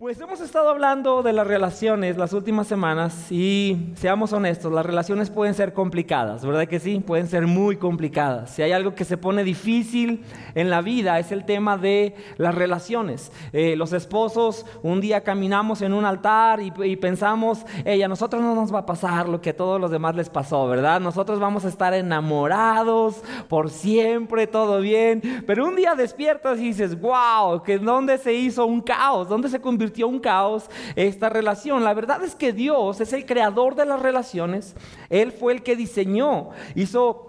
Pues 0.00 0.20
hemos 0.20 0.40
estado 0.40 0.68
hablando 0.68 1.24
de 1.24 1.32
las 1.32 1.44
relaciones 1.44 2.16
las 2.16 2.32
últimas 2.32 2.68
semanas 2.68 3.32
y 3.32 3.90
seamos 3.96 4.32
honestos, 4.32 4.72
las 4.72 4.86
relaciones 4.86 5.28
pueden 5.28 5.54
ser 5.54 5.72
complicadas, 5.72 6.46
¿verdad 6.46 6.68
que 6.68 6.78
sí? 6.78 7.00
Pueden 7.04 7.26
ser 7.26 7.48
muy 7.48 7.78
complicadas. 7.78 8.50
Si 8.50 8.62
hay 8.62 8.70
algo 8.70 8.94
que 8.94 9.04
se 9.04 9.16
pone 9.16 9.42
difícil 9.42 10.22
en 10.54 10.70
la 10.70 10.82
vida 10.82 11.18
es 11.18 11.32
el 11.32 11.44
tema 11.44 11.76
de 11.78 12.14
las 12.36 12.54
relaciones. 12.54 13.32
Eh, 13.52 13.74
los 13.74 13.92
esposos, 13.92 14.66
un 14.84 15.00
día 15.00 15.24
caminamos 15.24 15.82
en 15.82 15.92
un 15.92 16.04
altar 16.04 16.60
y, 16.60 16.72
y 16.84 16.94
pensamos, 16.94 17.66
ella, 17.84 18.04
a 18.04 18.08
nosotros 18.08 18.40
no 18.40 18.54
nos 18.54 18.72
va 18.72 18.78
a 18.78 18.86
pasar 18.86 19.28
lo 19.28 19.40
que 19.40 19.50
a 19.50 19.56
todos 19.56 19.80
los 19.80 19.90
demás 19.90 20.14
les 20.14 20.30
pasó, 20.30 20.68
¿verdad? 20.68 21.00
Nosotros 21.00 21.40
vamos 21.40 21.64
a 21.64 21.68
estar 21.70 21.92
enamorados 21.92 23.16
por 23.48 23.68
siempre, 23.68 24.46
todo 24.46 24.80
bien. 24.80 25.42
Pero 25.44 25.66
un 25.66 25.74
día 25.74 25.96
despiertas 25.96 26.60
y 26.60 26.66
dices, 26.66 27.00
wow, 27.00 27.64
que 27.64 27.80
¿dónde 27.80 28.16
se 28.16 28.32
hizo 28.32 28.64
un 28.64 28.80
caos? 28.80 29.28
¿Dónde 29.28 29.48
se 29.48 29.60
convirtió? 29.60 29.87
Un 30.06 30.20
caos 30.20 30.70
esta 30.96 31.28
relación. 31.28 31.84
La 31.84 31.94
verdad 31.94 32.22
es 32.24 32.34
que 32.34 32.52
Dios 32.52 33.00
es 33.00 33.12
el 33.12 33.26
creador 33.26 33.74
de 33.74 33.86
las 33.86 34.00
relaciones. 34.00 34.74
Él 35.10 35.32
fue 35.32 35.52
el 35.52 35.62
que 35.62 35.76
diseñó, 35.76 36.50
hizo 36.74 37.27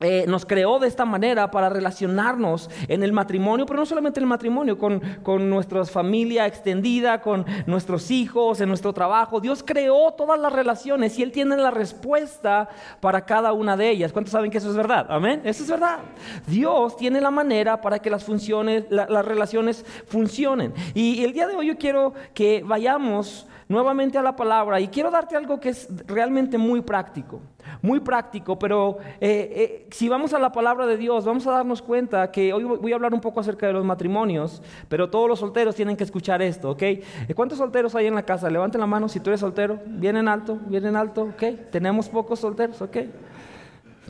eh, 0.00 0.26
nos 0.28 0.46
creó 0.46 0.78
de 0.78 0.86
esta 0.86 1.04
manera 1.04 1.50
para 1.50 1.68
relacionarnos 1.68 2.70
en 2.86 3.02
el 3.02 3.12
matrimonio, 3.12 3.66
pero 3.66 3.80
no 3.80 3.86
solamente 3.86 4.20
en 4.20 4.24
el 4.24 4.28
matrimonio, 4.28 4.78
con, 4.78 5.00
con 5.24 5.50
nuestra 5.50 5.84
familia 5.84 6.46
extendida, 6.46 7.20
con 7.20 7.44
nuestros 7.66 8.12
hijos, 8.12 8.60
en 8.60 8.68
nuestro 8.68 8.92
trabajo. 8.92 9.40
Dios 9.40 9.64
creó 9.66 10.12
todas 10.12 10.38
las 10.38 10.52
relaciones 10.52 11.18
y 11.18 11.24
Él 11.24 11.32
tiene 11.32 11.56
la 11.56 11.72
respuesta 11.72 12.68
para 13.00 13.24
cada 13.24 13.52
una 13.52 13.76
de 13.76 13.90
ellas. 13.90 14.12
¿Cuántos 14.12 14.32
saben 14.32 14.52
que 14.52 14.58
eso 14.58 14.70
es 14.70 14.76
verdad? 14.76 15.06
Amén. 15.08 15.40
Eso 15.44 15.64
es 15.64 15.70
verdad. 15.70 15.98
Dios 16.46 16.96
tiene 16.96 17.20
la 17.20 17.32
manera 17.32 17.80
para 17.80 17.98
que 17.98 18.08
las 18.08 18.22
funciones, 18.22 18.84
las 18.90 19.24
relaciones 19.24 19.84
funcionen. 20.06 20.72
Y 20.94 21.24
el 21.24 21.32
día 21.32 21.48
de 21.48 21.56
hoy 21.56 21.66
yo 21.66 21.76
quiero 21.76 22.14
que 22.34 22.62
vayamos 22.64 23.48
nuevamente 23.68 24.16
a 24.18 24.22
la 24.22 24.34
palabra 24.34 24.80
y 24.80 24.88
quiero 24.88 25.10
darte 25.10 25.36
algo 25.36 25.60
que 25.60 25.68
es 25.68 25.88
realmente 26.06 26.56
muy 26.56 26.80
práctico, 26.80 27.40
muy 27.82 28.00
práctico, 28.00 28.58
pero 28.58 28.98
eh, 29.20 29.52
eh, 29.54 29.86
si 29.90 30.08
vamos 30.08 30.32
a 30.32 30.38
la 30.38 30.50
palabra 30.50 30.86
de 30.86 30.96
Dios, 30.96 31.24
vamos 31.24 31.46
a 31.46 31.52
darnos 31.52 31.82
cuenta 31.82 32.30
que 32.30 32.52
hoy 32.52 32.64
voy 32.64 32.92
a 32.92 32.94
hablar 32.94 33.12
un 33.12 33.20
poco 33.20 33.40
acerca 33.40 33.66
de 33.66 33.74
los 33.74 33.84
matrimonios, 33.84 34.62
pero 34.88 35.10
todos 35.10 35.28
los 35.28 35.38
solteros 35.38 35.74
tienen 35.74 35.96
que 35.96 36.04
escuchar 36.04 36.40
esto, 36.40 36.70
¿ok? 36.70 36.82
Eh, 36.82 37.04
¿Cuántos 37.34 37.58
solteros 37.58 37.94
hay 37.94 38.06
en 38.06 38.14
la 38.14 38.22
casa? 38.22 38.48
Levanten 38.48 38.80
la 38.80 38.86
mano 38.86 39.08
si 39.08 39.20
tú 39.20 39.30
eres 39.30 39.40
soltero, 39.40 39.78
vienen 39.84 40.28
alto, 40.28 40.58
vienen 40.66 40.96
alto, 40.96 41.24
¿ok? 41.24 41.70
Tenemos 41.70 42.08
pocos 42.08 42.40
solteros, 42.40 42.80
¿ok? 42.80 42.96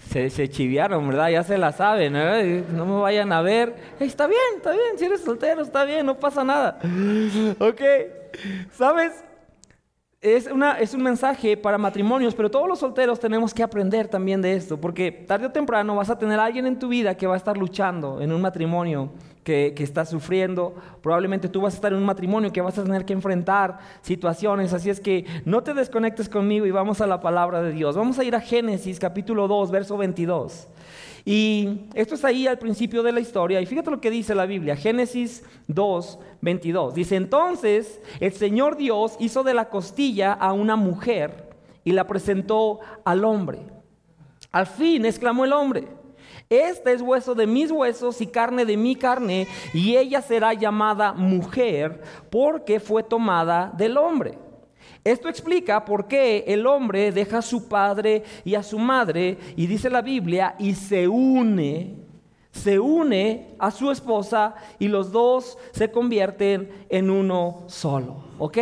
Se, 0.09 0.31
se, 0.31 0.49
chiviaron, 0.49 1.07
¿verdad? 1.09 1.29
Ya 1.29 1.43
se 1.43 1.59
la 1.59 1.73
saben, 1.73 2.15
No 2.75 2.87
me 2.87 3.01
vayan 3.01 3.33
a 3.33 3.43
ver. 3.43 3.75
está 3.99 4.27
bien, 4.27 4.41
está 4.57 4.71
bien, 4.71 4.97
si 4.97 5.05
eres 5.05 5.21
soltero, 5.21 5.61
está 5.61 5.85
bien, 5.85 6.07
no 6.07 6.15
pasa 6.19 6.45
nada. 6.45 6.79
¿Ok? 7.59 7.83
¿Sabes? 8.71 9.25
Es, 10.21 10.49
una, 10.49 10.81
es 10.81 10.95
un 10.95 11.03
mensaje 11.05 11.57
para 11.57 11.79
matrimonios, 11.79 12.35
pero 12.35 12.51
todos 12.51 12.67
los 12.67 12.81
solteros 12.81 13.21
tenemos 13.21 13.55
que 13.55 13.63
aprender 13.63 14.09
también 14.09 14.43
de 14.43 14.55
esto, 14.55 14.77
porque 14.81 15.13
tarde 15.13 15.47
o 15.47 15.53
temprano 15.53 15.95
vas 15.95 16.11
a 16.11 16.19
tener 16.19 16.41
alguien 16.41 16.67
en 16.67 16.77
tu 16.77 16.89
vida 16.89 17.17
que 17.17 17.29
va 17.29 17.35
a 17.35 17.37
estar 17.37 17.57
luchando 17.57 18.21
en 18.21 18.33
un 18.33 18.41
matrimonio, 18.41 19.13
que, 19.45 19.75
que 19.77 19.85
está 19.85 20.05
sufriendo, 20.05 20.75
probablemente 21.03 21.49
tú 21.49 21.61
vas 21.61 21.75
a 21.75 21.77
estar 21.77 21.93
en 21.93 22.01
un 22.01 22.05
matrimonio 22.05 22.53
que 22.53 22.61
vas 22.61 22.77
a 22.81 22.83
tener 22.83 23.05
que 23.05 23.13
enfrentar 23.13 23.79
situaciones, 24.03 24.73
así 24.73 24.91
es 24.91 24.99
que 24.99 25.25
no 25.45 25.63
te 25.63 25.73
desconectes 25.73 26.29
conmigo 26.29 26.67
y 26.67 26.73
vamos 26.73 27.01
a 27.01 27.07
la 27.07 27.21
palabra 27.21 27.63
de 27.63 27.71
Dios. 27.71 27.95
Vamos 27.95 28.19
a 28.19 28.25
ir 28.25 28.35
a 28.35 28.41
Génesis 28.41 28.99
capítulo 28.99 29.47
2, 29.47 29.71
verso 29.71 29.97
22. 29.97 30.67
Y 31.31 31.81
esto 31.93 32.15
es 32.15 32.25
ahí 32.25 32.47
al 32.47 32.59
principio 32.59 33.03
de 33.03 33.13
la 33.13 33.21
historia. 33.21 33.61
Y 33.61 33.67
fíjate 33.67 33.91
lo 33.91 34.01
que 34.01 34.11
dice 34.11 34.35
la 34.35 34.47
Biblia, 34.47 34.75
Génesis 34.75 35.45
2, 35.67 36.19
22. 36.41 36.95
Dice, 36.95 37.17
entonces 37.17 38.01
el 38.19 38.33
Señor 38.33 38.79
Dios 38.79 39.15
hizo 39.21 39.43
de 39.43 39.53
la 39.53 39.69
costilla 39.69 40.33
a 40.33 40.55
una 40.55 40.75
mujer 40.75 41.51
y 41.85 41.93
la 41.93 42.07
presentó 42.07 42.79
al 43.05 43.27
hombre. 43.27 43.59
Al 44.53 44.67
fin, 44.67 45.05
exclamó 45.05 45.45
el 45.45 45.53
hombre, 45.53 45.89
este 46.49 46.95
es 46.95 47.03
hueso 47.03 47.35
de 47.35 47.47
mis 47.47 47.71
huesos 47.71 48.23
y 48.23 48.27
carne 48.29 48.65
de 48.65 48.79
mi 48.79 48.97
carne, 48.97 49.47
y 49.75 49.99
ella 49.99 50.23
será 50.23 50.55
llamada 50.55 51.13
mujer 51.13 52.01
porque 52.31 52.81
fue 52.81 53.03
tomada 53.03 53.71
del 53.77 53.99
hombre. 53.99 54.48
Esto 55.09 55.31
explica 55.31 55.87
por 55.87 56.07
qué 56.07 56.45
el 56.47 56.67
hombre 56.67 57.13
deja 57.13 57.39
a 57.39 57.43
su 57.43 57.67
padre 57.67 58.25
y 58.45 58.55
a 58.55 58.63
su 58.63 58.79
madre 58.79 59.39
y 59.57 59.67
dice 59.67 59.89
la 59.89 60.03
Biblia 60.03 60.55
y 60.59 60.75
se 60.75 61.09
une, 61.09 61.95
se 62.53 62.79
une 62.79 63.55
a 63.59 63.71
su 63.71 63.91
esposa 63.91 64.55
y 64.79 64.87
los 64.87 65.11
dos 65.11 65.57
se 65.73 65.91
convierten 65.91 66.69
en 66.91 67.09
uno 67.09 67.63
solo. 67.69 68.17
¿Ok? 68.39 68.59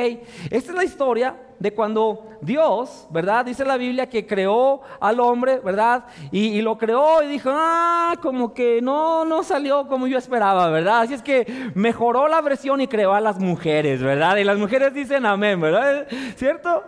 Esta 0.48 0.70
es 0.70 0.74
la 0.76 0.84
historia 0.84 1.36
de 1.58 1.72
cuando 1.72 2.26
Dios, 2.40 3.06
¿verdad? 3.10 3.44
Dice 3.44 3.64
la 3.64 3.76
Biblia 3.76 4.08
que 4.08 4.26
creó 4.26 4.82
al 5.00 5.20
hombre, 5.20 5.58
¿verdad? 5.60 6.04
Y, 6.30 6.60
lo 6.60 6.76
creó 6.78 7.22
y 7.22 7.28
dijo, 7.28 7.50
ah, 7.52 8.14
como 8.20 8.52
que 8.52 8.80
no, 8.82 9.24
no 9.24 9.42
salió 9.42 9.86
como 9.88 10.06
yo 10.06 10.18
esperaba, 10.18 10.68
¿verdad? 10.70 11.02
Así 11.02 11.14
es 11.14 11.22
que 11.22 11.46
mejoró 11.74 12.28
la 12.28 12.40
versión 12.40 12.80
y 12.80 12.88
creó 12.88 13.14
a 13.14 13.20
las 13.20 13.38
mujeres, 13.38 14.02
¿verdad? 14.02 14.36
Y 14.36 14.44
las 14.44 14.58
mujeres 14.58 14.92
dicen 14.94 15.26
amén, 15.26 15.60
¿verdad? 15.60 16.06
¿Cierto? 16.36 16.84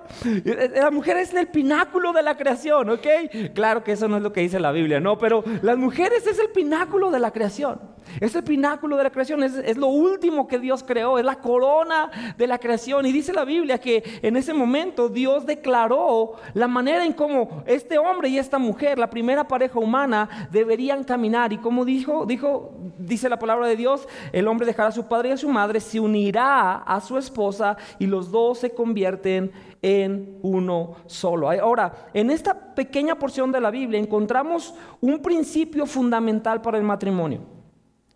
La 0.75 0.91
mujer 0.91 1.17
es 1.19 1.33
el 1.35 1.49
pináculo 1.49 2.13
de 2.13 2.23
la 2.23 2.37
creación, 2.37 2.91
¿ok? 2.91 3.07
Claro 3.55 3.85
que 3.85 3.93
eso 3.93 4.09
no 4.09 4.17
es 4.17 4.23
lo 4.23 4.33
que 4.33 4.41
dice 4.41 4.61
la 4.61 4.73
Biblia, 4.73 5.01
¿no? 5.01 5.19
Pero 5.19 5.45
las 5.63 5.77
mujeres 5.77 6.27
es 6.27 6.39
el 6.39 6.51
pináculo 6.51 7.11
de 7.11 7.21
la 7.21 7.31
creación. 7.31 7.81
Es 8.21 8.35
el 8.35 8.45
pináculo 8.45 8.97
de 8.97 9.05
la 9.05 9.11
creación, 9.11 9.43
es, 9.43 9.55
es 9.57 9.77
lo 9.77 9.89
último 9.89 10.47
que 10.49 10.59
Dios 10.59 10.83
creó, 10.83 11.19
es 11.19 11.25
la 11.25 11.37
corona 11.37 12.11
de 12.37 12.47
la 12.47 12.59
creación. 12.59 13.07
Y 13.07 13.13
dice 13.13 13.33
la 13.33 13.45
Biblia 13.45 13.79
que 13.79 14.03
en 14.23 14.37
ese 14.37 14.53
momento 14.53 15.09
Dios 15.09 15.47
declaró 15.47 16.35
la 16.55 16.69
manera 16.69 17.05
en 17.05 17.13
cómo 17.13 17.63
este 17.67 17.99
hombre 17.99 18.29
y 18.29 18.39
esta 18.39 18.59
mujer, 18.59 18.99
la 18.99 19.11
primera 19.11 19.47
pareja 19.47 19.79
humana, 19.79 20.49
deberían 20.51 21.05
caminar. 21.05 21.53
Y 21.53 21.59
como 21.59 21.85
dijo, 21.85 22.27
dijo, 22.27 22.73
dice 22.99 23.29
la 23.29 23.39
palabra 23.39 23.67
de 23.67 23.77
Dios, 23.77 24.09
el 24.33 24.49
hombre 24.49 24.67
dejará 24.67 24.89
a 24.89 24.93
su 24.93 25.07
padre 25.07 25.31
y 25.31 25.33
a 25.33 25.37
su 25.37 25.49
madre, 25.49 25.81
se 25.81 26.01
unirá 26.01 26.77
a 26.77 27.01
su 27.01 27.19
esposa 27.19 27.77
y 27.99 28.07
los 28.07 28.31
dos 28.31 28.59
se 28.59 28.71
convierten 28.71 29.53
en 29.83 30.39
uno 30.43 30.97
solo. 31.07 31.51
Ahora, 31.51 32.09
en 32.13 32.31
esta 32.31 32.75
pequeña 32.75 33.17
porción 33.17 33.53
de 33.53 33.61
la 33.61 33.71
Biblia 33.71 33.99
encontramos 33.99 34.75
un 35.01 35.21
principio 35.21 35.87
fundamental 35.87 36.61
para 36.61 36.79
el 36.79 36.85
matrimonio. 36.85 37.58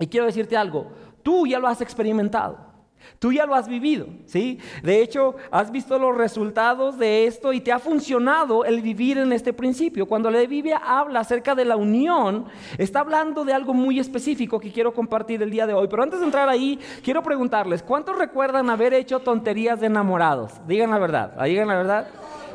Y 0.02 0.08
quiero 0.08 0.26
decirte 0.26 0.56
algo, 0.56 0.88
tú 1.22 1.46
ya 1.46 1.60
lo 1.60 1.68
has 1.68 1.80
experimentado. 1.80 2.72
Tú 3.18 3.32
ya 3.32 3.46
lo 3.46 3.54
has 3.54 3.68
vivido, 3.68 4.06
¿sí? 4.26 4.58
De 4.82 5.00
hecho, 5.00 5.36
has 5.50 5.70
visto 5.70 5.98
los 5.98 6.16
resultados 6.16 6.98
de 6.98 7.26
esto 7.26 7.52
y 7.52 7.60
te 7.60 7.72
ha 7.72 7.78
funcionado 7.78 8.64
el 8.64 8.80
vivir 8.80 9.18
en 9.18 9.32
este 9.32 9.52
principio. 9.52 10.06
Cuando 10.06 10.30
la 10.30 10.40
Biblia 10.40 10.80
habla 10.84 11.20
acerca 11.20 11.54
de 11.54 11.64
la 11.64 11.76
unión, 11.76 12.46
está 12.78 13.00
hablando 13.00 13.44
de 13.44 13.52
algo 13.52 13.74
muy 13.74 13.98
específico 14.00 14.58
que 14.58 14.72
quiero 14.72 14.92
compartir 14.92 15.42
el 15.42 15.50
día 15.50 15.66
de 15.66 15.74
hoy. 15.74 15.88
Pero 15.88 16.02
antes 16.02 16.18
de 16.20 16.26
entrar 16.26 16.48
ahí, 16.48 16.78
quiero 17.02 17.22
preguntarles, 17.22 17.82
¿cuántos 17.82 18.18
recuerdan 18.18 18.70
haber 18.70 18.94
hecho 18.94 19.20
tonterías 19.20 19.80
de 19.80 19.86
enamorados? 19.86 20.52
Digan 20.66 20.90
la 20.90 20.98
verdad, 20.98 21.44
digan 21.44 21.68
la 21.68 21.76
verdad. 21.76 22.08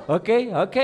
¿Ok? 0.08 0.30
¿ok? 0.56 0.78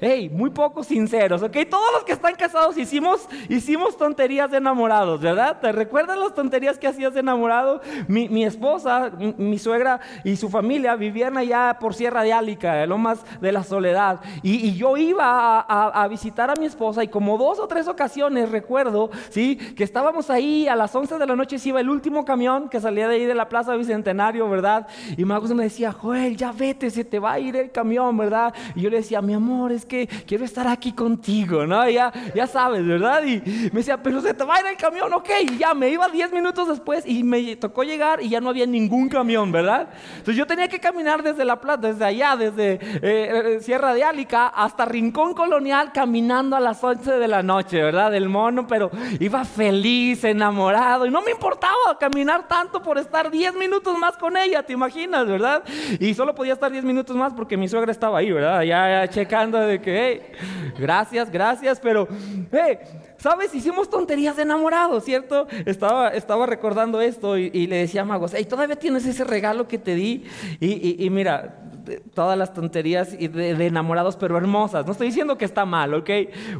Hey, 0.00 0.30
muy 0.32 0.50
pocos 0.50 0.86
sinceros, 0.86 1.42
¿ok? 1.42 1.56
Todos 1.68 1.92
los 1.92 2.04
que 2.04 2.12
están 2.12 2.34
casados 2.34 2.76
hicimos, 2.78 3.28
hicimos 3.48 3.96
tonterías 3.96 4.50
de 4.50 4.58
enamorados, 4.58 5.20
¿verdad? 5.20 5.58
¿Te 5.60 5.72
recuerdan 5.72 6.20
las 6.20 6.34
tonterías 6.34 6.78
que 6.78 6.86
hacías 6.86 7.14
de 7.14 7.20
enamorado? 7.20 7.80
Mi, 8.06 8.44
esposa, 8.44 9.10
mi, 9.36 9.58
suegra 9.58 10.00
y 10.24 10.36
su 10.36 10.48
familia 10.48 10.94
vivían 10.96 11.36
allá 11.36 11.76
por 11.80 11.94
Sierra 11.94 12.22
de 12.22 12.32
Álica, 12.32 12.82
el 12.82 12.88
Lomas 12.88 13.24
de 13.40 13.52
la 13.52 13.62
Soledad, 13.62 14.20
y, 14.42 14.68
yo 14.78 14.96
iba 14.96 15.60
a, 15.60 16.08
visitar 16.08 16.50
a 16.50 16.54
mi 16.54 16.66
esposa 16.66 17.02
y 17.02 17.08
como 17.08 17.36
dos 17.36 17.58
o 17.58 17.66
tres 17.66 17.88
ocasiones 17.88 18.50
recuerdo, 18.50 19.10
¿sí? 19.30 19.56
Que 19.56 19.82
estábamos 19.82 20.30
ahí 20.30 20.68
a 20.68 20.76
las 20.76 20.94
11 20.94 21.18
de 21.18 21.26
la 21.26 21.34
noche, 21.34 21.58
se 21.58 21.70
iba 21.70 21.80
el 21.80 21.90
último 21.90 22.24
camión 22.24 22.68
que 22.68 22.80
salía 22.80 23.08
de 23.08 23.16
ahí 23.16 23.24
de 23.24 23.34
la 23.34 23.48
Plaza 23.48 23.74
Bicentenario, 23.74 24.48
¿verdad? 24.48 24.86
Y 25.16 25.24
Marcos 25.24 25.52
me 25.52 25.64
decía, 25.64 25.92
Joel, 25.92 26.36
ya 26.36 26.52
vete, 26.52 26.90
se 26.90 27.04
te 27.04 27.18
va 27.18 27.32
a 27.32 27.38
ir 27.40 27.56
el 27.56 27.70
camión, 27.70 28.16
¿verdad? 28.16 28.54
Y 28.74 28.82
yo 28.82 28.90
le 28.90 28.98
decía, 28.98 29.20
mi 29.22 29.34
amor, 29.34 29.72
es 29.72 29.84
que 29.84 30.06
quiero 30.26 30.44
estar 30.44 30.66
aquí 30.66 30.92
contigo, 30.92 31.66
¿no? 31.66 31.88
ya, 31.88 32.12
ya 32.34 32.46
sabes, 32.46 32.86
¿verdad? 32.86 33.22
Y 33.24 33.42
me 33.72 33.80
decía, 33.80 34.02
pero 34.02 34.20
se 34.20 34.34
te 34.34 34.44
va 34.44 34.56
a 34.56 34.60
ir 34.60 34.66
el 34.66 34.76
camión, 34.76 35.12
ok. 35.12 35.28
Y 35.42 35.58
ya 35.58 35.74
me 35.74 35.90
iba 35.90 36.08
10 36.08 36.32
minutos 36.32 36.68
después 36.68 37.04
y 37.06 37.22
me 37.22 37.56
tocó 37.56 37.82
llegar 37.82 38.22
y 38.22 38.28
ya 38.28 38.40
no 38.40 38.50
había 38.50 38.66
ningún 38.66 39.08
camión, 39.08 39.52
¿verdad? 39.52 39.88
Entonces 40.10 40.36
yo 40.36 40.46
tenía 40.46 40.68
que 40.68 40.80
caminar 40.80 41.22
desde 41.22 41.44
La 41.44 41.60
Plata, 41.60 41.88
desde 41.88 42.04
allá, 42.04 42.36
desde 42.36 42.72
eh, 42.72 42.98
eh, 43.02 43.58
Sierra 43.60 43.94
de 43.94 44.04
Álica 44.04 44.48
hasta 44.48 44.84
Rincón 44.84 45.34
Colonial, 45.34 45.92
caminando 45.92 46.56
a 46.56 46.60
las 46.60 46.82
11 46.82 47.12
de 47.12 47.28
la 47.28 47.42
noche, 47.42 47.82
¿verdad? 47.82 48.10
Del 48.10 48.28
mono, 48.28 48.66
pero 48.66 48.90
iba 49.20 49.44
feliz, 49.44 50.24
enamorado 50.24 51.06
y 51.06 51.10
no 51.10 51.22
me 51.22 51.30
importaba 51.30 51.98
caminar 51.98 52.46
tanto 52.48 52.82
por 52.82 52.98
estar 52.98 53.30
10 53.30 53.54
minutos 53.54 53.96
más 53.98 54.16
con 54.16 54.36
ella, 54.36 54.62
¿te 54.62 54.72
imaginas, 54.72 55.26
verdad? 55.26 55.62
Y 56.00 56.14
solo 56.14 56.34
podía 56.34 56.54
estar 56.54 56.70
10 56.70 56.84
minutos 56.84 57.16
más 57.16 57.32
porque 57.32 57.56
mi 57.56 57.68
suegra 57.68 57.92
estaba 57.92 58.18
ahí, 58.18 58.30
¿verdad? 58.32 58.57
Ya, 58.64 59.08
checando 59.08 59.58
de 59.58 59.80
que, 59.80 59.98
hey, 59.98 60.72
gracias, 60.78 61.30
gracias, 61.30 61.80
pero, 61.80 62.08
hey, 62.52 62.78
¿sabes? 63.18 63.54
Hicimos 63.54 63.88
tonterías 63.88 64.36
de 64.36 64.42
enamorado, 64.42 65.00
¿cierto? 65.00 65.46
Estaba, 65.66 66.08
estaba 66.10 66.46
recordando 66.46 67.00
esto 67.00 67.36
y, 67.36 67.66
le 67.66 67.76
decía 67.76 68.02
a 68.02 68.04
Magos, 68.04 68.32
hey, 68.34 68.44
todavía 68.44 68.76
tienes 68.76 69.06
ese 69.06 69.24
regalo 69.24 69.68
que 69.68 69.78
te 69.78 69.94
di. 69.94 70.24
y 70.60 71.08
mira, 71.10 71.68
todas 72.14 72.38
las 72.38 72.52
tonterías 72.52 73.18
de, 73.18 73.66
enamorados, 73.66 74.16
pero 74.16 74.36
hermosas. 74.36 74.86
No 74.86 74.92
estoy 74.92 75.08
diciendo 75.08 75.38
que 75.38 75.44
está 75.44 75.64
mal, 75.64 75.94
¿ok? 75.94 76.10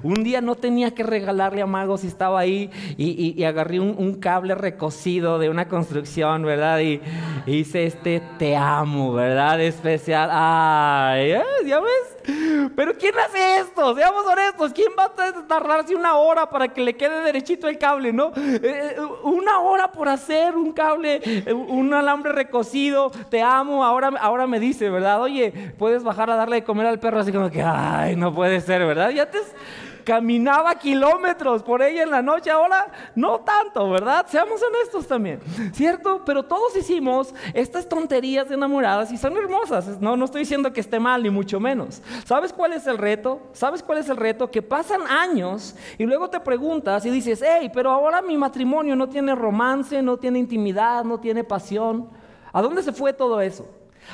Un 0.03 0.23
día 0.25 0.41
no 0.41 0.55
tenía 0.55 0.93
que 0.93 1.03
regalarle 1.03 1.63
a 1.63 1.67
Magos 1.67 2.05
y 2.05 2.07
estaba 2.09 2.41
ahí 2.41 2.71
y, 2.97 3.43
agarré 3.45 3.81
un, 3.81 4.15
cable 4.19 4.55
recocido 4.55 5.39
de 5.39 5.49
una 5.49 5.69
construcción, 5.69 6.43
¿verdad? 6.43 6.81
Y, 6.81 7.01
hice 7.47 7.87
este 7.87 8.23
te 8.39 8.57
amo, 8.57 9.13
¿verdad? 9.13 9.61
Especial. 9.61 10.29
Ay, 10.33 11.33
¿eh? 11.33 11.43
¿ya 11.67 11.81
ves? 11.81 12.18
Pero 12.77 12.95
¿quién 12.97 13.15
hace 13.19 13.61
esto? 13.61 13.95
Seamos 13.95 14.25
honestos. 14.27 14.73
¿Quién 14.73 14.89
va 14.99 15.05
a 15.05 15.47
tardarse 15.47 15.95
una 15.95 16.15
hora 16.17 16.49
para 16.49 16.69
que 16.69 16.83
le 16.83 16.97
quede 16.97 17.23
derechito 17.23 17.69
el 17.69 17.79
cable, 17.79 18.13
no? 18.13 18.33
Eh, 18.37 18.61
eh, 18.63 18.97
una 19.23 19.61
hora 19.61 19.91
por 19.91 20.09
hacer 20.09 20.57
un 20.57 20.73
cable, 20.73 21.21
un 21.53 21.93
alambre 21.95 22.33
recocido. 22.33 23.11
Te 23.31 23.43
amo. 23.43 23.85
Ahora, 23.85 24.13
ahora 24.21 24.47
me 24.47 24.61
dice, 24.61 24.91
¿verdad? 24.91 25.23
Oye, 25.23 25.73
puedes 25.79 26.03
bajar 26.03 26.31
a 26.31 26.37
darle 26.37 26.57
de 26.57 26.65
comer 26.65 26.87
al 26.87 26.99
perro 26.99 27.21
así 27.21 27.33
como 27.33 27.51
que, 27.51 27.63
ay, 27.63 28.17
no 28.17 28.35
puede 28.35 28.61
ser, 28.61 28.85
¿verdad? 28.87 29.11
Ya 29.11 29.31
te 29.31 29.39
caminaba 30.09 30.75
kilómetros 30.77 31.63
por 31.63 31.83
ella 31.83 32.03
en 32.03 32.11
la 32.11 32.23
noche, 32.23 32.51
ahora 32.51 32.91
no 33.15 33.41
tanto, 33.41 33.91
¿verdad? 33.91 34.25
Seamos 34.27 34.59
honestos 34.63 35.07
también, 35.07 35.39
¿cierto? 35.75 36.23
Pero 36.25 36.45
todos 36.45 36.75
hicimos 36.77 37.35
estas 37.53 37.87
tonterías 37.87 38.49
de 38.49 38.55
enamoradas 38.55 39.13
y 39.13 39.19
son 39.19 39.37
hermosas, 39.37 40.01
no, 40.01 40.17
no 40.17 40.25
estoy 40.25 40.41
diciendo 40.41 40.73
que 40.73 40.81
esté 40.81 40.99
mal, 40.99 41.23
ni 41.23 41.29
mucho 41.29 41.61
menos. 41.61 42.03
¿Sabes 42.25 42.55
cuál 42.55 42.73
es 42.73 42.87
el 42.87 42.97
reto? 42.97 43.43
¿Sabes 43.53 43.83
cuál 43.83 43.99
es 43.99 44.09
el 44.09 44.17
reto? 44.17 44.51
Que 44.51 44.63
pasan 44.63 45.03
años 45.07 45.77
y 45.99 46.05
luego 46.05 46.31
te 46.31 46.41
preguntas 46.41 47.05
y 47.05 47.11
dices, 47.11 47.45
hey, 47.47 47.71
pero 47.75 47.91
ahora 47.91 48.23
mi 48.23 48.39
matrimonio 48.39 48.97
no 48.97 49.11
tiene 49.11 49.35
romance, 49.35 50.01
no 50.01 50.17
tiene 50.17 50.39
intimidad, 50.39 51.05
no 51.05 51.21
tiene 51.21 51.45
pasión. 51.45 52.09
¿A 52.51 52.63
dónde 52.63 52.83
se 52.83 52.93
fue 52.93 53.13
todo 53.13 53.43
eso? 53.43 53.69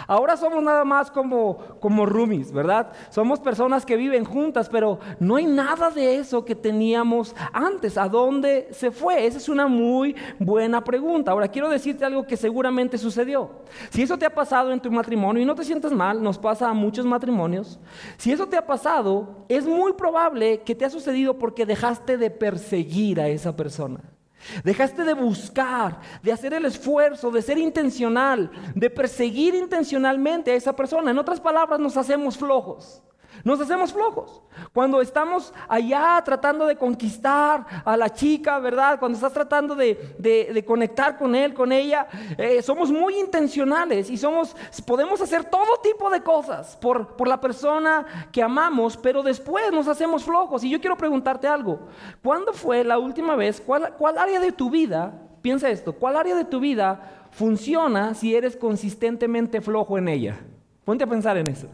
Ahora 0.07 0.37
somos 0.37 0.63
nada 0.63 0.85
más 0.85 1.11
como, 1.11 1.59
como 1.81 2.07
roomies, 2.07 2.53
¿verdad? 2.53 2.93
Somos 3.11 3.41
personas 3.41 3.87
que 3.87 3.97
viven 3.97 4.25
juntas, 4.25 4.69
pero 4.69 4.99
no 5.21 5.37
hay 5.37 5.47
nada 5.47 5.91
de 5.91 6.17
eso 6.17 6.45
que 6.45 6.55
teníamos 6.55 7.35
antes. 7.53 7.97
¿A 7.99 8.09
dónde 8.09 8.69
se 8.73 8.91
fue? 8.91 9.27
Esa 9.27 9.39
es 9.39 9.49
una 9.49 9.67
muy 9.67 10.15
buena 10.39 10.83
pregunta. 10.83 11.31
Ahora, 11.31 11.49
quiero 11.49 11.69
decirte 11.69 12.05
algo 12.05 12.27
que 12.27 12.37
seguramente 12.37 12.99
sucedió. 12.99 13.51
Si 13.91 14.03
eso 14.03 14.19
te 14.19 14.27
ha 14.27 14.35
pasado 14.35 14.73
en 14.73 14.81
tu 14.81 14.91
matrimonio, 14.91 15.43
y 15.43 15.47
no 15.47 15.55
te 15.55 15.65
sientas 15.65 15.93
mal, 15.93 16.23
nos 16.23 16.39
pasa 16.39 16.69
a 16.69 16.75
muchos 16.75 17.07
matrimonios, 17.07 17.79
si 18.17 18.33
eso 18.33 18.47
te 18.47 18.57
ha 18.57 18.67
pasado, 18.67 19.45
es 19.49 19.67
muy 19.67 19.93
probable 19.93 20.63
que 20.63 20.75
te 20.75 20.85
ha 20.85 20.91
sucedido 20.91 21.39
porque 21.39 21.67
dejaste 21.67 22.17
de 22.17 22.31
perseguir 22.31 23.21
a 23.21 23.29
esa 23.29 23.57
persona. 23.57 24.14
Dejaste 24.63 25.05
de 25.05 25.15
buscar, 25.15 26.01
de 26.23 26.33
hacer 26.33 26.55
el 26.55 26.65
esfuerzo, 26.65 27.31
de 27.31 27.43
ser 27.43 27.59
intencional, 27.59 28.51
de 28.75 28.91
perseguir 28.91 29.55
intencionalmente 29.55 30.51
a 30.51 30.55
esa 30.55 30.75
persona. 30.75 31.11
En 31.11 31.19
otras 31.19 31.41
palabras, 31.41 31.81
nos 31.81 31.97
hacemos 31.97 32.37
flojos. 32.37 33.03
Nos 33.45 33.61
hacemos 33.61 33.93
flojos. 33.93 34.43
Cuando 34.73 35.03
estamos 35.03 35.53
allá 35.69 36.21
tratando 36.25 36.65
de 36.65 36.77
conquistar 36.77 37.67
a 37.85 37.95
la 37.95 38.09
chica, 38.09 38.59
¿verdad? 38.59 38.99
Cuando 38.99 39.17
estás 39.17 39.35
tratando 39.35 39.75
de, 39.75 40.65
conectar 40.67 41.19
con 41.19 41.35
él, 41.35 41.53
con 41.53 41.71
ella, 41.71 42.09
eh, 42.39 42.63
somos 42.63 42.91
muy 42.91 43.19
intencionales 43.19 44.09
y 44.09 44.17
somos, 44.17 44.57
podemos 44.87 45.21
hacer 45.21 45.45
todo 45.45 45.79
tipo 45.83 46.09
de 46.09 46.23
cosas 46.23 46.79
por, 46.79 47.17
por 47.17 47.29
la 47.29 47.39
persona 47.39 48.29
que 48.33 48.43
amamos, 48.43 48.97
pero 48.97 49.23
después 49.23 49.71
nos 49.73 49.89
hacemos 49.89 50.25
flojos. 50.25 50.65
Y 50.65 50.71
yo 50.71 50.81
quiero 50.81 50.97
preguntarte 50.97 51.47
algo. 51.47 51.81
¿Cuándo 52.23 52.55
fue 52.55 52.83
la 52.83 52.99
última 52.99 53.37
vez, 53.37 53.61
cuál, 53.61 53.95
cuál 53.99 54.17
área 54.17 54.41
de 54.41 54.53
tu 54.53 54.71
vida, 54.71 55.21
piensa 55.43 55.69
esto, 55.69 55.93
cuál 55.93 56.17
área 56.17 56.35
de 56.35 56.47
tu 56.47 56.61
vida 56.61 57.29
funciona 57.31 58.15
si 58.15 58.35
eres 58.35 58.57
consistentemente 58.57 59.61
flojo 59.61 59.99
en 59.99 60.09
ella? 60.09 60.41
Ponte 60.87 61.05
a 61.05 61.07
pensar 61.07 61.37
en 61.37 61.49
eso. 61.49 61.69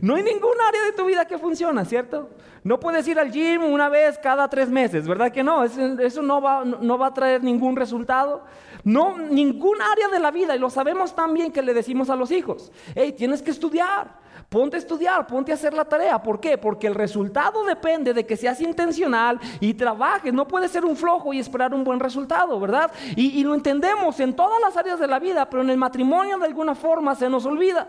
No 0.00 0.14
hay 0.14 0.22
ningún 0.22 0.60
área 0.66 0.82
de 0.84 0.92
tu 0.92 1.04
vida 1.04 1.24
que 1.24 1.38
funciona, 1.38 1.84
¿cierto? 1.84 2.30
No 2.64 2.80
puedes 2.80 3.06
ir 3.08 3.18
al 3.18 3.30
gym 3.30 3.64
una 3.64 3.88
vez 3.88 4.18
cada 4.18 4.48
tres 4.48 4.68
meses, 4.68 5.06
¿verdad 5.06 5.30
que 5.30 5.42
no? 5.42 5.64
Eso 5.64 6.22
no 6.22 6.40
va, 6.40 7.06
a 7.06 7.14
traer 7.14 7.42
ningún 7.42 7.76
resultado. 7.76 8.44
No, 8.84 9.18
ningún 9.18 9.80
área 9.82 10.08
de 10.08 10.18
la 10.18 10.30
vida, 10.30 10.56
y 10.56 10.58
lo 10.58 10.70
sabemos 10.70 11.14
también 11.14 11.52
que 11.52 11.62
le 11.62 11.74
decimos 11.74 12.10
a 12.10 12.16
los 12.16 12.30
hijos, 12.30 12.72
hey, 12.94 13.12
tienes 13.16 13.42
que 13.42 13.50
estudiar, 13.50 14.18
ponte 14.48 14.76
a 14.76 14.78
estudiar, 14.78 15.26
ponte 15.26 15.50
a 15.50 15.56
hacer 15.56 15.74
la 15.74 15.84
tarea. 15.84 16.22
¿Por 16.22 16.40
qué? 16.40 16.56
Porque 16.56 16.86
el 16.86 16.94
resultado 16.94 17.64
depende 17.64 18.14
de 18.14 18.24
que 18.24 18.36
seas 18.36 18.60
intencional 18.60 19.40
y 19.60 19.74
trabajes. 19.74 20.32
No 20.32 20.46
puedes 20.46 20.70
ser 20.70 20.84
un 20.84 20.96
flojo 20.96 21.32
y 21.32 21.40
esperar 21.40 21.74
un 21.74 21.84
buen 21.84 22.00
resultado, 22.00 22.58
¿verdad? 22.58 22.90
Y 23.16 23.42
lo 23.44 23.54
entendemos 23.54 24.18
en 24.20 24.34
todas 24.34 24.60
las 24.60 24.76
áreas 24.76 24.98
de 25.00 25.06
la 25.06 25.18
vida, 25.18 25.48
pero 25.50 25.62
en 25.62 25.70
el 25.70 25.76
matrimonio 25.76 26.38
de 26.38 26.46
alguna 26.46 26.74
forma 26.74 27.14
se 27.14 27.28
nos 27.28 27.44
olvida, 27.44 27.88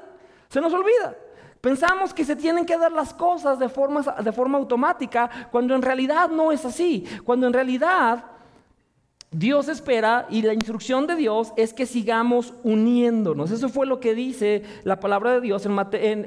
se 0.49 0.59
nos 0.59 0.73
olvida. 0.73 1.15
Pensamos 1.61 2.13
que 2.13 2.23
se 2.23 2.35
tienen 2.35 2.65
que 2.65 2.77
dar 2.77 2.91
las 2.91 3.13
cosas 3.13 3.59
de 3.59 3.67
forma, 3.67 4.01
de 4.01 4.31
forma 4.31 4.57
automática 4.57 5.29
cuando 5.51 5.75
en 5.75 5.81
realidad 5.81 6.29
no 6.29 6.51
es 6.51 6.63
así. 6.63 7.05
Cuando 7.25 7.47
en 7.47 7.53
realidad 7.53 8.23
Dios 9.31 9.67
espera 9.67 10.25
y 10.29 10.41
la 10.41 10.53
instrucción 10.53 11.05
de 11.05 11.15
Dios 11.15 11.53
es 11.57 11.73
que 11.73 11.85
sigamos 11.85 12.53
uniéndonos. 12.63 13.51
Eso 13.51 13.69
fue 13.69 13.85
lo 13.85 13.99
que 13.99 14.15
dice 14.15 14.63
la 14.83 14.99
palabra 14.99 15.33
de 15.33 15.41
Dios 15.41 15.65
en, 15.65 15.77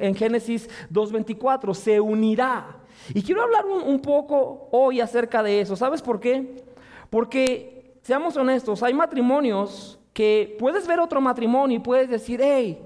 en, 0.02 0.14
Génesis 0.14 0.68
2.24. 0.92 1.74
Se 1.74 1.98
unirá. 1.98 2.76
Y 3.14 3.22
quiero 3.22 3.42
hablar 3.42 3.64
un 3.66 4.00
poco 4.00 4.68
hoy 4.70 5.00
acerca 5.00 5.42
de 5.42 5.62
eso. 5.62 5.74
¿Sabes 5.76 6.02
por 6.02 6.20
qué? 6.20 6.62
Porque, 7.10 7.96
seamos 8.02 8.36
honestos, 8.36 8.82
hay 8.82 8.94
matrimonios 8.94 9.98
que 10.12 10.56
puedes 10.58 10.86
ver 10.86 11.00
otro 11.00 11.20
matrimonio 11.20 11.78
y 11.78 11.80
puedes 11.80 12.08
decir, 12.08 12.40
hey, 12.42 12.78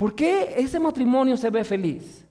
¿Por 0.00 0.14
qué 0.14 0.54
ese 0.56 0.80
matrimonio 0.80 1.36
se 1.36 1.50
ve 1.50 1.62
feliz? 1.62 2.24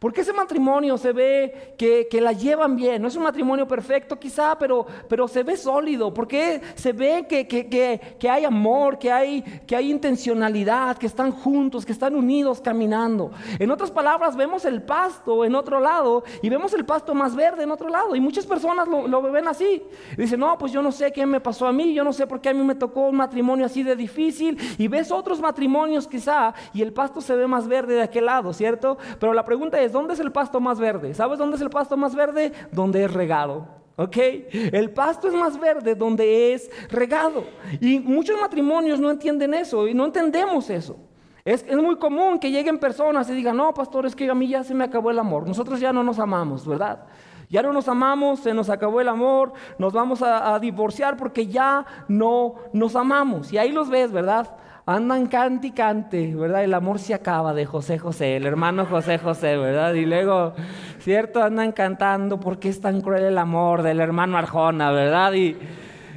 Porque 0.00 0.22
ese 0.22 0.32
matrimonio 0.32 0.98
se 0.98 1.12
ve 1.12 1.74
que, 1.78 2.08
la 2.20 2.32
llevan 2.32 2.76
bien. 2.76 3.02
No 3.02 3.08
es 3.08 3.16
un 3.16 3.22
matrimonio 3.22 3.68
perfecto 3.68 4.18
quizá, 4.18 4.56
pero, 4.58 4.86
pero 5.08 5.28
se 5.28 5.42
ve 5.42 5.56
sólido. 5.56 6.12
Porque 6.12 6.60
se 6.74 6.92
ve 6.92 7.26
que, 7.28 7.46
que, 7.46 8.30
hay 8.30 8.44
amor, 8.44 8.98
que 8.98 9.12
hay, 9.12 9.42
que 9.66 9.76
hay 9.76 9.90
intencionalidad, 9.90 10.96
que 10.96 11.06
están 11.06 11.30
juntos, 11.30 11.84
que 11.84 11.92
están 11.92 12.14
unidos 12.14 12.60
caminando. 12.60 13.30
En 13.58 13.70
otras 13.70 13.90
palabras, 13.90 14.36
vemos 14.36 14.64
el 14.64 14.82
pasto 14.82 15.44
en 15.44 15.54
otro 15.54 15.80
lado 15.80 16.24
y 16.42 16.48
vemos 16.48 16.72
el 16.74 16.84
pasto 16.84 17.14
más 17.14 17.36
verde 17.36 17.64
en 17.64 17.70
otro 17.70 17.88
lado. 17.88 18.16
Y 18.16 18.20
muchas 18.20 18.46
personas 18.46 18.88
lo, 18.88 19.06
lo 19.06 19.22
ven 19.22 19.48
así. 19.48 19.82
dicen, 20.16 20.40
no, 20.40 20.56
pues 20.58 20.72
yo 20.72 20.82
no 20.82 20.92
sé 20.92 21.12
qué 21.12 21.26
me 21.26 21.40
pasó 21.40 21.66
a 21.66 21.72
mí, 21.72 21.94
yo 21.94 22.04
no 22.04 22.12
sé 22.12 22.26
por 22.26 22.40
qué 22.40 22.48
a 22.48 22.54
mí 22.54 22.62
me 22.62 22.74
tocó 22.74 23.08
un 23.08 23.16
matrimonio 23.16 23.66
así 23.66 23.82
de 23.82 23.96
difícil. 23.96 24.58
Y 24.78 24.88
ves 24.88 25.10
otros 25.10 25.40
matrimonios 25.40 26.06
quizá 26.06 26.54
y 26.72 26.82
el 26.82 26.92
pasto 26.92 27.20
se 27.20 27.34
ve 27.36 27.46
más 27.46 27.68
verde 27.68 27.94
de 27.94 28.02
aquel 28.02 28.26
lado, 28.26 28.52
¿cierto? 28.52 28.98
Pero 29.18 29.32
la 29.32 29.44
pregunta 29.44 29.75
¿dónde 29.92 30.14
es 30.14 30.20
el 30.20 30.32
pasto 30.32 30.60
más 30.60 30.80
verde? 30.80 31.14
¿Sabes 31.14 31.38
dónde 31.38 31.56
es 31.56 31.62
el 31.62 31.70
pasto 31.70 31.96
más 31.96 32.14
verde? 32.14 32.52
Donde 32.72 33.04
es 33.04 33.12
regado. 33.12 33.68
¿Ok? 33.96 34.16
El 34.52 34.90
pasto 34.90 35.28
es 35.28 35.34
más 35.34 35.58
verde 35.58 35.94
donde 35.94 36.52
es 36.52 36.70
regado. 36.90 37.44
Y 37.80 37.98
muchos 37.98 38.38
matrimonios 38.40 39.00
no 39.00 39.10
entienden 39.10 39.54
eso 39.54 39.88
y 39.88 39.94
no 39.94 40.04
entendemos 40.04 40.68
eso. 40.70 40.96
Es, 41.44 41.64
es, 41.68 41.76
muy 41.76 41.96
común 41.96 42.38
que 42.38 42.50
lleguen 42.50 42.78
personas 42.78 43.30
y 43.30 43.32
digan, 43.32 43.56
no, 43.56 43.72
pastor, 43.72 44.04
es 44.04 44.16
que 44.16 44.28
a 44.28 44.34
mí 44.34 44.48
ya 44.48 44.64
se 44.64 44.74
me 44.74 44.84
acabó 44.84 45.10
el 45.10 45.18
amor. 45.18 45.46
Nosotros 45.46 45.78
ya 45.78 45.92
no 45.92 46.02
nos 46.02 46.18
amamos, 46.18 46.66
¿verdad? 46.66 47.04
Ya 47.48 47.62
no 47.62 47.72
nos 47.72 47.88
amamos, 47.88 48.40
se 48.40 48.52
nos 48.52 48.68
acabó 48.68 49.00
el 49.00 49.08
amor, 49.08 49.52
nos 49.78 49.92
vamos 49.92 50.20
a, 50.22 50.54
a 50.54 50.58
divorciar 50.58 51.16
porque 51.16 51.46
ya 51.46 51.86
no 52.08 52.56
nos 52.72 52.96
amamos. 52.96 53.52
Y 53.52 53.58
ahí 53.58 53.70
los 53.70 53.88
ves, 53.88 54.10
¿verdad? 54.10 54.56
Andan 54.86 55.26
cante 55.26 55.66
y 55.66 55.70
cante, 55.72 56.34
¿verdad? 56.34 56.62
El 56.62 56.72
amor 56.72 57.00
se 57.00 57.12
acaba 57.12 57.52
de 57.52 57.66
José 57.66 57.98
José, 57.98 58.36
el 58.36 58.46
hermano 58.46 58.86
José 58.86 59.18
José, 59.18 59.56
¿verdad? 59.56 59.92
Y 59.94 60.06
luego, 60.06 60.54
¿cierto? 61.00 61.42
Andan 61.42 61.72
cantando 61.72 62.38
porque 62.38 62.68
es 62.68 62.80
tan 62.80 63.00
cruel 63.00 63.24
el 63.24 63.36
amor 63.36 63.82
del 63.82 63.98
hermano 64.00 64.38
Arjona, 64.38 64.92
¿verdad? 64.92 65.32
Y, 65.32 65.56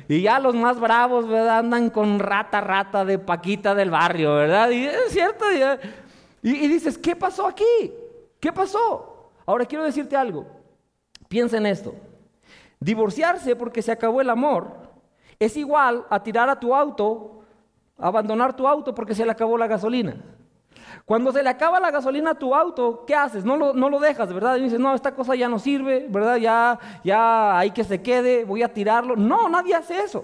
y 0.08 0.22
ya 0.22 0.40
los 0.40 0.54
más 0.54 0.80
bravos, 0.80 1.28
¿verdad? 1.28 1.60
Andan 1.60 1.90
con 1.90 2.20
rata, 2.20 2.62
rata 2.62 3.04
de 3.04 3.18
Paquita 3.18 3.74
del 3.74 3.90
barrio, 3.90 4.36
¿verdad? 4.36 4.70
Y 4.70 4.86
es 4.86 5.10
cierto, 5.10 5.46
y, 6.44 6.50
y 6.50 6.68
dices, 6.68 6.96
¿qué 6.96 7.16
pasó 7.16 7.48
aquí? 7.48 7.92
¿Qué 8.40 8.54
pasó? 8.54 9.32
Ahora 9.48 9.66
quiero 9.66 9.84
decirte 9.84 10.16
algo. 10.16 10.46
Piensa 11.28 11.58
en 11.58 11.66
esto. 11.66 11.96
Divorciarse 12.80 13.56
porque 13.56 13.82
se 13.82 13.92
acabó 13.92 14.22
el 14.22 14.30
amor 14.30 14.78
es 15.40 15.58
igual 15.58 16.06
a 16.10 16.22
tirar 16.22 16.50
a 16.50 16.60
tu 16.60 16.76
auto, 16.76 17.39
abandonar 18.00 18.56
tu 18.56 18.68
auto 18.68 18.94
porque 18.96 19.16
se 19.16 19.26
le 19.26 19.32
acabó 19.32 19.58
la 19.58 19.68
gasolina. 19.68 20.16
Cuando 21.06 21.32
se 21.32 21.42
le 21.42 21.50
acaba 21.50 21.80
la 21.80 21.92
gasolina 21.92 22.32
a 22.32 22.36
tu 22.36 22.54
auto, 22.54 23.04
¿qué 23.06 23.16
haces? 23.16 23.44
No 23.44 23.58
lo, 23.58 23.74
no 23.74 23.90
lo 23.90 24.00
dejas, 24.00 24.32
¿verdad? 24.32 24.58
Y 24.58 24.62
dices, 24.62 24.80
no, 24.80 24.94
esta 24.94 25.16
cosa 25.16 25.36
ya 25.36 25.50
no 25.50 25.58
sirve, 25.58 26.06
¿verdad? 26.10 26.38
Ya, 26.38 26.80
ya 27.04 27.58
hay 27.58 27.72
que 27.72 27.84
se 27.84 28.02
quede, 28.02 28.46
voy 28.46 28.64
a 28.64 28.74
tirarlo. 28.74 29.16
No, 29.16 29.50
nadie 29.50 29.74
hace 29.74 30.00
eso. 30.00 30.24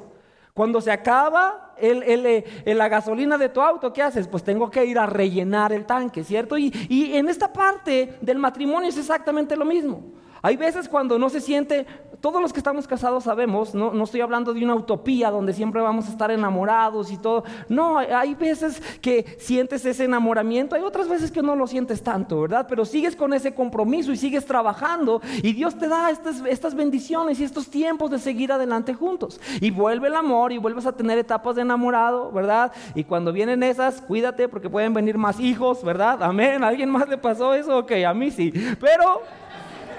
Cuando 0.53 0.79
se 0.79 0.91
acaba 0.91 1.74
eh, 1.77 2.46
la 2.65 2.88
gasolina 2.88 3.38
de 3.38 3.50
tu 3.50 3.62
auto, 3.62 3.91
¿qué 3.91 4.01
haces? 4.01 4.27
Pues 4.27 4.44
tengo 4.44 4.70
que 4.70 4.86
ir 4.86 4.98
a 5.00 5.05
rellenar 5.05 5.74
el 5.74 5.86
tanque, 5.86 6.24
¿cierto? 6.24 6.58
Y, 6.58 6.72
y 6.88 7.17
en 7.17 7.29
esta 7.29 7.51
parte 7.51 8.17
del 8.22 8.38
matrimonio 8.38 8.89
es 8.89 8.98
exactamente 8.98 9.55
lo 9.55 9.65
mismo. 9.65 10.03
Hay 10.46 10.58
veces 10.58 10.88
cuando 10.88 11.18
no 11.18 11.28
se 11.30 11.42
siente, 11.42 11.88
todos 12.22 12.40
los 12.40 12.54
que 12.54 12.60
estamos 12.60 12.88
casados 12.88 13.24
sabemos, 13.24 13.74
no, 13.74 13.92
no, 13.92 14.04
estoy 14.04 14.22
hablando 14.22 14.54
de 14.54 14.64
una 14.64 14.75
utopía 14.75 15.32
donde 15.32 15.54
siempre 15.54 15.82
vamos 15.82 16.06
a 16.06 16.12
estar 16.12 16.30
enamorados 16.30 17.12
y 17.12 17.18
todo. 17.18 17.44
No, 17.68 17.98
hay 17.98 18.36
veces 18.36 18.80
que 19.02 19.38
sientes 19.40 19.84
ese 19.88 20.04
enamoramiento, 20.04 20.75
hay 20.75 20.84
otras 20.84 21.10
veces 21.10 21.32
que 21.32 21.42
no 21.42 21.56
lo 21.56 21.66
sientes 21.66 22.04
tanto, 22.04 22.42
¿verdad? 22.42 22.68
Pero 22.70 22.86
sigues 22.86 23.16
con 23.16 23.34
ese 23.34 23.56
compromiso 23.56 24.12
y 24.12 24.18
sigues 24.18 24.46
trabajando 24.46 25.20
y 25.42 25.52
Dios 25.54 25.80
te 25.80 25.88
da 25.88 26.12
estas, 26.12 26.75
bendiciones 26.75 27.40
y 27.40 27.44
estos 27.44 27.68
tiempos 27.68 28.12
de 28.12 28.20
seguir 28.20 28.52
adelante 28.52 28.94
juntos. 28.94 29.42
Y 29.62 29.72
vuelve 29.72 30.10
el 30.10 30.16
amor 30.16 30.52
y 30.52 30.60
vuelves 30.60 30.86
a 30.86 30.92
tener 30.92 31.18
etapas 31.18 31.56
de 31.56 31.64
enamorado, 31.64 32.32
¿verdad? 32.32 32.72
Y 32.94 33.04
cuando 33.04 33.34
vienen 33.34 33.64
esas, 33.64 34.00
cuídate 34.00 34.48
porque 34.48 34.70
pueden 34.70 34.94
venir 34.94 35.18
más 35.18 35.40
hijos, 35.40 35.84
¿verdad? 35.84 36.22
Amén. 36.22 36.64
¿A 36.64 36.68
alguien 36.68 36.92
más 36.92 37.10
le 37.10 37.18
pasó 37.18 37.56
eso? 37.56 37.80
Ok, 37.80 37.94
a 38.08 38.14
mí 38.14 38.30
sí. 38.30 38.54
Pero... 38.80 39.24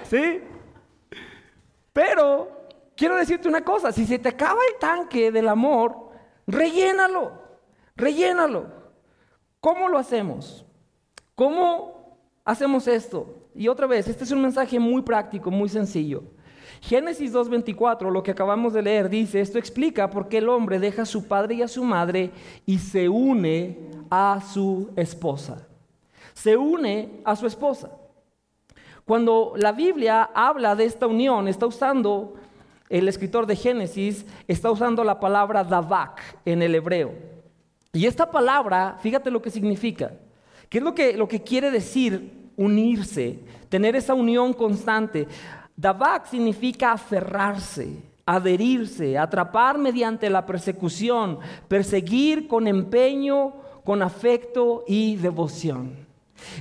¿Sí? 0.09 0.41
Pero 1.93 2.49
quiero 2.97 3.17
decirte 3.17 3.49
una 3.49 3.65
cosa, 3.65 3.93
si 3.93 4.07
se 4.07 4.19
te 4.19 4.29
acaba 4.29 4.61
el 4.73 4.79
tanque 4.79 5.33
del 5.33 5.49
amor, 5.49 6.11
rellénalo, 6.47 7.33
rellénalo. 7.97 8.67
¿Cómo 9.61 9.89
lo 9.89 9.99
hacemos? 9.99 10.65
¿Cómo 11.35 12.19
hacemos 12.45 12.87
esto? 12.87 13.49
Y 13.55 13.69
otra 13.69 13.87
vez, 13.87 14.07
este 14.09 14.25
es 14.25 14.31
un 14.31 14.43
mensaje 14.43 14.79
muy 14.79 15.03
práctico, 15.03 15.51
muy 15.51 15.69
sencillo. 15.69 16.23
Génesis 16.81 17.33
2.24, 17.33 18.11
lo 18.11 18.23
que 18.23 18.31
acabamos 18.31 18.75
de 18.75 18.83
leer, 18.83 19.09
dice, 19.09 19.41
esto 19.41 19.59
explica 19.59 20.11
por 20.11 20.29
qué 20.29 20.39
el 20.39 20.49
hombre 20.49 20.79
deja 20.79 21.03
a 21.03 21.07
su 21.07 21.27
padre 21.27 21.55
y 21.55 21.63
a 21.63 21.69
su 21.69 21.83
madre 21.83 22.31
y 22.67 22.79
se 22.79 23.09
une 23.09 23.79
a 24.11 24.41
su 24.53 24.91
esposa. 24.95 25.67
Se 26.35 26.57
une 26.57 27.23
a 27.25 27.35
su 27.35 27.47
esposa. 27.47 27.91
Cuando 29.07 29.53
la 29.57 29.71
Biblia 29.71 30.31
habla 30.35 30.75
de 30.75 30.85
esta 30.85 31.07
unión, 31.07 31.47
está 31.47 31.65
usando, 31.65 32.35
el 32.89 33.07
escritor 33.07 33.47
de 33.47 33.55
Génesis, 33.55 34.27
está 34.49 34.69
usando 34.69 35.05
la 35.05 35.21
palabra 35.21 35.63
davak 35.63 36.21
en 36.45 36.61
el 36.61 36.75
hebreo. 36.75 37.15
Y 37.93 38.07
esta 38.07 38.29
palabra, 38.29 38.99
fíjate 39.01 39.31
lo 39.31 39.41
que 39.41 39.51
significa. 39.51 40.11
¿Qué 40.69 40.79
es 40.79 40.85
lo 40.85 40.93
que, 40.93 41.17
lo 41.17 41.29
que 41.29 41.41
quiere 41.41 41.71
decir 41.71 42.51
unirse, 42.57 43.39
tener 43.69 43.95
esa 43.95 44.13
unión 44.13 44.53
constante? 44.53 45.29
Davak 45.77 46.27
significa 46.27 46.91
aferrarse, 46.91 48.03
adherirse, 48.25 49.17
atrapar 49.17 49.79
mediante 49.79 50.29
la 50.29 50.45
persecución, 50.45 51.39
perseguir 51.69 52.49
con 52.49 52.67
empeño, 52.67 53.53
con 53.85 54.03
afecto 54.03 54.83
y 54.89 55.15
devoción. 55.15 56.06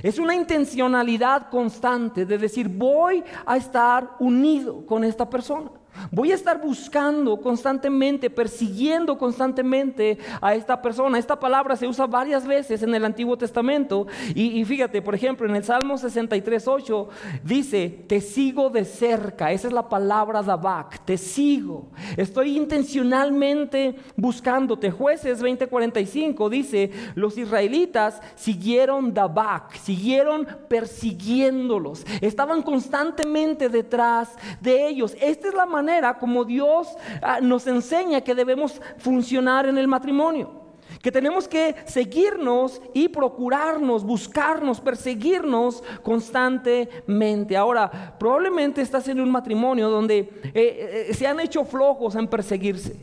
Es 0.02 0.18
una 0.18 0.34
intencionalidad 0.34 1.50
constante 1.50 2.26
de 2.26 2.38
decir, 2.38 2.68
voy 2.68 3.22
a 3.44 3.56
estar 3.56 4.16
unido 4.18 4.84
con 4.86 5.04
esta 5.04 5.28
persona. 5.28 5.70
Voy 6.10 6.32
a 6.32 6.34
estar 6.34 6.60
buscando 6.60 7.40
constantemente, 7.40 8.30
persiguiendo 8.30 9.16
constantemente 9.18 10.18
a 10.40 10.54
esta 10.54 10.80
persona. 10.80 11.18
Esta 11.18 11.38
palabra 11.38 11.76
se 11.76 11.86
usa 11.86 12.06
varias 12.06 12.46
veces 12.46 12.82
en 12.82 12.94
el 12.94 13.04
Antiguo 13.04 13.36
Testamento. 13.36 14.06
Y, 14.34 14.64
fíjate, 14.64 15.02
por 15.02 15.14
ejemplo, 15.14 15.48
en 15.48 15.56
el 15.56 15.64
Salmo 15.64 15.98
63, 15.98 16.68
8 16.68 17.08
dice, 17.42 18.04
te 18.06 18.20
sigo 18.20 18.70
de 18.70 18.84
cerca. 18.84 19.52
Esa 19.52 19.68
es 19.68 19.72
la 19.72 19.88
palabra 19.88 20.42
Dabak, 20.42 21.04
te 21.04 21.16
sigo. 21.16 21.88
Estoy 22.16 22.56
intencionalmente 22.56 23.96
buscándote. 24.16 24.90
Jueces 24.90 25.42
20:45 25.42 26.48
dice, 26.48 26.90
los 27.14 27.38
israelitas 27.38 28.20
siguieron 28.34 29.14
Dabak, 29.14 29.74
siguieron 29.76 30.46
persiguiéndolos. 30.68 32.04
Estaban 32.20 32.62
constantemente 32.62 33.68
detrás 33.68 34.36
de 34.60 34.88
ellos. 34.88 35.16
Esta 35.20 35.48
es 35.48 35.54
la 35.54 35.66
manera 35.66 35.85
como 36.18 36.44
Dios 36.44 36.88
ah, 37.22 37.40
nos 37.40 37.66
enseña 37.66 38.20
que 38.20 38.34
debemos 38.34 38.80
funcionar 38.98 39.66
en 39.66 39.78
el 39.78 39.88
matrimonio. 39.88 40.66
Que 41.02 41.12
tenemos 41.12 41.46
que 41.46 41.74
seguirnos 41.84 42.80
y 42.94 43.08
procurarnos, 43.08 44.04
buscarnos, 44.04 44.80
perseguirnos 44.80 45.82
constantemente. 46.02 47.56
Ahora, 47.56 48.16
probablemente 48.18 48.82
estás 48.82 49.08
en 49.08 49.20
un 49.20 49.30
matrimonio 49.30 49.90
donde 49.90 50.18
eh, 50.18 51.06
eh, 51.08 51.14
se 51.14 51.26
han 51.26 51.40
hecho 51.40 51.64
flojos 51.64 52.14
en 52.14 52.28
perseguirse. 52.28 52.96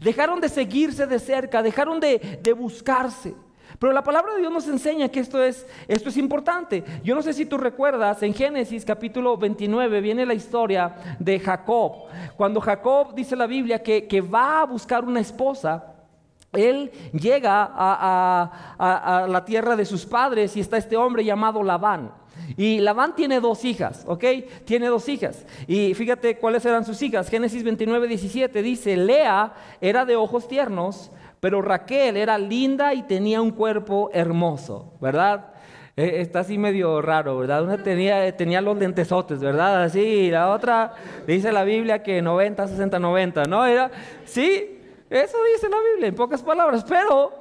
Dejaron 0.00 0.40
de 0.40 0.48
seguirse 0.48 1.06
de 1.06 1.18
cerca, 1.18 1.62
dejaron 1.62 2.00
de, 2.00 2.40
de 2.42 2.52
buscarse. 2.52 3.34
Pero 3.82 3.92
la 3.92 4.04
palabra 4.04 4.34
de 4.34 4.38
Dios 4.42 4.52
nos 4.52 4.68
enseña 4.68 5.08
que 5.08 5.18
esto 5.18 5.42
es, 5.42 5.66
esto 5.88 6.08
es 6.08 6.16
importante. 6.16 6.84
Yo 7.02 7.16
no 7.16 7.22
sé 7.22 7.32
si 7.32 7.46
tú 7.46 7.58
recuerdas, 7.58 8.22
en 8.22 8.32
Génesis 8.32 8.84
capítulo 8.84 9.36
29 9.36 10.00
viene 10.00 10.24
la 10.24 10.34
historia 10.34 10.94
de 11.18 11.40
Jacob. 11.40 12.04
Cuando 12.36 12.60
Jacob 12.60 13.12
dice 13.12 13.34
la 13.34 13.48
Biblia 13.48 13.82
que, 13.82 14.06
que 14.06 14.20
va 14.20 14.60
a 14.60 14.66
buscar 14.66 15.04
una 15.04 15.18
esposa, 15.18 15.96
él 16.52 16.92
llega 17.12 17.68
a, 17.74 18.76
a, 18.78 19.26
la 19.26 19.44
tierra 19.44 19.74
de 19.74 19.84
sus 19.84 20.06
padres 20.06 20.56
y 20.56 20.60
está 20.60 20.76
este 20.76 20.96
hombre 20.96 21.24
llamado 21.24 21.60
Labán. 21.64 22.12
Y 22.56 22.78
Labán 22.78 23.16
tiene 23.16 23.40
dos 23.40 23.64
hijas, 23.64 24.04
¿ok? 24.06 24.24
Tiene 24.64 24.86
dos 24.86 25.08
hijas. 25.08 25.44
Y 25.66 25.94
fíjate 25.94 26.38
cuáles 26.38 26.64
eran 26.64 26.84
sus 26.84 27.02
hijas. 27.02 27.28
Génesis 27.28 27.64
29, 27.64 28.06
17 28.06 28.62
dice, 28.62 28.96
Lea 28.96 29.52
era 29.80 30.04
de 30.04 30.14
ojos 30.14 30.46
tiernos 30.46 31.10
pero 31.42 31.60
Raquel 31.60 32.16
era 32.16 32.38
linda 32.38 32.94
y 32.94 33.02
tenía 33.02 33.42
un 33.42 33.50
cuerpo 33.50 34.10
hermoso, 34.12 34.92
¿verdad? 35.00 35.54
Eh, 35.96 36.20
está 36.20 36.38
así 36.38 36.56
medio 36.56 37.02
raro, 37.02 37.36
¿verdad? 37.36 37.64
Una 37.64 37.82
tenía, 37.82 38.36
tenía 38.36 38.60
los 38.60 38.78
lentesotes, 38.78 39.40
¿verdad? 39.40 39.82
Así, 39.82 40.30
la 40.30 40.52
otra 40.52 40.94
dice 41.26 41.50
la 41.50 41.64
Biblia 41.64 42.00
que 42.00 42.22
90, 42.22 42.68
60, 42.68 42.96
90, 43.00 43.42
¿no? 43.46 43.66
Era, 43.66 43.90
sí, 44.24 44.78
eso 45.10 45.36
dice 45.52 45.68
la 45.68 45.78
Biblia 45.90 46.10
en 46.10 46.14
pocas 46.14 46.44
palabras, 46.44 46.84
pero 46.88 47.32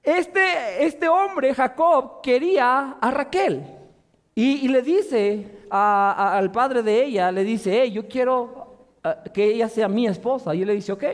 este, 0.00 0.84
este 0.84 1.08
hombre, 1.08 1.52
Jacob, 1.52 2.20
quería 2.22 2.98
a 3.00 3.10
Raquel 3.10 3.64
y, 4.36 4.68
le 4.68 4.82
dice 4.82 5.58
al 5.70 6.52
padre 6.52 6.84
de 6.84 7.02
ella, 7.02 7.32
le 7.32 7.42
dice, 7.42 7.90
yo 7.90 8.06
quiero 8.06 8.86
eh, 9.02 9.30
que 9.34 9.44
ella 9.46 9.68
sea 9.68 9.88
mi 9.88 10.06
esposa. 10.06 10.54
Y 10.54 10.62
él 10.62 10.68
le 10.68 10.74
dice, 10.74 10.92
ok 10.92 11.04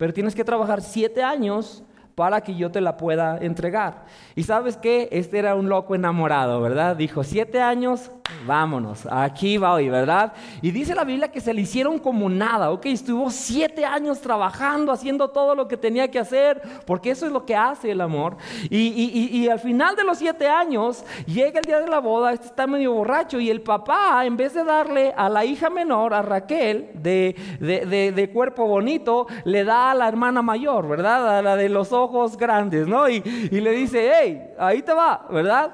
pero 0.00 0.14
tienes 0.14 0.34
que 0.34 0.44
trabajar 0.44 0.80
siete 0.80 1.22
años 1.22 1.82
para 2.14 2.40
que 2.40 2.54
yo 2.54 2.70
te 2.70 2.80
la 2.80 2.96
pueda 2.96 3.36
entregar. 3.36 4.06
Y 4.34 4.44
sabes 4.44 4.78
que 4.78 5.10
este 5.12 5.38
era 5.38 5.54
un 5.54 5.68
loco 5.68 5.94
enamorado, 5.94 6.62
¿verdad? 6.62 6.96
Dijo, 6.96 7.22
siete 7.22 7.60
años, 7.60 8.10
vámonos, 8.46 9.06
aquí 9.10 9.58
va 9.58 9.74
hoy, 9.74 9.88
¿verdad? 9.88 10.32
Y 10.62 10.70
dice 10.70 10.94
la 10.94 11.04
Biblia 11.04 11.30
que 11.30 11.40
se 11.40 11.54
le 11.54 11.62
hicieron 11.62 11.98
como 11.98 12.28
nada, 12.28 12.70
¿ok? 12.70 12.86
Estuvo 12.86 13.30
siete 13.30 13.84
años 13.84 14.20
trabajando, 14.20 14.92
haciendo 14.92 15.28
todo 15.28 15.54
lo 15.54 15.68
que 15.68 15.76
tenía 15.76 16.10
que 16.10 16.18
hacer, 16.18 16.60
porque 16.86 17.10
eso 17.10 17.26
es 17.26 17.32
lo 17.32 17.44
que 17.44 17.56
hace 17.56 17.90
el 17.90 18.00
amor. 18.00 18.36
Y, 18.68 19.48
al 19.48 19.58
final 19.58 19.96
de 19.96 20.04
los 20.04 20.18
siete 20.18 20.48
años, 20.48 21.04
llega 21.26 21.58
el 21.58 21.64
día 21.64 21.80
de 21.80 21.88
la 21.88 21.98
boda, 21.98 22.32
este 22.32 22.46
está 22.46 22.66
medio 22.66 22.92
borracho, 22.92 23.40
y 23.40 23.50
el 23.50 23.62
papá, 23.62 24.24
en 24.24 24.36
vez 24.36 24.54
de 24.54 24.64
darle 24.64 25.12
a 25.16 25.28
la 25.28 25.44
hija 25.44 25.70
menor, 25.70 26.14
a 26.14 26.22
Raquel, 26.22 26.90
de, 26.94 27.34
de 27.60 28.30
cuerpo 28.32 28.66
bonito, 28.66 29.26
le 29.44 29.64
da 29.64 29.90
a 29.90 29.94
la 29.94 30.08
hermana 30.08 30.42
mayor, 30.42 30.88
¿verdad? 30.88 31.38
A 31.38 31.42
la 31.42 31.56
de 31.56 31.68
los 31.68 31.92
ojos 31.92 32.36
grandes, 32.36 32.86
¿no? 32.86 33.08
Y, 33.08 33.20
le 33.50 33.72
dice, 33.72 34.10
hey, 34.14 34.54
ahí 34.58 34.82
te 34.82 34.92
va, 34.92 35.26
¿verdad? 35.30 35.72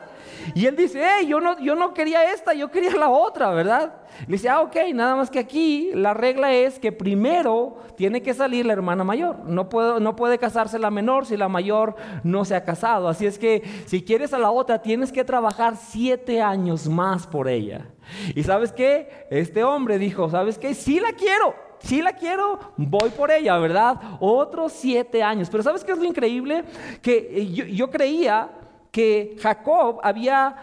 Y 0.55 0.67
él 0.67 0.77
dice, 0.77 1.03
hey, 1.03 1.27
yo 1.27 1.41
no, 1.41 1.59
yo 1.59 1.75
no 1.75 1.93
quería 1.95 2.33
esta, 2.33 2.55
yo 2.55 2.71
quería 2.71 2.93
la 2.93 3.09
otra, 3.09 3.51
¿verdad? 3.51 3.95
Le 4.27 4.33
dice, 4.33 4.49
ah, 4.49 4.61
ok, 4.61 4.77
nada 4.95 5.17
más 5.17 5.31
que 5.31 5.39
aquí 5.39 5.91
la 5.95 6.15
regla 6.15 6.53
es 6.53 6.79
que 6.79 6.93
primero 6.93 7.79
tiene 7.97 8.23
que 8.23 8.35
salir 8.35 8.67
la 8.67 8.73
hermana 8.73 9.05
mayor. 9.05 9.41
No, 9.47 9.69
puedo, 9.69 10.01
no 10.01 10.17
puede 10.17 10.39
casarse 10.39 10.79
la 10.79 10.91
menor 10.91 11.27
si 11.27 11.37
la 11.37 11.49
mayor 11.49 11.97
no 12.23 12.45
se 12.45 12.55
ha 12.55 12.65
casado. 12.65 13.09
Así 13.09 13.27
es 13.27 13.39
que 13.39 13.63
si 13.87 14.03
quieres 14.03 14.33
a 14.33 14.39
la 14.39 14.51
otra, 14.51 14.81
tienes 14.81 15.13
que 15.13 15.25
trabajar 15.25 15.77
siete 15.77 16.41
años 16.41 16.89
más 16.89 17.27
por 17.27 17.49
ella. 17.49 17.87
Y 18.35 18.43
sabes 18.43 18.73
qué? 18.73 19.27
Este 19.31 19.65
hombre 19.65 19.99
dijo, 19.99 20.31
¿sabes 20.31 20.59
qué? 20.59 20.75
Sí 20.75 21.01
la 21.01 21.13
quiero 21.13 21.67
si 21.79 22.03
la 22.03 22.13
quiero, 22.13 22.59
voy 22.77 23.11
por 23.11 23.31
ella, 23.31 23.57
¿verdad? 23.59 23.97
Otros 24.21 24.73
siete 24.73 25.23
años. 25.23 25.49
Pero 25.51 25.63
¿sabes 25.63 25.85
qué 25.85 25.93
es 25.93 25.99
lo 25.99 26.05
increíble? 26.05 26.65
Que 27.03 27.29
eh, 27.31 27.47
yo, 27.53 27.91
creía 27.91 28.51
que 28.97 29.37
Jacob 29.43 30.01
había 30.03 30.57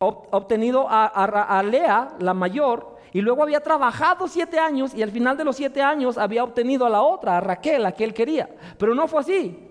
obtenido 0.00 0.88
a, 0.90 1.62
Lea, 1.62 2.08
la 2.18 2.34
mayor, 2.34 2.96
y 3.12 3.20
luego 3.20 3.44
había 3.44 3.60
trabajado 3.60 4.26
siete 4.26 4.58
años 4.58 4.92
y 4.96 5.02
al 5.04 5.12
final 5.12 5.36
de 5.36 5.44
los 5.44 5.54
siete 5.54 5.80
años 5.80 6.18
había 6.18 6.42
obtenido 6.42 6.86
a 6.86 6.90
la 6.90 7.02
otra, 7.02 7.36
a 7.36 7.40
Raquel, 7.40 7.86
a 7.86 7.92
que 7.92 8.02
él 8.02 8.12
quería. 8.12 8.48
Pero 8.78 8.96
no 8.96 9.06
fue 9.06 9.20
así. 9.20 9.70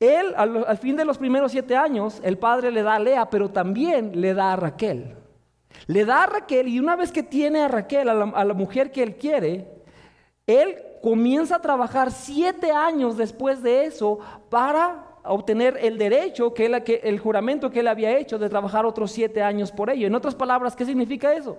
Él, 0.00 0.34
al, 0.36 0.76
fin 0.78 0.96
de 0.96 1.04
los 1.04 1.18
primeros 1.18 1.52
siete 1.52 1.76
años, 1.76 2.20
el 2.24 2.36
padre 2.36 2.72
le 2.72 2.82
da 2.82 2.96
a 2.96 2.98
Lea, 2.98 3.30
pero 3.30 3.48
también 3.48 4.20
le 4.20 4.34
da 4.34 4.54
a 4.54 4.56
Raquel. 4.56 5.14
Le 5.86 6.04
da 6.04 6.24
a 6.24 6.26
Raquel 6.26 6.66
y 6.66 6.80
una 6.80 6.96
vez 6.96 7.12
que 7.12 7.22
tiene 7.22 7.60
a 7.60 7.68
Raquel, 7.68 8.08
a 8.08 8.44
la 8.44 8.54
mujer 8.54 8.90
que 8.90 9.04
él 9.04 9.14
quiere, 9.14 9.84
él 10.48 10.82
comienza 11.00 11.56
a 11.56 11.62
trabajar 11.62 12.10
siete 12.10 12.72
años 12.72 13.16
después 13.16 13.62
de 13.62 13.84
eso 13.84 14.18
para 14.50 15.11
obtener 15.24 15.78
el 15.80 15.98
derecho, 15.98 16.52
que, 16.52 16.66
él, 16.66 16.82
el 17.02 17.18
juramento 17.18 17.70
que 17.70 17.80
él 17.80 17.88
había 17.88 18.16
hecho 18.16 18.38
de 18.38 18.48
trabajar 18.48 18.84
otros 18.86 19.12
siete 19.12 19.42
años 19.42 19.70
por 19.70 19.90
ello. 19.90 20.06
En 20.06 20.14
otras 20.14 20.34
palabras, 20.34 20.74
¿qué 20.74 20.84
significa 20.84 21.32
eso? 21.34 21.58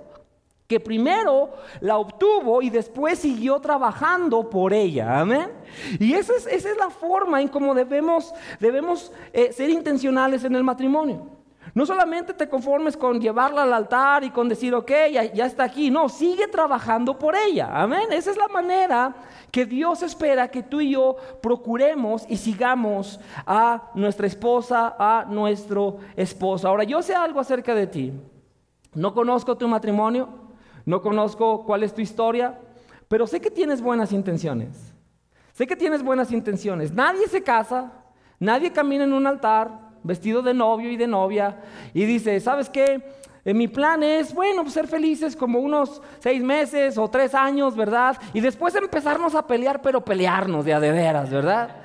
Que 0.68 0.80
primero 0.80 1.52
la 1.82 1.98
obtuvo 1.98 2.62
y 2.62 2.70
después 2.70 3.20
siguió 3.20 3.60
trabajando 3.60 4.50
por 4.50 4.74
ella. 4.74 5.20
Amén. 5.20 5.52
Y 6.00 6.14
esa 6.14 6.34
es, 6.36 6.48
esa 6.48 6.72
es 6.72 6.78
la 6.78 6.90
forma 6.90 7.42
en 7.42 7.48
cómo 7.48 7.74
debemos, 7.74 8.34
debemos 8.60 9.12
eh, 9.32 9.52
ser 9.52 9.70
intencionales 9.70 10.44
en 10.44 10.56
el 10.56 10.64
matrimonio. 10.64 11.43
No 11.74 11.88
solamente 11.88 12.36
te 12.36 12.48
conformes 12.48 12.96
con 12.96 13.20
llevarla 13.20 13.64
al 13.64 13.74
altar 13.74 14.24
y 14.24 14.30
con 14.30 14.48
decir, 14.48 14.76
ok, 14.76 14.92
ya, 15.12 15.46
está 15.46 15.64
aquí. 15.64 15.90
No, 15.90 16.08
sigue 16.08 16.48
trabajando 16.48 17.18
por 17.18 17.36
ella. 17.36 17.70
Amén. 17.74 18.12
Esa 18.12 18.30
es 18.30 18.38
la 18.38 18.48
manera 18.48 19.16
que 19.50 19.66
Dios 19.66 20.04
espera 20.04 20.48
que 20.50 20.62
tú 20.62 20.82
y 20.82 20.92
yo 20.92 21.16
procuremos 21.42 22.26
y 22.30 22.38
sigamos 22.38 23.20
a 23.48 23.90
nuestra 23.96 24.28
esposa, 24.28 24.96
a 25.00 25.26
nuestro 25.28 25.98
esposo. 26.16 26.68
Ahora, 26.68 26.84
yo 26.84 27.02
sé 27.02 27.16
algo 27.16 27.40
acerca 27.40 27.74
de 27.74 27.88
ti. 27.88 28.14
No 28.94 29.16
conozco 29.16 29.58
tu 29.58 29.68
matrimonio, 29.68 30.30
no 30.86 31.02
conozco 31.02 31.66
cuál 31.66 31.82
es 31.82 31.94
tu 31.96 32.02
historia, 32.02 32.60
pero 33.08 33.26
sé 33.26 33.42
que 33.42 33.50
tienes 33.50 33.82
buenas 33.82 34.12
intenciones. 34.12 34.94
Sé 35.54 35.66
que 35.66 35.76
tienes 35.76 36.04
buenas 36.04 36.32
intenciones. 36.32 36.92
Nadie 36.92 37.28
se 37.28 37.42
casa, 37.42 37.92
nadie 38.40 38.72
camina 38.72 39.06
en 39.06 39.14
un 39.14 39.26
altar, 39.26 39.83
vestido 40.04 40.42
de 40.42 40.54
novio 40.54 40.92
y 40.92 40.98
de 40.98 41.08
novia, 41.08 41.58
y 41.94 42.06
dice, 42.06 42.40
¿sabes 42.40 42.70
qué? 42.70 43.02
Eh, 43.46 43.54
mi 43.54 43.68
plan 43.68 44.02
es, 44.04 44.34
bueno, 44.34 44.62
pues, 44.62 44.74
ser 44.74 44.88
felices 44.88 45.36
como 45.36 45.60
unos 45.60 46.02
seis 46.20 46.42
meses 46.42 46.98
o 46.98 47.10
tres 47.10 47.36
años, 47.36 47.76
¿verdad? 47.76 48.18
Y 48.34 48.40
después 48.40 48.74
empezarnos 48.76 49.36
a 49.36 49.46
pelear, 49.46 49.82
pero 49.82 50.04
pelearnos 50.04 50.64
de 50.64 50.74
a 50.74 50.80
de 50.80 50.92
veras, 50.92 51.30
¿verdad? 51.30 51.83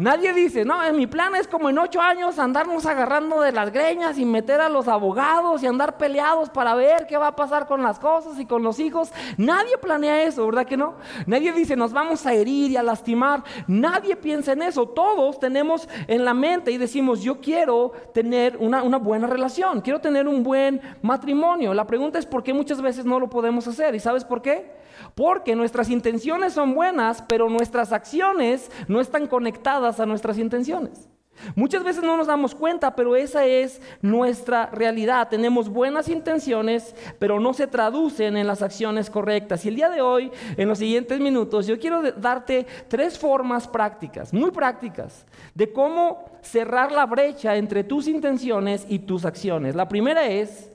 Nadie 0.00 0.32
dice, 0.32 0.64
no, 0.64 0.78
mi 0.94 1.06
plan 1.06 1.36
es 1.36 1.46
como 1.46 1.68
en 1.68 1.76
ocho 1.76 2.00
años 2.00 2.38
andarnos 2.38 2.86
agarrando 2.86 3.42
de 3.42 3.52
las 3.52 3.70
greñas 3.70 4.16
y 4.16 4.24
meter 4.24 4.58
a 4.62 4.70
los 4.70 4.88
abogados 4.88 5.62
y 5.62 5.66
andar 5.66 5.98
peleados 5.98 6.48
para 6.48 6.74
ver 6.74 7.06
qué 7.06 7.18
va 7.18 7.26
a 7.26 7.36
pasar 7.36 7.66
con 7.66 7.82
las 7.82 7.98
cosas 7.98 8.40
y 8.40 8.46
con 8.46 8.62
los 8.62 8.80
hijos. 8.80 9.12
Nadie 9.36 9.76
planea 9.76 10.22
eso, 10.22 10.46
¿verdad 10.46 10.64
que 10.64 10.78
no? 10.78 10.94
Nadie 11.26 11.52
dice, 11.52 11.76
nos 11.76 11.92
vamos 11.92 12.24
a 12.24 12.32
herir 12.32 12.70
y 12.70 12.78
a 12.78 12.82
lastimar. 12.82 13.44
Nadie 13.66 14.16
piensa 14.16 14.52
en 14.52 14.62
eso. 14.62 14.88
Todos 14.88 15.38
tenemos 15.38 15.86
en 16.08 16.24
la 16.24 16.32
mente 16.32 16.70
y 16.70 16.78
decimos, 16.78 17.20
yo 17.20 17.38
quiero 17.38 17.92
tener 18.14 18.56
una, 18.56 18.82
una 18.82 18.96
buena 18.96 19.26
relación, 19.26 19.82
quiero 19.82 20.00
tener 20.00 20.26
un 20.26 20.42
buen 20.42 20.80
matrimonio. 21.02 21.74
La 21.74 21.86
pregunta 21.86 22.18
es 22.18 22.24
por 22.24 22.42
qué 22.42 22.54
muchas 22.54 22.80
veces 22.80 23.04
no 23.04 23.20
lo 23.20 23.28
podemos 23.28 23.68
hacer. 23.68 23.94
¿Y 23.94 24.00
sabes 24.00 24.24
por 24.24 24.40
qué? 24.40 24.80
Porque 25.14 25.56
nuestras 25.56 25.90
intenciones 25.90 26.52
son 26.52 26.74
buenas, 26.74 27.22
pero 27.22 27.48
nuestras 27.48 27.92
acciones 27.92 28.70
no 28.88 29.00
están 29.00 29.26
conectadas 29.26 29.89
a 29.98 30.06
nuestras 30.06 30.38
intenciones. 30.38 31.08
Muchas 31.54 31.82
veces 31.82 32.02
no 32.02 32.16
nos 32.16 32.26
damos 32.26 32.54
cuenta, 32.54 32.94
pero 32.94 33.16
esa 33.16 33.46
es 33.46 33.80
nuestra 34.02 34.66
realidad. 34.66 35.28
Tenemos 35.28 35.68
buenas 35.68 36.08
intenciones, 36.08 36.94
pero 37.18 37.40
no 37.40 37.54
se 37.54 37.66
traducen 37.66 38.36
en 38.36 38.46
las 38.46 38.62
acciones 38.62 39.08
correctas. 39.08 39.64
Y 39.64 39.68
el 39.68 39.76
día 39.76 39.88
de 39.88 40.02
hoy, 40.02 40.30
en 40.56 40.68
los 40.68 40.78
siguientes 40.78 41.18
minutos, 41.18 41.66
yo 41.66 41.78
quiero 41.78 42.02
darte 42.12 42.66
tres 42.88 43.18
formas 43.18 43.66
prácticas, 43.66 44.32
muy 44.32 44.50
prácticas, 44.50 45.26
de 45.54 45.72
cómo 45.72 46.24
cerrar 46.42 46.92
la 46.92 47.06
brecha 47.06 47.56
entre 47.56 47.84
tus 47.84 48.06
intenciones 48.06 48.84
y 48.88 48.98
tus 49.00 49.24
acciones. 49.24 49.74
La 49.74 49.88
primera 49.88 50.26
es, 50.26 50.70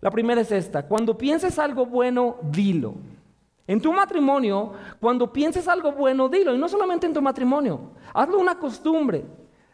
la 0.00 0.10
primera 0.10 0.40
es 0.40 0.52
esta, 0.52 0.86
cuando 0.86 1.18
pienses 1.18 1.58
algo 1.58 1.84
bueno, 1.84 2.36
dilo. 2.42 2.94
En 3.70 3.80
tu 3.80 3.92
matrimonio, 3.92 4.72
cuando 4.98 5.32
pienses 5.32 5.68
algo 5.68 5.92
bueno, 5.92 6.28
dilo. 6.28 6.52
Y 6.52 6.58
no 6.58 6.68
solamente 6.68 7.06
en 7.06 7.14
tu 7.14 7.22
matrimonio, 7.22 7.92
hazlo 8.12 8.40
una 8.40 8.58
costumbre. 8.58 9.24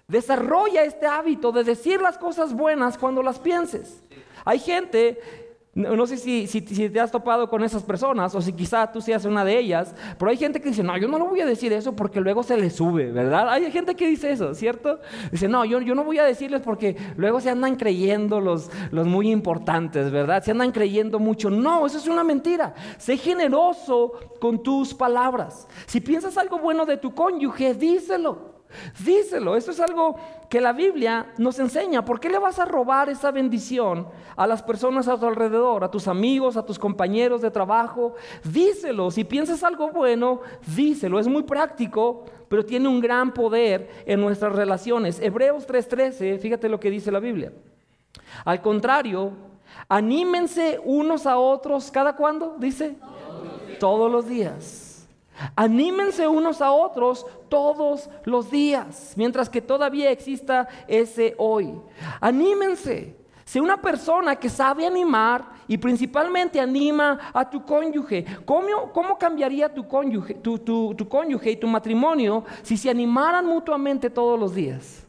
Desarrolla 0.06 0.84
este 0.84 1.06
hábito 1.06 1.50
de 1.50 1.64
decir 1.64 2.02
las 2.02 2.18
cosas 2.18 2.52
buenas 2.52 2.98
cuando 2.98 3.22
las 3.22 3.38
pienses. 3.38 4.02
Hay 4.44 4.58
gente 4.58 5.45
no, 5.76 6.06
sé 6.06 6.16
si, 6.16 6.46
si, 6.46 6.62
te 6.62 6.98
has 6.98 7.10
topado 7.10 7.50
con 7.50 7.62
esas 7.62 7.82
personas 7.82 8.34
o 8.34 8.40
si 8.40 8.54
quizá 8.54 8.90
tú 8.90 9.02
seas 9.02 9.26
una 9.26 9.44
de 9.44 9.58
ellas, 9.58 9.94
pero 10.18 10.30
hay 10.30 10.38
gente 10.38 10.58
que 10.58 10.70
dice, 10.70 10.82
no, 10.82 10.96
yo 10.96 11.06
no 11.06 11.18
lo 11.18 11.26
voy 11.26 11.42
a 11.42 11.46
decir 11.46 11.70
eso 11.74 11.94
porque 11.94 12.18
luego 12.22 12.42
se 12.42 12.56
le 12.56 12.70
sube, 12.70 13.12
¿verdad? 13.12 13.50
Hay 13.50 13.70
gente 13.70 13.94
que 13.94 14.06
dice 14.06 14.30
eso, 14.30 14.54
¿cierto? 14.54 15.00
Dice, 15.30 15.48
no, 15.48 15.66
yo, 15.66 15.82
yo 15.82 15.94
no 15.94 16.02
voy 16.02 16.18
a 16.18 16.24
decirles 16.24 16.62
porque 16.62 16.96
luego 17.18 17.42
se 17.42 17.50
andan 17.50 17.76
creyendo 17.76 18.40
los, 18.40 18.70
los 18.90 19.06
muy 19.06 19.30
importantes, 19.30 20.10
¿verdad? 20.10 20.42
Se 20.42 20.52
andan 20.52 20.72
creyendo 20.72 21.18
mucho. 21.18 21.50
No, 21.50 21.84
eso 21.84 21.98
es 21.98 22.06
una 22.06 22.24
mentira. 22.24 22.72
Sé 22.96 23.18
generoso 23.18 24.12
con 24.40 24.62
tus 24.62 24.94
palabras. 24.94 25.68
Si 25.84 26.00
piensas 26.00 26.38
algo 26.38 26.58
bueno 26.58 26.86
de 26.86 26.96
tu 26.96 27.14
cónyuge, 27.14 27.74
díselo. 27.74 28.55
Díselo, 29.04 29.56
eso 29.56 29.70
es 29.70 29.80
algo 29.80 30.16
que 30.48 30.60
la 30.60 30.72
Biblia 30.72 31.32
nos 31.38 31.58
enseña. 31.58 32.04
¿Por 32.04 32.20
qué 32.20 32.28
le 32.28 32.38
vas 32.38 32.58
a 32.58 32.64
robar 32.64 33.08
esa 33.08 33.30
bendición 33.30 34.08
a 34.36 34.46
las 34.46 34.62
personas 34.62 35.08
a 35.08 35.18
tu 35.18 35.26
alrededor, 35.26 35.84
a 35.84 35.90
tus 35.90 36.08
amigos, 36.08 36.56
a 36.56 36.64
tus 36.64 36.78
compañeros 36.78 37.42
de 37.42 37.50
trabajo? 37.50 38.14
Díselo, 38.44 39.10
si 39.10 39.24
piensas 39.24 39.62
algo 39.64 39.90
bueno, 39.90 40.40
díselo. 40.74 41.18
Es 41.18 41.28
muy 41.28 41.42
práctico, 41.42 42.24
pero 42.48 42.64
tiene 42.64 42.88
un 42.88 43.00
gran 43.00 43.32
poder 43.32 43.88
en 44.06 44.20
nuestras 44.20 44.54
relaciones. 44.54 45.20
Hebreos 45.20 45.66
3:13, 45.66 46.38
fíjate 46.38 46.68
lo 46.68 46.80
que 46.80 46.90
dice 46.90 47.10
la 47.10 47.20
Biblia. 47.20 47.52
Al 48.44 48.60
contrario, 48.60 49.32
anímense 49.88 50.80
unos 50.84 51.26
a 51.26 51.38
otros, 51.38 51.90
¿cada 51.90 52.14
cuándo? 52.16 52.56
Dice, 52.58 52.96
todos 53.78 54.10
los 54.10 54.26
días 54.26 54.85
Anímense 55.54 56.26
unos 56.26 56.60
a 56.60 56.70
otros 56.70 57.26
todos 57.48 58.08
los 58.24 58.50
días, 58.50 59.14
mientras 59.16 59.48
que 59.48 59.60
todavía 59.60 60.10
exista 60.10 60.68
ese 60.88 61.34
hoy. 61.38 61.80
Anímense. 62.20 63.16
Sé 63.46 63.60
una 63.60 63.80
persona 63.80 64.34
que 64.34 64.48
sabe 64.48 64.84
animar 64.84 65.44
y 65.68 65.78
principalmente 65.78 66.58
anima 66.58 67.30
a 67.32 67.48
tu 67.48 67.64
cónyuge. 67.64 68.24
¿Cómo, 68.44 69.16
cambiaría 69.18 69.72
tu 69.72 69.86
cónyuge, 69.86 70.34
tu, 70.34 71.08
cónyuge 71.08 71.52
y 71.52 71.56
tu 71.56 71.68
matrimonio 71.68 72.44
si 72.62 72.76
se 72.76 72.90
animaran 72.90 73.46
mutuamente 73.46 74.10
todos 74.10 74.38
los 74.38 74.52
días? 74.52 75.06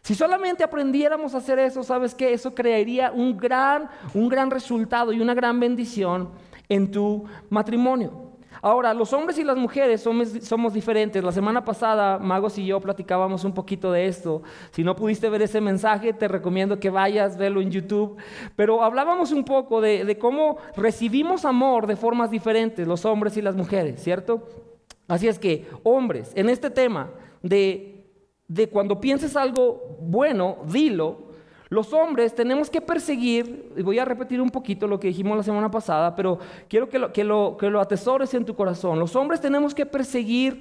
Si 0.00 0.14
solamente 0.14 0.62
aprendiéramos 0.62 1.34
a 1.34 1.38
hacer 1.38 1.58
eso, 1.58 1.82
¿sabes 1.82 2.14
qué? 2.14 2.32
Eso 2.32 2.54
crearía 2.54 3.10
un 3.10 3.36
gran, 3.36 3.88
un 4.14 4.28
gran 4.28 4.52
resultado 4.52 5.12
y 5.12 5.20
una 5.20 5.34
gran 5.34 5.58
bendición 5.58 6.30
en 6.68 6.88
tu 6.88 7.24
matrimonio. 7.50 8.21
Ahora, 8.60 8.92
los 8.94 9.12
hombres 9.12 9.38
y 9.38 9.44
las 9.44 9.56
mujeres 9.56 10.02
somos, 10.02 10.72
diferentes. 10.72 11.22
La 11.24 11.32
semana 11.32 11.64
pasada, 11.64 12.18
Magos 12.18 12.58
y 12.58 12.66
yo 12.66 12.80
platicábamos 12.80 13.44
un 13.44 13.54
poquito 13.54 13.90
de 13.90 14.06
esto. 14.06 14.42
Si 14.70 14.84
no 14.84 14.94
pudiste 14.94 15.28
ver 15.28 15.42
ese 15.42 15.60
mensaje, 15.60 16.12
te 16.12 16.28
recomiendo 16.28 16.78
que 16.78 16.90
vayas, 16.90 17.36
verlo 17.36 17.60
en 17.60 17.70
YouTube. 17.70 18.16
Pero 18.54 18.82
hablábamos 18.82 19.32
un 19.32 19.44
poco 19.44 19.80
de, 19.80 20.18
cómo 20.18 20.58
recibimos 20.76 21.44
amor 21.44 21.86
de 21.86 21.96
formas 21.96 22.30
diferentes, 22.30 22.86
los 22.86 23.04
hombres 23.04 23.36
y 23.36 23.42
las 23.42 23.56
mujeres, 23.56 24.02
¿cierto? 24.02 24.46
Así 25.08 25.28
es 25.28 25.38
que, 25.38 25.66
hombres, 25.82 26.32
en 26.34 26.48
este 26.48 26.70
tema 26.70 27.10
de, 27.42 28.06
de 28.48 28.68
cuando 28.68 29.00
pienses 29.00 29.36
algo 29.36 29.96
bueno, 30.00 30.58
dilo, 30.66 31.31
los 31.72 31.94
hombres 31.94 32.34
tenemos 32.34 32.68
que 32.68 32.82
perseguir, 32.82 33.72
y 33.74 33.80
voy 33.80 33.98
a 33.98 34.04
repetir 34.04 34.42
un 34.42 34.50
poquito 34.50 34.86
lo 34.86 35.00
que 35.00 35.08
dijimos 35.08 35.38
la 35.38 35.42
semana 35.42 35.70
pasada, 35.70 36.14
pero 36.14 36.38
quiero 36.68 36.86
que 36.86 36.98
lo, 36.98 37.14
que 37.14 37.24
lo, 37.24 37.56
que 37.58 37.70
lo 37.70 37.80
atesores 37.80 38.34
en 38.34 38.44
tu 38.44 38.54
corazón. 38.54 38.98
Los 38.98 39.16
hombres 39.16 39.40
tenemos 39.40 39.74
que 39.74 39.86
perseguir 39.86 40.60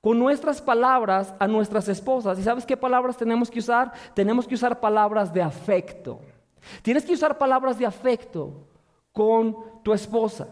con 0.00 0.18
nuestras 0.18 0.60
palabras 0.60 1.32
a 1.38 1.46
nuestras 1.46 1.88
esposas. 1.88 2.36
¿Y 2.36 2.42
sabes 2.42 2.66
qué 2.66 2.76
palabras 2.76 3.16
tenemos 3.16 3.48
que 3.48 3.60
usar? 3.60 3.92
Tenemos 4.12 4.48
que 4.48 4.56
usar 4.56 4.80
palabras 4.80 5.32
de 5.32 5.40
afecto. 5.40 6.18
Tienes 6.82 7.04
que 7.04 7.12
usar 7.12 7.38
palabras 7.38 7.78
de 7.78 7.86
afecto 7.86 8.66
con 9.12 9.56
tu 9.84 9.92
esposa. 9.92 10.48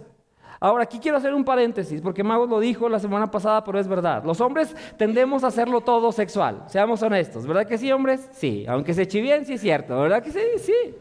Ahora, 0.61 0.85
aquí 0.85 0.99
quiero 0.99 1.19
hacer 1.19 1.35
un 1.35 1.45
paréntesis, 1.45 2.01
porque 2.01 2.25
Magos 2.25 2.49
lo 2.49 2.59
dijo 2.59 2.89
la 2.89 2.99
semana 2.99 3.31
pasada, 3.31 3.63
pero 3.63 3.79
es 3.79 3.87
verdad. 3.87 4.25
Los 4.25 4.41
hombres 4.41 4.75
tendemos 4.97 5.45
a 5.45 5.49
hacerlo 5.49 5.81
todo 5.81 6.11
sexual, 6.13 6.65
seamos 6.67 7.03
honestos. 7.03 7.47
¿Verdad 7.47 7.67
que 7.67 7.79
sí, 7.79 7.93
hombres? 7.93 8.29
Sí, 8.33 8.65
aunque 8.69 8.95
se 8.95 9.05
bien, 9.21 9.45
sí 9.45 9.55
es 9.55 9.61
cierto. 9.61 10.01
¿Verdad 10.01 10.23
que 10.23 10.31
sí? 10.31 10.41
Sí. 10.59 10.95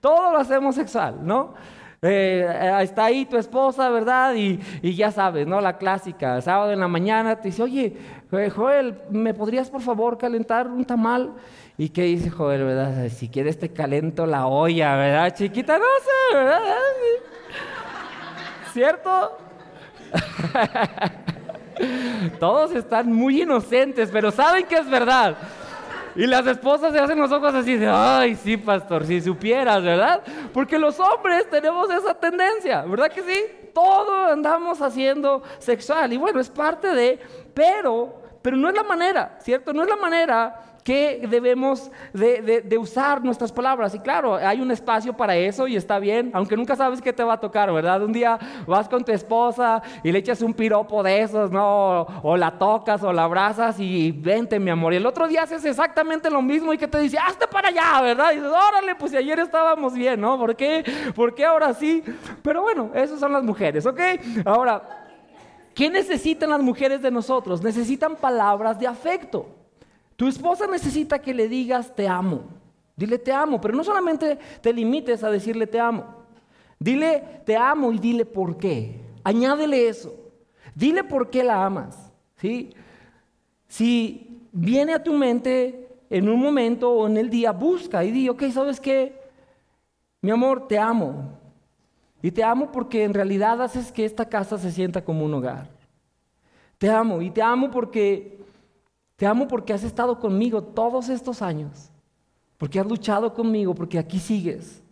Todo 0.00 0.32
lo 0.32 0.38
hacemos 0.38 0.74
sexual, 0.74 1.18
¿no? 1.22 1.54
Eh, 2.02 2.78
está 2.80 3.06
ahí 3.06 3.26
tu 3.26 3.36
esposa, 3.36 3.90
¿verdad? 3.90 4.34
Y, 4.34 4.58
ya 4.94 5.10
sabes, 5.10 5.46
¿no? 5.46 5.60
La 5.60 5.76
clásica, 5.76 6.40
sábado 6.40 6.72
en 6.72 6.80
la 6.80 6.88
mañana 6.88 7.36
te 7.40 7.48
dice, 7.48 7.62
oye, 7.62 7.96
eh, 8.32 8.50
Joel, 8.50 8.98
¿me 9.10 9.34
podrías 9.34 9.68
por 9.68 9.82
favor 9.82 10.16
calentar 10.16 10.66
un 10.68 10.84
tamal? 10.84 11.34
¿Y 11.76 11.90
qué 11.90 12.04
dice 12.04 12.30
Joel, 12.30 12.64
verdad? 12.64 13.08
Si 13.08 13.28
quieres 13.28 13.58
te 13.58 13.70
calento 13.70 14.26
la 14.26 14.46
olla, 14.46 14.96
¿verdad? 14.96 15.34
Chiquita, 15.34 15.78
no 15.78 15.84
sé, 15.84 16.36
¿verdad? 16.36 16.60
¿Cierto? 18.72 19.38
Todos 22.38 22.72
están 22.72 23.12
muy 23.12 23.42
inocentes, 23.42 24.10
pero 24.12 24.30
saben 24.30 24.66
que 24.66 24.76
es 24.76 24.88
verdad. 24.88 25.36
Y 26.16 26.26
las 26.26 26.46
esposas 26.46 26.92
se 26.92 26.98
hacen 26.98 27.18
los 27.18 27.30
ojos 27.30 27.54
así 27.54 27.76
de, 27.76 27.88
ay, 27.88 28.34
sí, 28.34 28.56
pastor, 28.56 29.06
si 29.06 29.20
supieras, 29.20 29.82
¿verdad? 29.82 30.22
Porque 30.52 30.78
los 30.78 30.98
hombres 30.98 31.48
tenemos 31.48 31.88
esa 31.90 32.14
tendencia, 32.14 32.82
¿verdad 32.82 33.10
que 33.10 33.22
sí? 33.22 33.44
Todo 33.72 34.26
andamos 34.26 34.82
haciendo 34.82 35.42
sexual. 35.58 36.12
Y 36.12 36.16
bueno, 36.16 36.40
es 36.40 36.50
parte 36.50 36.88
de, 36.88 37.20
pero, 37.54 38.22
pero 38.42 38.56
no 38.56 38.68
es 38.68 38.74
la 38.74 38.82
manera, 38.82 39.38
¿cierto? 39.40 39.72
No 39.72 39.82
es 39.82 39.88
la 39.88 39.96
manera 39.96 40.70
que 40.82 41.26
debemos 41.28 41.90
de, 42.12 42.78
usar 42.78 43.22
nuestras 43.22 43.52
palabras. 43.52 43.94
Y 43.94 43.98
claro, 44.00 44.36
hay 44.36 44.60
un 44.60 44.70
espacio 44.70 45.16
para 45.16 45.36
eso 45.36 45.66
y 45.66 45.76
está 45.76 45.98
bien, 45.98 46.30
aunque 46.32 46.56
nunca 46.56 46.76
sabes 46.76 47.00
qué 47.00 47.12
te 47.12 47.22
va 47.22 47.34
a 47.34 47.40
tocar, 47.40 47.72
¿verdad? 47.72 48.02
Un 48.02 48.12
día 48.12 48.38
vas 48.66 48.88
con 48.88 49.04
tu 49.04 49.12
esposa 49.12 49.82
y 50.02 50.10
le 50.10 50.18
echas 50.18 50.40
un 50.42 50.54
piropo 50.54 51.02
de 51.02 51.20
esos, 51.20 51.50
¿no? 51.50 52.06
O, 52.22 52.36
la 52.36 52.58
tocas 52.58 53.02
o 53.02 53.12
la 53.12 53.24
abrazas 53.24 53.78
y 53.78 54.12
vente, 54.12 54.58
mi 54.58 54.70
amor. 54.70 54.92
Y 54.92 54.96
el 54.96 55.06
otro 55.06 55.28
día 55.28 55.42
haces 55.42 55.64
exactamente 55.64 56.30
lo 56.30 56.40
mismo 56.40 56.72
y 56.72 56.78
que 56.78 56.88
te 56.88 56.98
dice, 56.98 57.18
hazte 57.18 57.46
para 57.46 57.68
allá, 57.68 58.00
¿verdad? 58.00 58.32
Y 58.32 58.36
dices, 58.36 58.50
órale, 58.50 58.94
pues 58.94 59.10
si 59.10 59.16
ayer 59.18 59.38
estábamos 59.38 59.94
bien, 59.94 60.20
¿no? 60.20 60.38
¿Por 60.38 60.56
qué? 60.56 60.84
¿Por 61.14 61.34
qué 61.34 61.44
ahora 61.44 61.74
sí? 61.74 62.02
Pero 62.42 62.62
bueno, 62.62 62.90
esas 62.94 63.20
son 63.20 63.32
las 63.32 63.42
mujeres, 63.42 63.84
¿ok? 63.86 64.00
Ahora... 64.44 64.99
¿Qué 65.74 65.88
necesitan 65.88 66.50
las 66.50 66.62
mujeres 66.62 67.02
de 67.02 67.10
nosotros? 67.10 67.62
Necesitan 67.62 68.16
palabras 68.16 68.78
de 68.78 68.86
afecto. 68.86 69.46
Tu 70.16 70.28
esposa 70.28 70.66
necesita 70.66 71.20
que 71.20 71.32
le 71.32 71.48
digas 71.48 71.94
te 71.94 72.06
amo. 72.06 72.42
Dile 72.96 73.18
te 73.18 73.32
amo, 73.32 73.60
pero 73.60 73.74
no 73.74 73.82
solamente 73.82 74.38
te 74.60 74.72
limites 74.72 75.24
a 75.24 75.30
decirle 75.30 75.66
te 75.66 75.80
amo. 75.80 76.04
Dile 76.78 77.42
te 77.46 77.56
amo 77.56 77.92
y 77.92 77.98
dile 77.98 78.26
por 78.26 78.58
qué. 78.58 79.00
Añádele 79.24 79.88
eso. 79.88 80.14
Dile 80.74 81.04
por 81.04 81.30
qué 81.30 81.42
la 81.42 81.64
amas. 81.64 82.12
¿sí? 82.36 82.70
Si 83.68 84.48
viene 84.52 84.94
a 84.94 85.02
tu 85.02 85.12
mente 85.12 85.88
en 86.10 86.28
un 86.28 86.40
momento 86.40 86.90
o 86.90 87.06
en 87.06 87.16
el 87.16 87.30
día, 87.30 87.52
busca 87.52 88.04
y 88.04 88.10
di, 88.10 88.28
ok, 88.28 88.50
¿sabes 88.50 88.80
qué? 88.80 89.18
Mi 90.20 90.30
amor, 90.30 90.68
te 90.68 90.78
amo. 90.78 91.39
Y 92.22 92.30
te 92.30 92.44
amo 92.44 92.70
porque 92.70 93.04
en 93.04 93.14
realidad 93.14 93.62
haces 93.62 93.92
que 93.92 94.04
esta 94.04 94.28
casa 94.28 94.58
se 94.58 94.72
sienta 94.72 95.02
como 95.04 95.24
un 95.24 95.34
hogar. 95.34 95.68
Te 96.78 96.90
amo 96.90 97.22
y 97.22 97.30
te 97.30 97.42
amo 97.42 97.70
porque 97.70 98.40
te 99.16 99.26
amo 99.26 99.46
porque 99.46 99.74
has 99.74 99.84
estado 99.84 100.18
conmigo 100.18 100.62
todos 100.62 101.10
estos 101.10 101.42
años, 101.42 101.90
porque 102.56 102.80
has 102.80 102.86
luchado 102.86 103.34
conmigo, 103.34 103.74
porque 103.74 103.98
aquí 103.98 104.18
sigues 104.18 104.82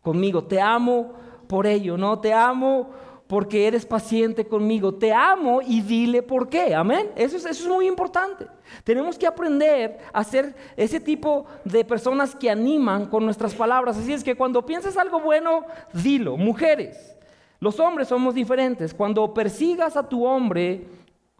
conmigo. 0.00 0.44
Te 0.44 0.60
amo 0.60 1.12
por 1.46 1.66
ello, 1.66 1.98
¿no? 1.98 2.18
Te 2.18 2.32
amo 2.32 2.90
porque 3.34 3.66
eres 3.66 3.84
paciente 3.84 4.46
conmigo. 4.46 4.94
Te 4.94 5.12
amo 5.12 5.60
y 5.60 5.80
dile 5.80 6.22
por 6.22 6.48
qué. 6.48 6.72
Amén. 6.72 7.10
Eso 7.16 7.36
es, 7.36 7.44
eso 7.44 7.64
es 7.64 7.68
muy 7.68 7.88
importante. 7.88 8.46
Tenemos 8.84 9.18
que 9.18 9.26
aprender 9.26 9.98
a 10.12 10.22
ser 10.22 10.54
ese 10.76 11.00
tipo 11.00 11.44
de 11.64 11.84
personas 11.84 12.36
que 12.36 12.48
animan 12.48 13.06
con 13.06 13.24
nuestras 13.24 13.52
palabras. 13.52 13.98
Así 13.98 14.12
es 14.12 14.22
que 14.22 14.36
cuando 14.36 14.64
pienses 14.64 14.96
algo 14.96 15.18
bueno, 15.18 15.64
dilo. 15.92 16.36
Mujeres, 16.36 17.16
los 17.58 17.80
hombres 17.80 18.06
somos 18.06 18.36
diferentes. 18.36 18.94
Cuando 18.94 19.34
persigas 19.34 19.96
a 19.96 20.08
tu 20.08 20.24
hombre, 20.24 20.86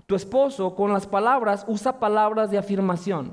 tu 0.05 0.17
esposo 0.17 0.75
con 0.75 0.93
las 0.93 1.07
palabras 1.07 1.65
usa 1.69 2.01
palabras 2.01 2.51
de 2.51 2.59
afirmación. 2.59 3.33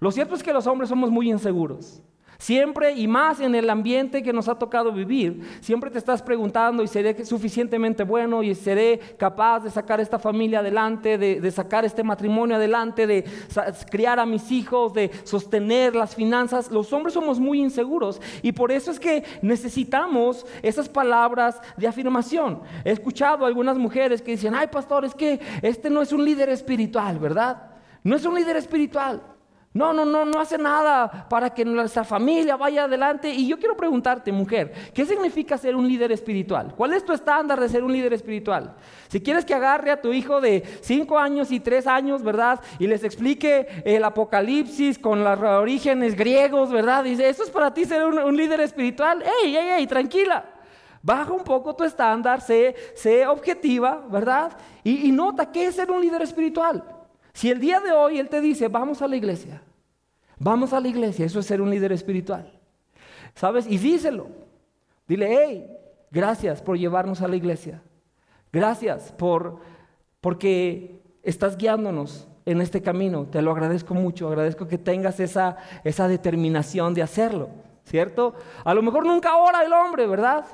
Lo 0.00 0.10
cierto 0.10 0.34
es 0.34 0.42
que 0.42 0.52
los 0.52 0.66
hombres 0.66 0.88
somos 0.88 1.12
muy 1.12 1.30
inseguros. 1.30 2.02
Siempre 2.40 2.92
y 2.92 3.08
más 3.08 3.40
en 3.40 3.56
el 3.56 3.68
ambiente 3.68 4.22
que 4.22 4.32
nos 4.32 4.46
ha 4.46 4.54
tocado 4.54 4.92
vivir, 4.92 5.58
siempre 5.60 5.90
te 5.90 5.98
estás 5.98 6.22
preguntando 6.22 6.84
y 6.84 6.86
seré 6.86 7.24
suficientemente 7.24 8.04
bueno 8.04 8.44
y 8.44 8.54
seré 8.54 9.00
capaz 9.18 9.64
de 9.64 9.70
sacar 9.70 10.00
esta 10.00 10.20
familia 10.20 10.60
adelante, 10.60 11.18
de, 11.18 11.50
sacar 11.50 11.84
este 11.84 12.04
matrimonio 12.04 12.54
adelante, 12.54 13.08
de 13.08 13.24
criar 13.90 14.20
a 14.20 14.24
mis 14.24 14.52
hijos, 14.52 14.94
de 14.94 15.10
sostener 15.24 15.96
las 15.96 16.14
finanzas. 16.14 16.70
Los 16.70 16.92
hombres 16.92 17.14
somos 17.14 17.40
muy 17.40 17.60
inseguros 17.60 18.20
y 18.40 18.52
por 18.52 18.70
eso 18.70 18.92
es 18.92 19.00
que 19.00 19.24
necesitamos 19.42 20.46
esas 20.62 20.88
palabras 20.88 21.60
de 21.76 21.88
afirmación. 21.88 22.60
He 22.84 22.92
escuchado 22.92 23.44
a 23.44 23.48
algunas 23.48 23.76
mujeres 23.76 24.22
que 24.22 24.30
dicen, 24.30 24.54
ay 24.54 24.68
pastor, 24.68 25.04
es 25.04 25.14
que 25.14 25.40
este 25.60 25.90
no 25.90 26.02
es 26.02 26.12
un 26.12 26.24
líder 26.24 26.50
espiritual, 26.50 27.18
¿verdad? 27.18 27.72
No 28.04 28.14
es 28.14 28.24
un 28.24 28.36
líder 28.36 28.56
espiritual. 28.56 29.37
No, 29.78 29.92
no, 29.92 30.04
no, 30.04 30.24
no 30.24 30.40
hace 30.40 30.58
nada 30.58 31.28
para 31.30 31.50
que 31.50 31.64
nuestra 31.64 32.02
familia 32.02 32.56
vaya 32.56 32.82
adelante. 32.82 33.30
Y 33.30 33.46
yo 33.46 33.60
quiero 33.60 33.76
preguntarte, 33.76 34.32
mujer, 34.32 34.72
¿qué 34.92 35.06
significa 35.06 35.56
ser 35.56 35.76
un 35.76 35.86
líder 35.86 36.10
espiritual? 36.10 36.74
¿Cuál 36.76 36.94
es 36.94 37.04
tu 37.04 37.12
estándar 37.12 37.60
de 37.60 37.68
ser 37.68 37.84
un 37.84 37.92
líder 37.92 38.12
espiritual? 38.12 38.74
Si 39.06 39.20
quieres 39.20 39.44
que 39.44 39.54
agarre 39.54 39.92
a 39.92 40.00
tu 40.00 40.12
hijo 40.12 40.40
de 40.40 40.64
5 40.80 41.16
años 41.16 41.52
y 41.52 41.60
3 41.60 41.86
años, 41.86 42.24
¿verdad? 42.24 42.60
Y 42.80 42.88
les 42.88 43.04
explique 43.04 43.68
el 43.84 44.02
apocalipsis 44.02 44.98
con 44.98 45.22
los 45.22 45.38
orígenes 45.38 46.16
griegos, 46.16 46.72
¿verdad? 46.72 47.04
Dice, 47.04 47.28
¿eso 47.28 47.44
es 47.44 47.50
para 47.50 47.72
ti 47.72 47.84
ser 47.84 48.04
un, 48.04 48.36
líder 48.36 48.60
espiritual? 48.60 49.22
¡Ey, 49.44 49.56
ey, 49.56 49.68
ey, 49.78 49.86
tranquila! 49.86 50.44
Baja 51.00 51.32
un 51.32 51.44
poco 51.44 51.76
tu 51.76 51.84
estándar, 51.84 52.40
sé, 52.40 52.74
objetiva, 53.28 54.04
¿verdad? 54.10 54.50
Y, 54.82 55.06
y 55.06 55.12
nota 55.12 55.52
qué 55.52 55.66
es 55.66 55.76
ser 55.76 55.88
un 55.88 56.00
líder 56.00 56.22
espiritual. 56.22 56.82
Si 57.32 57.48
el 57.48 57.60
día 57.60 57.78
de 57.78 57.92
hoy 57.92 58.18
Él 58.18 58.28
te 58.28 58.40
dice, 58.40 58.66
vamos 58.66 59.00
a 59.02 59.06
la 59.06 59.14
iglesia, 59.14 59.62
vamos 60.38 60.72
a 60.72 60.80
la 60.80 60.88
iglesia, 60.88 61.26
eso 61.26 61.40
es 61.40 61.46
ser 61.46 61.60
un 61.60 61.70
líder 61.70 61.92
espiritual. 61.92 62.52
¿Sabes? 63.34 63.66
Y 63.66 63.78
díselo. 63.78 64.28
Dile, 65.06 65.28
hey, 65.30 65.66
gracias 66.10 66.60
por 66.60 66.76
llevarnos 66.76 67.22
a 67.22 67.28
la 67.28 67.36
iglesia. 67.36 67.82
Gracias 68.52 69.12
por, 69.12 69.60
porque 70.20 71.00
estás 71.22 71.56
guiándonos 71.56 72.28
en 72.44 72.60
este 72.60 72.82
camino. 72.82 73.26
Te 73.26 73.42
lo 73.42 73.50
agradezco 73.52 73.94
mucho. 73.94 74.28
Agradezco 74.28 74.66
que 74.66 74.78
tengas 74.78 75.20
esa, 75.20 75.56
esa 75.84 76.08
determinación 76.08 76.94
de 76.94 77.02
hacerlo. 77.02 77.50
¿Cierto? 77.84 78.34
A 78.64 78.74
lo 78.74 78.82
mejor 78.82 79.06
nunca 79.06 79.36
ora 79.36 79.64
el 79.64 79.72
hombre, 79.72 80.06
¿verdad? 80.06 80.44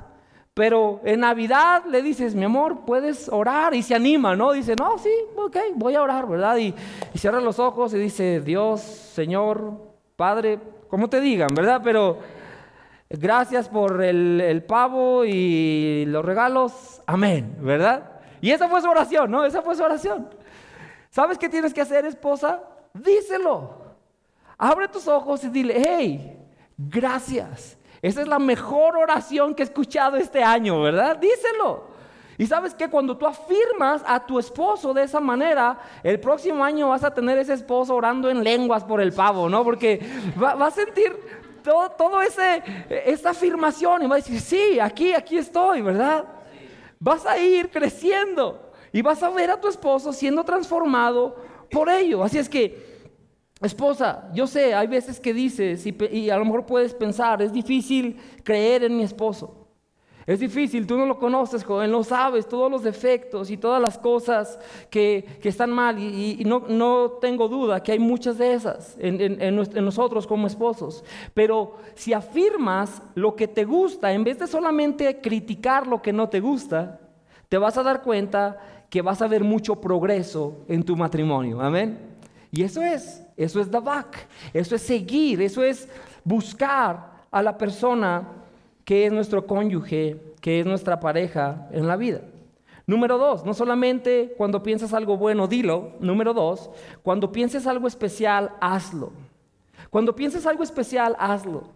Pero 0.54 1.00
en 1.04 1.20
Navidad 1.20 1.84
le 1.84 2.00
dices, 2.00 2.36
mi 2.36 2.44
amor, 2.44 2.84
puedes 2.86 3.28
orar 3.28 3.74
y 3.74 3.82
se 3.82 3.96
anima, 3.96 4.36
¿no? 4.36 4.52
Dice, 4.52 4.76
no, 4.76 4.98
sí, 4.98 5.10
ok, 5.36 5.56
voy 5.74 5.96
a 5.96 6.02
orar, 6.02 6.28
¿verdad? 6.28 6.56
Y, 6.58 6.72
cierra 7.16 7.40
los 7.40 7.58
ojos 7.58 7.92
y 7.92 7.98
dice, 7.98 8.40
Dios, 8.40 8.80
Señor, 8.80 9.72
Padre, 10.14 10.60
como 10.88 11.08
te 11.08 11.20
digan, 11.20 11.52
¿verdad? 11.54 11.80
Pero 11.82 12.20
gracias 13.10 13.68
por 13.68 14.00
el, 14.00 14.40
el 14.40 14.62
pavo 14.62 15.24
y 15.24 16.04
los 16.06 16.24
regalos, 16.24 17.02
amén, 17.04 17.56
¿verdad? 17.60 18.12
Y 18.40 18.52
esa 18.52 18.68
fue 18.68 18.80
su 18.80 18.88
oración, 18.88 19.32
¿no? 19.32 19.44
Esa 19.44 19.60
fue 19.60 19.74
su 19.74 19.82
oración. 19.82 20.28
¿Sabes 21.10 21.36
qué 21.36 21.48
tienes 21.48 21.74
que 21.74 21.80
hacer, 21.80 22.04
esposa? 22.04 22.62
Díselo. 22.92 23.82
Abre 24.56 24.86
tus 24.86 25.08
ojos 25.08 25.42
y 25.42 25.48
dile, 25.48 25.74
hey, 25.84 26.38
gracias. 26.78 27.76
Esa 28.04 28.20
es 28.20 28.28
la 28.28 28.38
mejor 28.38 28.98
oración 28.98 29.54
que 29.54 29.62
he 29.62 29.64
escuchado 29.64 30.18
este 30.18 30.44
año, 30.44 30.78
¿verdad? 30.82 31.16
Díselo. 31.16 31.84
Y 32.36 32.46
sabes 32.46 32.74
que 32.74 32.90
cuando 32.90 33.16
tú 33.16 33.26
afirmas 33.26 34.02
a 34.06 34.26
tu 34.26 34.38
esposo 34.38 34.92
de 34.92 35.04
esa 35.04 35.20
manera, 35.20 35.78
el 36.02 36.20
próximo 36.20 36.62
año 36.62 36.90
vas 36.90 37.02
a 37.02 37.14
tener 37.14 37.38
ese 37.38 37.54
esposo 37.54 37.94
orando 37.94 38.28
en 38.28 38.44
lenguas 38.44 38.84
por 38.84 39.00
el 39.00 39.14
pavo, 39.14 39.48
¿no? 39.48 39.64
Porque 39.64 40.00
va, 40.38 40.66
a 40.66 40.70
sentir 40.70 41.16
todo, 41.62 41.88
todo 41.92 42.20
ese, 42.20 42.62
esa 43.06 43.30
afirmación 43.30 44.02
y 44.02 44.06
va 44.06 44.16
a 44.16 44.18
decir, 44.18 44.38
sí, 44.38 44.78
aquí, 44.78 45.14
aquí 45.14 45.38
estoy, 45.38 45.80
¿verdad? 45.80 46.26
Vas 46.98 47.24
a 47.24 47.38
ir 47.38 47.70
creciendo 47.70 48.70
y 48.92 49.00
vas 49.00 49.22
a 49.22 49.30
ver 49.30 49.50
a 49.50 49.58
tu 49.58 49.68
esposo 49.68 50.12
siendo 50.12 50.44
transformado 50.44 51.36
por 51.70 51.88
ello. 51.88 52.22
Así 52.22 52.36
es 52.36 52.50
que 52.50 52.93
Esposa, 53.60 54.30
yo 54.34 54.46
sé, 54.46 54.74
hay 54.74 54.86
veces 54.86 55.20
que 55.20 55.32
dices 55.32 55.86
y, 55.86 56.30
a 56.30 56.36
lo 56.36 56.44
mejor 56.44 56.66
puedes 56.66 56.92
pensar, 56.92 57.40
es 57.40 57.52
difícil 57.52 58.18
creer 58.42 58.84
en 58.84 58.96
mi 58.96 59.04
esposo. 59.04 59.64
Es 60.26 60.40
difícil, 60.40 60.86
tú 60.86 60.96
no 60.96 61.04
lo 61.04 61.18
conoces, 61.18 61.64
joven, 61.64 61.90
no 61.90 62.02
sabes 62.02 62.48
todos 62.48 62.70
los 62.70 62.82
defectos 62.82 63.50
y 63.50 63.58
todas 63.58 63.80
las 63.80 63.98
cosas 63.98 64.58
que, 64.88 65.38
están 65.42 65.70
mal. 65.70 65.98
Y, 65.98 66.42
no, 66.44 67.10
tengo 67.20 67.46
duda 67.46 67.82
que 67.82 67.92
hay 67.92 67.98
muchas 67.98 68.38
de 68.38 68.54
esas 68.54 68.96
en, 68.98 69.84
nosotros 69.84 70.26
como 70.26 70.46
esposos. 70.46 71.04
Pero 71.34 71.76
si 71.94 72.14
afirmas 72.14 73.02
lo 73.14 73.36
que 73.36 73.46
te 73.46 73.64
gusta, 73.64 74.12
en 74.12 74.24
vez 74.24 74.38
de 74.38 74.46
solamente 74.46 75.20
criticar 75.20 75.86
lo 75.86 76.00
que 76.00 76.12
no 76.12 76.28
te 76.30 76.40
gusta, 76.40 77.00
te 77.50 77.58
vas 77.58 77.76
a 77.76 77.82
dar 77.82 78.02
cuenta 78.02 78.86
que 78.88 79.02
vas 79.02 79.20
a 79.20 79.28
ver 79.28 79.44
mucho 79.44 79.78
progreso 79.78 80.64
en 80.68 80.82
tu 80.82 80.96
matrimonio. 80.96 81.60
Amén. 81.60 81.98
Y 82.50 82.62
eso 82.62 82.82
es. 82.82 83.23
Eso 83.36 83.60
es 83.60 83.70
Davak, 83.70 84.26
eso 84.52 84.74
es 84.74 84.82
seguir, 84.82 85.42
eso 85.42 85.62
es 85.62 85.88
buscar 86.22 87.24
a 87.30 87.42
la 87.42 87.58
persona 87.58 88.28
que 88.84 89.06
es 89.06 89.12
nuestro 89.12 89.46
cónyuge, 89.46 90.20
que 90.40 90.60
es 90.60 90.66
nuestra 90.66 91.00
pareja 91.00 91.68
en 91.72 91.86
la 91.86 91.96
vida. 91.96 92.20
Número 92.86 93.16
dos, 93.16 93.44
no 93.44 93.54
solamente 93.54 94.34
cuando 94.36 94.62
piensas 94.62 94.92
algo 94.92 95.16
bueno, 95.16 95.46
dilo. 95.46 95.92
Número 96.00 96.34
dos, 96.34 96.70
cuando 97.02 97.32
pienses 97.32 97.66
algo 97.66 97.88
especial, 97.88 98.52
hazlo. 98.60 99.12
Cuando 99.88 100.14
pienses 100.14 100.46
algo 100.46 100.62
especial, 100.62 101.16
hazlo. 101.18 101.70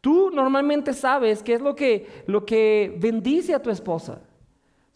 Tú 0.00 0.30
normalmente 0.30 0.94
sabes 0.94 1.42
qué 1.42 1.54
es 1.54 1.60
lo 1.60 1.74
que, 1.74 2.24
lo 2.26 2.46
que 2.46 2.96
bendice 2.98 3.54
a 3.54 3.60
tu 3.60 3.68
esposa. 3.68 4.20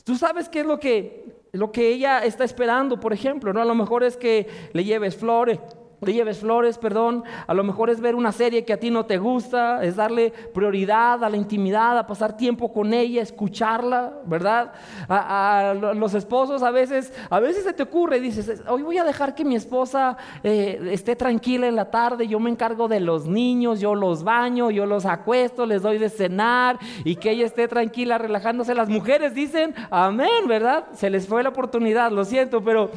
Tú 0.05 0.17
sabes 0.17 0.49
qué 0.49 0.61
es 0.61 0.67
lo 0.67 0.79
que, 0.79 1.27
lo 1.53 1.71
que 1.71 1.89
ella 1.89 2.25
está 2.25 2.45
esperando, 2.45 2.99
por 2.99 3.13
ejemplo, 3.13 3.53
¿no? 3.53 3.61
A 3.61 3.65
lo 3.65 3.75
mejor 3.75 4.05
es 4.05 4.17
que 4.17 4.49
le 4.73 4.85
lleves 4.85 5.17
flores, 5.17 5.59
le 6.03 6.13
lleves 6.13 6.39
flores, 6.39 6.79
perdón, 6.79 7.25
a 7.47 7.55
lo 7.55 7.65
mejor 7.65 7.91
es 7.91 8.01
ver 8.01 8.15
una 8.15 8.33
serie 8.33 8.65
que 8.65 8.73
a 8.73 8.81
ti 8.81 8.91
no 8.91 9.07
te 9.07 9.19
gusta, 9.19 9.83
es 9.85 9.97
darle 9.97 10.33
prioridad 10.53 11.23
a 11.23 11.31
la 11.31 11.37
intimidad, 11.37 11.99
a 11.99 12.07
pasar 12.07 12.37
tiempo 12.37 12.73
con 12.73 12.93
ella, 12.93 13.23
escucharla, 13.23 14.13
¿verdad? 14.27 14.73
A, 15.09 15.75
los 15.95 16.15
esposos 16.15 16.63
a 16.63 16.71
veces, 16.71 17.13
a 17.31 17.41
veces 17.41 17.65
se 17.65 17.73
te 17.73 17.83
ocurre 17.83 18.21
dices, 18.21 18.63
hoy 18.69 18.83
voy 18.83 18.99
a 18.99 19.05
dejar 19.05 19.35
que 19.35 19.45
mi 19.45 19.57
esposa 19.57 20.17
eh, 20.43 20.89
esté 20.91 21.17
tranquila 21.17 21.67
en 21.67 21.77
la 21.77 21.91
tarde, 21.91 22.27
yo 22.27 22.41
me 22.41 22.51
encargo 22.51 22.89
de 22.89 23.01
los 23.01 23.27
niños, 23.27 23.81
yo 23.81 23.95
los 23.95 24.25
baño, 24.25 24.71
yo 24.71 24.87
los 24.87 25.05
acuesto, 25.07 25.67
les 25.67 25.83
doy 25.83 25.99
de 25.99 26.09
cenar 26.09 26.79
y 27.05 27.17
que 27.17 27.31
ella 27.31 27.47
esté 27.47 27.69
tranquila 27.69 28.19
relajándose. 28.19 28.75
Las 28.75 28.89
mujeres 28.89 29.35
dicen, 29.35 29.75
amén, 29.91 30.47
¿verdad? 30.49 30.87
Se 30.95 31.11
les 31.11 31.27
fue 31.27 31.43
la 31.43 31.51
oportunidad, 31.51 32.11
lo 32.11 32.25
siento, 32.25 32.63
pero... 32.63 32.91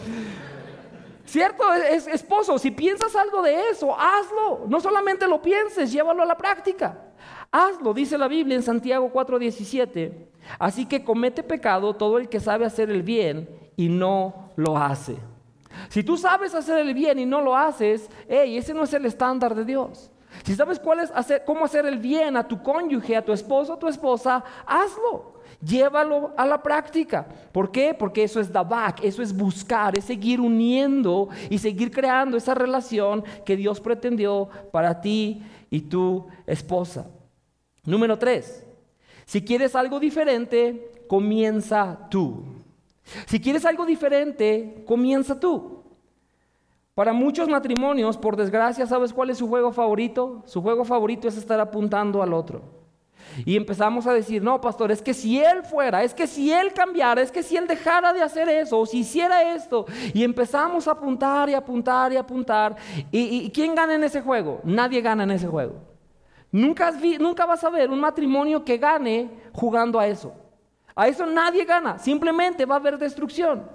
¿Cierto? 1.25 1.73
Es, 1.73 2.07
esposo, 2.07 2.57
si 2.59 2.71
piensas 2.71 3.15
algo 3.15 3.41
de 3.41 3.69
eso, 3.69 3.95
hazlo. 3.97 4.65
No 4.67 4.79
solamente 4.79 5.27
lo 5.27 5.41
pienses, 5.41 5.91
llévalo 5.91 6.21
a 6.21 6.25
la 6.25 6.37
práctica. 6.37 6.99
Hazlo, 7.51 7.93
dice 7.93 8.17
la 8.17 8.27
Biblia 8.27 8.55
en 8.55 8.63
Santiago 8.63 9.11
4:17. 9.11 10.13
Así 10.59 10.85
que 10.85 11.03
comete 11.03 11.41
pecado 11.41 11.95
todo 11.95 12.19
el 12.19 12.29
que 12.29 12.39
sabe 12.39 12.65
hacer 12.65 12.91
el 12.91 13.01
bien 13.01 13.49
y 13.75 13.89
no 13.89 14.51
lo 14.55 14.77
hace. 14.77 15.17
Si 15.89 16.03
tú 16.03 16.15
sabes 16.15 16.53
hacer 16.53 16.77
el 16.79 16.93
bien 16.93 17.17
y 17.19 17.25
no 17.25 17.41
lo 17.41 17.55
haces, 17.55 18.09
hey, 18.27 18.57
ese 18.57 18.73
no 18.73 18.83
es 18.83 18.93
el 18.93 19.05
estándar 19.05 19.55
de 19.55 19.65
Dios. 19.65 20.11
Si 20.43 20.55
sabes 20.55 20.79
cuál 20.79 20.99
es 20.99 21.11
hacer, 21.11 21.43
cómo 21.45 21.65
hacer 21.65 21.85
el 21.85 21.97
bien 21.97 22.37
a 22.37 22.47
tu 22.47 22.61
cónyuge, 22.61 23.15
a 23.15 23.25
tu 23.25 23.33
esposo, 23.33 23.73
a 23.73 23.79
tu 23.79 23.87
esposa, 23.87 24.43
hazlo. 24.65 25.34
Llévalo 25.65 26.33
a 26.37 26.45
la 26.45 26.61
práctica. 26.61 27.25
¿Por 27.51 27.71
qué? 27.71 27.93
Porque 27.93 28.23
eso 28.23 28.39
es 28.39 28.51
dabak, 28.51 29.03
eso 29.03 29.21
es 29.21 29.35
buscar, 29.35 29.97
es 29.97 30.05
seguir 30.05 30.39
uniendo 30.39 31.29
y 31.49 31.57
seguir 31.57 31.89
creando 31.89 32.37
esa 32.37 32.53
relación 32.53 33.23
que 33.43 33.55
Dios 33.55 33.79
pretendió 33.79 34.47
para 34.71 35.01
ti 35.01 35.41
y 35.71 35.81
tu 35.81 36.27
esposa. 36.45 37.07
Número 37.83 38.17
tres, 38.17 38.63
si 39.25 39.43
quieres 39.43 39.75
algo 39.75 39.99
diferente, 39.99 40.91
comienza 41.07 42.07
tú. 42.11 42.43
Si 43.25 43.39
quieres 43.39 43.65
algo 43.65 43.85
diferente, 43.85 44.83
comienza 44.85 45.39
tú. 45.39 45.83
Para 46.93 47.11
muchos 47.11 47.49
matrimonios, 47.49 48.17
por 48.17 48.35
desgracia, 48.35 48.85
¿sabes 48.85 49.11
cuál 49.13 49.31
es 49.31 49.37
su 49.37 49.47
juego 49.47 49.71
favorito? 49.71 50.43
Su 50.45 50.61
juego 50.61 50.85
favorito 50.85 51.27
es 51.27 51.37
estar 51.37 51.59
apuntando 51.59 52.21
al 52.21 52.33
otro. 52.33 52.84
Y 53.43 53.57
empezamos 53.57 54.07
a 54.07 54.13
decir, 54.13 54.41
no, 54.41 54.61
pastor, 54.61 54.91
es 54.91 55.01
que 55.01 55.13
si 55.13 55.43
él 55.43 55.63
fuera, 55.63 56.03
es 56.03 56.13
que 56.13 56.27
si 56.27 56.51
él 56.51 56.71
cambiara, 56.73 57.21
es 57.21 57.31
que 57.31 57.43
si 57.43 57.57
él 57.57 57.67
dejara 57.67 58.13
de 58.13 58.21
hacer 58.21 58.47
eso, 58.47 58.79
o 58.79 58.85
si 58.85 58.99
hiciera 58.99 59.55
esto, 59.55 59.85
y 60.13 60.23
empezamos 60.23 60.87
a 60.87 60.91
apuntar 60.91 61.49
y 61.49 61.53
apuntar 61.53 62.13
y 62.13 62.17
apuntar. 62.17 62.75
¿Y, 63.11 63.49
quién 63.51 63.75
gana 63.75 63.95
en 63.95 64.03
ese 64.03 64.21
juego? 64.21 64.61
Nadie 64.63 65.01
gana 65.01 65.23
en 65.23 65.31
ese 65.31 65.47
juego. 65.47 65.75
Nunca, 66.51 66.91
nunca 67.19 67.45
vas 67.45 67.63
a 67.63 67.69
ver 67.69 67.89
un 67.89 67.99
matrimonio 67.99 68.63
que 68.63 68.77
gane 68.77 69.29
jugando 69.51 69.99
a 69.99 70.07
eso. 70.07 70.33
A 70.95 71.07
eso 71.07 71.25
nadie 71.25 71.65
gana, 71.65 71.97
simplemente 71.97 72.65
va 72.65 72.75
a 72.75 72.79
haber 72.79 72.97
destrucción. 72.97 73.74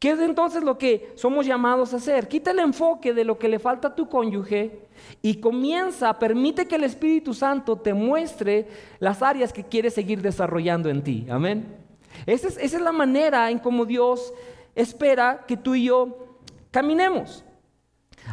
¿Qué 0.00 0.12
es 0.12 0.20
entonces 0.20 0.64
lo 0.64 0.78
que 0.78 1.12
somos 1.14 1.44
llamados 1.44 1.92
a 1.92 1.98
hacer? 1.98 2.26
Quita 2.26 2.52
el 2.52 2.60
enfoque 2.60 3.12
de 3.12 3.22
lo 3.22 3.38
que 3.38 3.48
le 3.48 3.58
falta 3.58 3.88
a 3.88 3.94
tu 3.94 4.08
cónyuge 4.08 4.88
y 5.20 5.40
comienza, 5.40 6.18
permite 6.18 6.66
que 6.66 6.76
el 6.76 6.84
Espíritu 6.84 7.34
Santo 7.34 7.76
te 7.76 7.92
muestre 7.92 8.66
las 8.98 9.20
áreas 9.20 9.52
que 9.52 9.62
quiere 9.62 9.90
seguir 9.90 10.22
desarrollando 10.22 10.88
en 10.88 11.04
ti. 11.04 11.26
Amén. 11.28 11.76
Esa 12.24 12.48
es, 12.48 12.80
la 12.80 12.92
manera 12.92 13.50
en 13.50 13.58
cómo 13.58 13.84
Dios 13.84 14.32
espera 14.74 15.44
que 15.46 15.58
tú 15.58 15.74
y 15.74 15.84
yo 15.84 16.38
caminemos. 16.70 17.44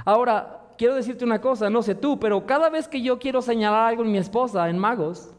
Ahora, 0.05 0.71
quiero 0.77 0.95
decirte 0.95 1.25
una 1.25 1.41
cosa, 1.41 1.69
no 1.69 1.83
sé 1.83 1.95
tú, 1.95 2.17
pero 2.17 2.45
cada 2.45 2.69
vez 2.69 2.87
que 2.87 3.01
yo 3.01 3.19
quiero 3.19 3.41
señalar 3.41 3.89
algo 3.89 4.03
en 4.03 4.11
mi 4.13 4.19
esposa, 4.19 4.69
en 4.69 4.77
Magos, 4.77 5.33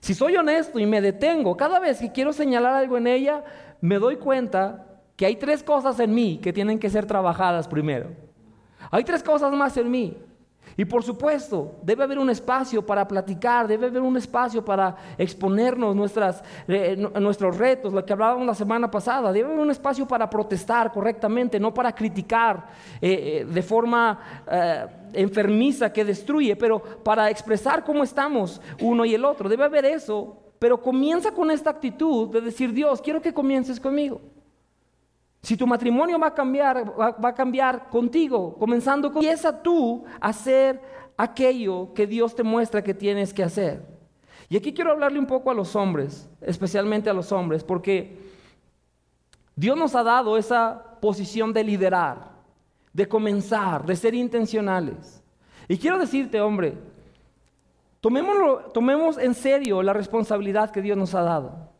si 0.00 0.14
soy 0.14 0.36
honesto 0.36 0.80
y 0.80 0.86
me 0.86 1.00
detengo, 1.00 1.56
cada 1.56 1.78
vez 1.78 2.00
que 2.00 2.10
quiero 2.10 2.32
señalar 2.32 2.74
algo 2.74 2.96
en 2.96 3.06
ella, 3.06 3.44
me 3.80 4.00
doy 4.00 4.16
cuenta 4.16 4.88
que 5.20 5.26
hay 5.26 5.36
tres 5.36 5.62
cosas 5.62 6.00
en 6.00 6.14
mí 6.14 6.40
que 6.42 6.50
tienen 6.50 6.78
que 6.78 6.88
ser 6.88 7.04
trabajadas 7.04 7.68
primero. 7.68 8.08
Hay 8.90 9.04
tres 9.04 9.22
cosas 9.22 9.52
más 9.52 9.76
en 9.76 9.90
mí. 9.90 10.16
Y 10.78 10.86
por 10.86 11.02
supuesto, 11.02 11.74
debe 11.82 12.04
haber 12.04 12.18
un 12.18 12.30
espacio 12.30 12.80
para 12.86 13.06
platicar, 13.06 13.68
debe 13.68 13.88
haber 13.88 14.00
un 14.00 14.16
espacio 14.16 14.64
para 14.64 14.96
exponernos 15.18 15.94
eh, 16.68 16.96
nuestros 17.20 17.58
retos, 17.58 17.92
lo 17.92 18.02
que 18.02 18.14
hablábamos 18.14 18.46
la 18.46 18.54
semana 18.54 18.90
pasada, 18.90 19.30
debe 19.30 19.50
haber 19.50 19.60
un 19.60 19.70
espacio 19.70 20.08
para 20.08 20.30
protestar 20.30 20.90
correctamente, 20.90 21.60
no 21.60 21.74
para 21.74 21.94
criticar 21.94 22.68
eh, 22.98 23.42
eh, 23.42 23.44
de 23.44 23.62
forma 23.62 24.18
enfermiza 25.12 25.92
que 25.92 26.02
destruye, 26.02 26.56
pero 26.56 26.80
para 26.80 27.28
expresar 27.28 27.84
cómo 27.84 28.02
estamos 28.04 28.58
uno 28.80 29.04
y 29.04 29.14
el 29.14 29.26
otro. 29.26 29.50
Debe 29.50 29.64
haber 29.64 29.84
eso, 29.84 30.34
pero 30.58 30.80
comienza 30.80 31.30
con 31.30 31.50
esta 31.50 31.68
actitud 31.68 32.30
de 32.30 32.40
decir, 32.40 32.72
Dios, 32.72 33.02
quiero 33.02 33.20
que 33.20 33.34
comiences 33.34 33.78
conmigo. 33.78 34.22
Si 35.42 35.56
tu 35.56 35.66
matrimonio 35.66 36.18
va 36.18 36.28
a 36.28 36.34
cambiar, 36.34 37.00
va, 37.00 37.28
a 37.28 37.34
cambiar 37.34 37.88
contigo, 37.88 38.56
comenzando 38.58 39.10
con... 39.10 39.22
Empieza 39.22 39.62
tú 39.62 40.04
a 40.20 40.28
hacer 40.28 40.80
aquello 41.16 41.92
que 41.94 42.06
Dios 42.06 42.34
te 42.34 42.42
muestra 42.42 42.82
que 42.82 42.92
tienes 42.92 43.32
que 43.32 43.42
hacer. 43.42 43.82
Y 44.50 44.56
aquí 44.56 44.72
quiero 44.72 44.90
hablarle 44.90 45.18
un 45.18 45.26
poco 45.26 45.50
a 45.50 45.54
los 45.54 45.76
hombres, 45.76 46.28
especialmente 46.40 47.08
a 47.08 47.14
los 47.14 47.32
hombres, 47.32 47.64
porque 47.64 48.18
Dios 49.56 49.76
nos 49.76 49.94
ha 49.94 50.02
dado 50.02 50.36
esa 50.36 50.98
posición 51.00 51.52
de 51.52 51.64
liderar, 51.64 52.32
de 52.92 53.08
comenzar, 53.08 53.86
de 53.86 53.96
ser 53.96 54.14
intencionales. 54.14 55.22
Y 55.68 55.78
quiero 55.78 55.98
decirte, 55.98 56.40
hombre, 56.40 56.76
tomemos 58.00 59.18
en 59.18 59.34
serio 59.34 59.82
la 59.82 59.92
responsabilidad 59.92 60.70
que 60.70 60.82
Dios 60.82 60.98
nos 60.98 61.14
ha 61.14 61.22
dado. 61.22 61.70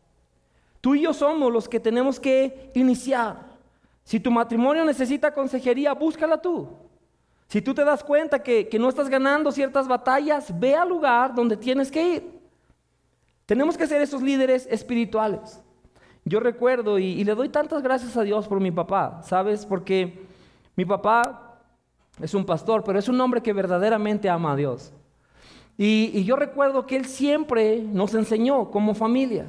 Tú 0.81 0.95
y 0.95 1.03
yo 1.03 1.13
somos 1.13 1.53
los 1.53 1.69
que 1.69 1.81
tenemos 1.81 2.21
que 2.21 2.71
iniciar. 2.75 3.50
Si 4.05 4.19
tu 4.19 4.31
matrimonio 4.31 4.85
necesita 4.85 5.33
consejería, 5.33 5.93
búscala 5.95 6.41
tú. 6.41 6.69
Si 7.51 7.61
tú 7.61 7.75
te 7.75 7.85
das 7.85 8.05
cuenta 8.05 8.43
que, 8.45 8.69
no 8.79 8.89
estás 8.89 9.09
ganando 9.09 9.51
ciertas 9.51 9.89
batallas, 9.89 10.57
ve 10.57 10.77
al 10.77 10.89
lugar 10.89 11.35
donde 11.35 11.57
tienes 11.57 11.91
que 11.91 12.15
ir. 12.15 12.41
Tenemos 13.45 13.77
que 13.77 13.89
ser 13.89 14.01
esos 14.01 14.23
líderes 14.23 14.69
espirituales. 14.71 15.61
Yo 16.25 16.39
recuerdo 16.39 17.01
y, 17.01 17.25
le 17.25 17.35
doy 17.35 17.49
tantas 17.49 17.83
gracias 17.83 18.17
a 18.17 18.23
Dios 18.23 18.47
por 18.47 18.61
mi 18.61 18.71
papá, 18.71 19.21
¿sabes? 19.25 19.67
Porque 19.67 20.23
mi 20.77 20.85
papá 20.85 21.59
es 22.21 22.35
un 22.35 22.47
pastor, 22.47 22.85
pero 22.85 23.01
es 23.01 23.09
un 23.09 23.21
hombre 23.21 23.43
que 23.43 23.53
verdaderamente 23.53 24.31
ama 24.31 24.53
a 24.53 24.57
Dios. 24.57 24.93
Y, 25.77 26.13
y, 26.15 26.23
yo 26.23 26.37
recuerdo 26.37 26.87
que 26.87 26.95
él 26.95 27.07
siempre 27.07 27.83
nos 27.83 28.15
enseñó 28.15 28.71
como 28.71 28.95
familia. 28.95 29.47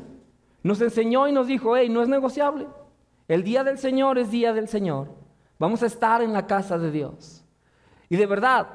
Nos 0.64 0.82
enseñó 0.82 1.28
y 1.28 1.34
nos 1.34 1.46
dijo, 1.46 1.78
hey, 1.78 1.88
no 1.88 2.02
es 2.02 2.08
negociable. 2.08 2.66
El 3.28 3.44
día 3.44 3.64
del 3.64 3.78
Señor 3.78 4.18
es 4.18 4.32
día 4.32 4.54
del 4.54 4.68
Señor. 4.68 5.10
Vamos 5.60 5.84
a 5.84 5.86
estar 5.86 6.22
en 6.22 6.34
la 6.34 6.48
casa 6.48 6.78
de 6.78 6.92
Dios. 6.92 7.44
Y 8.10 8.18
de 8.18 8.26
verdad, 8.26 8.68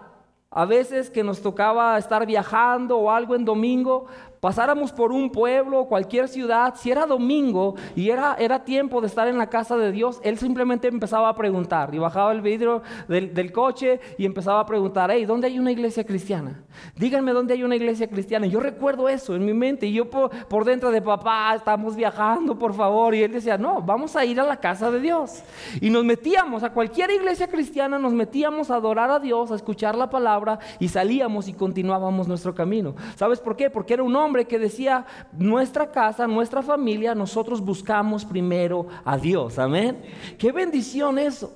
a 0.51 0.65
veces 0.65 1.11
que 1.11 1.25
nos 1.25 1.43
tocaba 1.43 1.99
estar 1.99 2.25
viajando 2.25 2.97
o 2.97 3.11
algo 3.11 3.35
en 3.35 3.45
domingo, 3.45 4.07
pasáramos 4.47 4.93
por 4.93 5.11
un 5.11 5.29
pueblo 5.29 5.87
cualquier 5.87 6.29
ciudad, 6.29 6.75
si 6.77 6.89
era 6.89 7.05
domingo 7.05 7.75
y 7.97 8.11
era, 8.11 8.37
era 8.39 8.63
tiempo 8.63 9.01
de 9.01 9.09
estar 9.09 9.27
en 9.27 9.39
la 9.39 9.49
casa 9.49 9.77
de 9.77 9.91
Dios, 9.91 10.21
él 10.23 10.39
simplemente 10.39 10.87
empezaba 10.87 11.29
a 11.29 11.35
preguntar 11.35 11.93
y 11.93 11.99
bajaba 11.99 12.31
el 12.31 12.43
vidrio 12.43 12.81
del, 13.09 13.51
coche 13.51 13.99
y 14.17 14.25
empezaba 14.25 14.61
a 14.61 14.67
preguntar, 14.67 15.11
hey, 15.11 15.25
¿dónde 15.25 15.49
hay 15.49 15.59
una 15.59 15.73
iglesia 15.73 16.05
cristiana? 16.05 16.63
Díganme 16.95 17.33
dónde 17.33 17.55
hay 17.55 17.65
una 17.65 17.75
iglesia 17.75 18.07
cristiana. 18.07 18.47
yo 18.47 18.61
recuerdo 18.61 19.09
eso 19.09 19.35
en 19.35 19.45
mi 19.45 19.53
mente 19.53 19.89
y 19.89 19.95
yo 19.95 20.09
por, 20.09 20.31
por 20.47 20.65
dentro 20.65 20.93
de 20.93 21.03
papá, 21.03 21.53
estamos 21.57 21.97
viajando, 21.97 22.57
por 22.57 22.73
favor. 22.73 23.17
Y 23.17 23.25
él 23.25 23.33
decía, 23.33 23.59
no, 23.59 23.83
vamos 23.83 24.15
a 24.15 24.25
ir 24.25 24.39
a 24.39 24.45
la 24.45 24.59
casa 24.59 24.93
de 24.93 25.01
Dios. 25.01 25.43
Y 25.81 25.91
nos 25.91 26.05
metíamos 26.05 26.63
a 26.63 26.71
cualquier 26.71 27.11
iglesia 27.11 27.49
cristiana, 27.49 27.99
nos 27.99 28.13
metíamos 28.13 28.71
a 28.71 28.77
adorar 28.77 29.11
a 29.11 29.19
Dios, 29.19 29.51
a 29.51 29.57
escuchar 29.57 29.97
la 29.97 30.09
palabra 30.09 30.61
y 30.79 30.87
salíamos 30.87 31.49
y 31.49 31.53
continuábamos 31.53 32.29
nuestro 32.29 32.55
camino. 32.55 32.95
¿Sabes 33.17 33.41
por 33.41 33.57
qué? 33.57 33.71
Porque 33.71 33.95
era 33.95 34.05
un 34.05 34.15
hombre 34.15 34.36
que 34.45 34.59
decía, 34.59 35.07
nuestra 35.33 35.91
casa, 35.91 36.27
nuestra 36.27 36.63
familia, 36.63 37.15
nosotros 37.15 37.61
buscamos 37.61 38.25
primero 38.25 38.87
a 39.05 39.17
Dios. 39.17 39.59
Amén. 39.59 40.03
Qué 40.39 40.53
bendición 40.53 41.19
eso. 41.19 41.53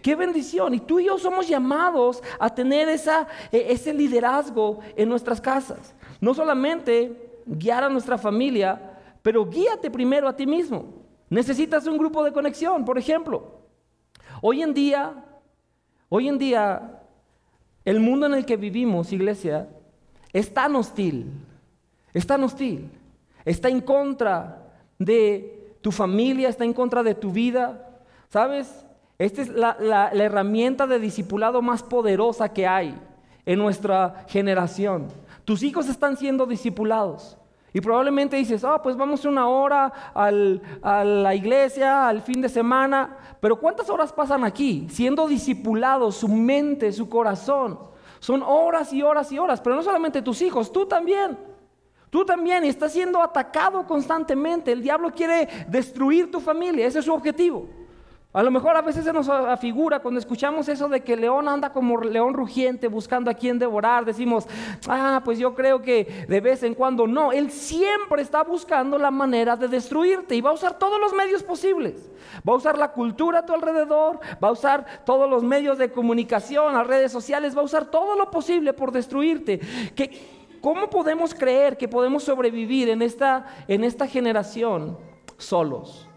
Qué 0.00 0.14
bendición. 0.14 0.74
Y 0.74 0.80
tú 0.80 1.00
y 1.00 1.06
yo 1.06 1.18
somos 1.18 1.48
llamados 1.48 2.22
a 2.38 2.48
tener 2.48 2.88
esa, 2.88 3.26
e, 3.50 3.72
ese 3.72 3.92
liderazgo 3.92 4.80
en 4.96 5.08
nuestras 5.08 5.40
casas. 5.40 5.94
No 6.20 6.34
solamente 6.34 7.40
guiar 7.46 7.84
a 7.84 7.88
nuestra 7.88 8.16
familia, 8.16 8.80
pero 9.22 9.44
guíate 9.48 9.90
primero 9.90 10.28
a 10.28 10.36
ti 10.36 10.46
mismo. 10.46 10.84
Necesitas 11.28 11.86
un 11.86 11.98
grupo 11.98 12.22
de 12.24 12.32
conexión, 12.32 12.84
por 12.84 12.98
ejemplo. 12.98 13.62
Hoy 14.40 14.62
en 14.62 14.74
día, 14.74 15.24
hoy 16.08 16.28
en 16.28 16.38
día, 16.38 17.00
el 17.84 18.00
mundo 18.00 18.26
en 18.26 18.34
el 18.34 18.44
que 18.44 18.56
vivimos, 18.56 19.12
iglesia, 19.12 19.68
es 20.32 20.52
tan 20.52 20.74
hostil, 20.76 21.30
es 22.14 22.26
tan 22.26 22.44
hostil, 22.44 22.90
está 23.44 23.68
en 23.68 23.80
contra 23.80 24.62
de 24.98 25.76
tu 25.80 25.90
familia, 25.90 26.48
está 26.48 26.64
en 26.64 26.72
contra 26.72 27.02
de 27.02 27.14
tu 27.14 27.32
vida. 27.32 27.88
¿Sabes? 28.28 28.84
Esta 29.18 29.42
es 29.42 29.50
la, 29.50 30.10
herramienta 30.12 30.86
de 30.86 30.98
discipulado 30.98 31.60
más 31.62 31.82
poderosa 31.82 32.52
que 32.52 32.66
hay 32.66 32.98
en 33.44 33.58
nuestra 33.58 34.24
generación. 34.28 35.08
Tus 35.44 35.62
hijos 35.62 35.88
están 35.88 36.16
siendo 36.16 36.46
discipulados. 36.46 37.36
Y 37.74 37.80
probablemente 37.80 38.36
dices, 38.36 38.64
ah, 38.64 38.82
pues 38.82 38.96
vamos 38.96 39.24
una 39.24 39.48
hora 39.48 39.92
a 40.14 41.04
la 41.04 41.34
iglesia, 41.34 42.08
al 42.08 42.20
fin 42.20 42.42
de 42.42 42.48
semana. 42.48 43.16
Pero 43.40 43.56
¿cuántas 43.58 43.88
horas 43.88 44.12
pasan 44.12 44.44
aquí? 44.44 44.86
Siendo 44.90 45.26
discipulados, 45.26 46.16
su 46.16 46.28
mente, 46.28 46.92
su 46.92 47.08
corazón. 47.08 47.78
Son 48.18 48.42
horas 48.42 48.92
y 48.92 49.02
horas 49.02 49.32
y 49.32 49.38
horas. 49.38 49.60
Pero 49.60 49.76
no 49.76 49.82
solamente 49.82 50.20
tus 50.20 50.42
hijos, 50.42 50.70
tú 50.70 50.86
también. 50.86 51.38
Tú 52.12 52.26
también 52.26 52.62
estás 52.64 52.92
siendo 52.92 53.22
atacado 53.22 53.86
constantemente. 53.86 54.70
El 54.70 54.82
diablo 54.82 55.10
quiere 55.10 55.48
destruir 55.66 56.30
tu 56.30 56.40
familia. 56.40 56.86
Ese 56.86 56.98
es 56.98 57.06
su 57.06 57.14
objetivo. 57.14 57.66
A 58.34 58.42
lo 58.42 58.50
mejor 58.50 58.76
a 58.76 58.82
veces 58.82 59.04
se 59.04 59.14
nos 59.14 59.30
afigura 59.30 60.00
cuando 60.00 60.20
escuchamos 60.20 60.68
eso 60.68 60.90
de 60.90 61.00
que 61.00 61.14
el 61.14 61.22
león 61.22 61.48
anda 61.48 61.72
como 61.72 61.98
león 62.02 62.34
rugiente 62.34 62.88
buscando 62.88 63.30
a 63.30 63.34
quien 63.34 63.58
devorar, 63.58 64.04
decimos, 64.04 64.46
ah, 64.88 65.22
pues 65.24 65.38
yo 65.38 65.54
creo 65.54 65.80
que 65.80 66.26
de 66.28 66.40
vez 66.40 66.62
en 66.62 66.74
cuando 66.74 67.06
no, 67.06 67.32
él 67.32 67.50
siempre 67.50 68.20
está 68.20 68.42
buscando 68.42 68.98
la 68.98 69.10
manera 69.10 69.56
de 69.56 69.68
destruirte 69.68 70.34
y 70.34 70.42
va 70.42 70.50
a 70.50 70.54
usar 70.54 70.78
todos 70.78 71.00
los 71.00 71.14
medios 71.14 71.42
posibles. 71.42 72.10
Va 72.46 72.54
a 72.54 72.56
usar 72.56 72.76
la 72.76 72.92
cultura 72.92 73.40
a 73.40 73.46
tu 73.46 73.52
alrededor, 73.52 74.20
va 74.42 74.48
a 74.48 74.52
usar 74.52 75.04
todos 75.04 75.28
los 75.28 75.42
medios 75.42 75.78
de 75.78 75.92
comunicación, 75.92 76.72
las 76.72 76.86
redes 76.86 77.12
sociales, 77.12 77.56
va 77.56 77.60
a 77.60 77.64
usar 77.64 77.86
todo 77.86 78.16
lo 78.16 78.30
posible 78.30 78.72
por 78.72 78.92
destruirte. 78.92 79.60
¿Cómo 80.62 80.88
podemos 80.88 81.34
creer 81.34 81.76
que 81.76 81.88
podemos 81.88 82.22
sobrevivir 82.22 82.88
en 82.88 83.02
esta, 83.02 83.46
en 83.66 83.82
esta 83.82 84.06
generación 84.06 84.96
solos? 85.36 86.08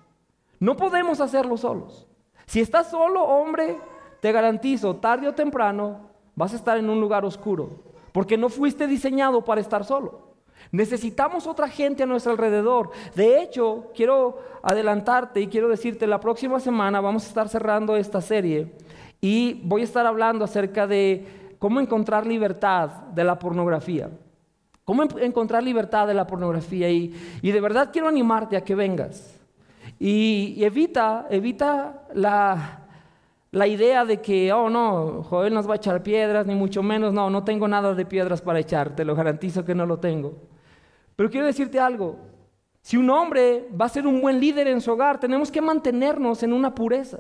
No 0.60 0.78
podemos 0.78 1.20
hacerlo 1.20 1.58
solos. 1.58 2.06
Si 2.46 2.62
estás 2.62 2.92
solo, 2.92 3.24
hombre, 3.24 3.80
te 4.22 4.32
garantizo, 4.32 4.98
tarde 4.98 5.28
o 5.28 5.34
temprano 5.34 6.12
vas 6.36 6.54
a 6.54 6.58
estar 6.58 6.78
en 6.78 6.92
un 6.92 7.02
lugar 7.02 7.26
oscuro, 7.26 7.72
porque 8.12 8.38
no 8.38 8.50
fuiste 8.50 8.86
diseñado 8.86 9.44
para 9.44 9.62
estar 9.62 9.84
solo. 9.84 10.36
Necesitamos 10.72 11.48
otra 11.48 11.68
gente 11.68 12.04
a 12.04 12.06
nuestro 12.06 12.34
alrededor. 12.34 12.92
De 13.16 13.42
hecho, 13.42 13.92
quiero 13.96 14.38
adelantarte 14.62 15.42
y 15.42 15.48
quiero 15.48 15.70
decirte, 15.70 16.06
la 16.06 16.20
próxima 16.20 16.60
semana 16.60 17.02
vamos 17.02 17.26
a 17.26 17.30
estar 17.30 17.50
cerrando 17.50 17.96
esta 17.96 18.22
serie 18.22 18.72
y 19.22 19.62
voy 19.64 19.82
a 19.82 19.86
estar 19.86 20.06
hablando 20.06 20.46
acerca 20.46 20.86
de 20.86 21.56
cómo 21.58 21.80
encontrar 21.80 22.28
libertad 22.28 22.90
de 22.90 23.24
la 23.24 23.40
pornografía. 23.40 24.12
Cómo 24.86 25.04
encontrar 25.20 25.64
libertad 25.64 26.08
de 26.08 26.14
la 26.14 26.28
pornografía. 26.28 26.90
Y, 26.90 27.14
y 27.42 27.52
de 27.52 27.60
verdad 27.60 27.90
quiero 27.92 28.08
animarte 28.08 28.56
a 28.56 28.64
que 28.64 28.76
vengas. 28.76 29.36
Y, 30.00 30.64
evita, 30.64 31.28
evita 31.30 32.08
la, 32.14 32.82
la 33.52 33.68
idea 33.68 34.06
de 34.06 34.22
que, 34.22 34.52
oh 34.52 34.70
no, 34.70 35.24
Joel 35.24 35.54
nos 35.54 35.68
va 35.68 35.74
a 35.74 35.78
echar 35.78 36.04
piedras, 36.04 36.46
ni 36.46 36.56
mucho 36.56 36.84
menos, 36.84 37.14
no, 37.14 37.30
no 37.30 37.44
tengo 37.44 37.68
nada 37.68 37.94
de 37.94 38.06
piedras 38.06 38.42
para 38.42 38.60
echar, 38.60 38.96
te 38.96 39.06
lo 39.06 39.16
garantizo 39.16 39.64
que 39.64 39.76
no 39.76 39.86
lo 39.86 40.00
tengo. 40.00 40.34
Pero 41.16 41.30
quiero 41.30 41.46
decirte 41.46 41.80
algo, 41.80 42.18
si 42.82 42.98
un 42.98 43.10
hombre 43.10 43.68
va 43.80 43.86
a 43.86 43.90
ser 43.90 44.06
un 44.06 44.22
buen 44.22 44.40
líder 44.40 44.68
en 44.68 44.82
su 44.82 44.92
hogar, 44.92 45.20
tenemos 45.20 45.50
que 45.50 45.62
mantenernos 45.62 46.44
en 46.44 46.52
una 46.52 46.76
pureza, 46.76 47.20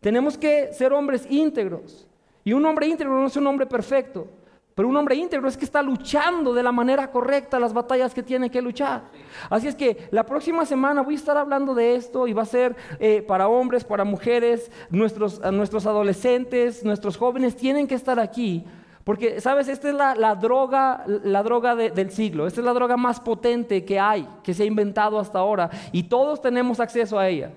tenemos 0.00 0.38
que 0.38 0.72
ser 0.72 0.92
hombres 0.92 1.26
íntegros. 1.30 2.06
Y 2.42 2.54
un 2.54 2.64
hombre 2.64 2.86
íntegro 2.86 3.20
no 3.20 3.26
es 3.26 3.36
un 3.36 3.46
hombre 3.46 3.66
perfecto, 3.66 4.26
pero 4.74 4.88
un 4.88 4.96
hombre 4.96 5.16
íntegro 5.16 5.48
es 5.48 5.56
que 5.56 5.64
está 5.64 5.82
luchando 5.82 6.54
de 6.54 6.62
la 6.62 6.72
manera 6.72 7.10
correcta 7.10 7.58
las 7.58 7.72
batallas 7.72 8.14
que 8.14 8.22
tiene 8.22 8.50
que 8.50 8.62
luchar. 8.62 9.02
Así 9.48 9.68
es 9.68 9.74
que 9.74 10.08
la 10.10 10.24
próxima 10.24 10.64
semana 10.64 11.02
voy 11.02 11.14
a 11.14 11.18
estar 11.18 11.36
hablando 11.36 11.74
de 11.74 11.96
esto 11.96 12.26
y 12.26 12.32
va 12.32 12.42
a 12.42 12.46
ser 12.46 12.76
eh, 12.98 13.22
para 13.22 13.48
hombres, 13.48 13.84
para 13.84 14.04
mujeres, 14.04 14.70
nuestros, 14.90 15.40
nuestros 15.52 15.86
adolescentes, 15.86 16.84
nuestros 16.84 17.16
jóvenes 17.16 17.56
tienen 17.56 17.86
que 17.86 17.94
estar 17.94 18.18
aquí. 18.20 18.64
Porque, 19.04 19.40
¿sabes? 19.40 19.68
Esta 19.68 19.88
es 19.88 19.94
la, 19.94 20.34
droga, 20.34 21.04
la 21.06 21.42
droga 21.42 21.74
del 21.74 22.10
siglo. 22.10 22.46
Esta 22.46 22.60
es 22.60 22.64
la 22.64 22.74
droga 22.74 22.96
más 22.96 23.18
potente 23.18 23.84
que 23.84 23.98
hay, 23.98 24.28
que 24.42 24.54
se 24.54 24.62
ha 24.62 24.66
inventado 24.66 25.18
hasta 25.18 25.38
ahora. 25.38 25.70
Y 25.90 26.04
todos 26.04 26.40
tenemos 26.40 26.80
acceso 26.80 27.18
a 27.18 27.28
ella. 27.28 27.50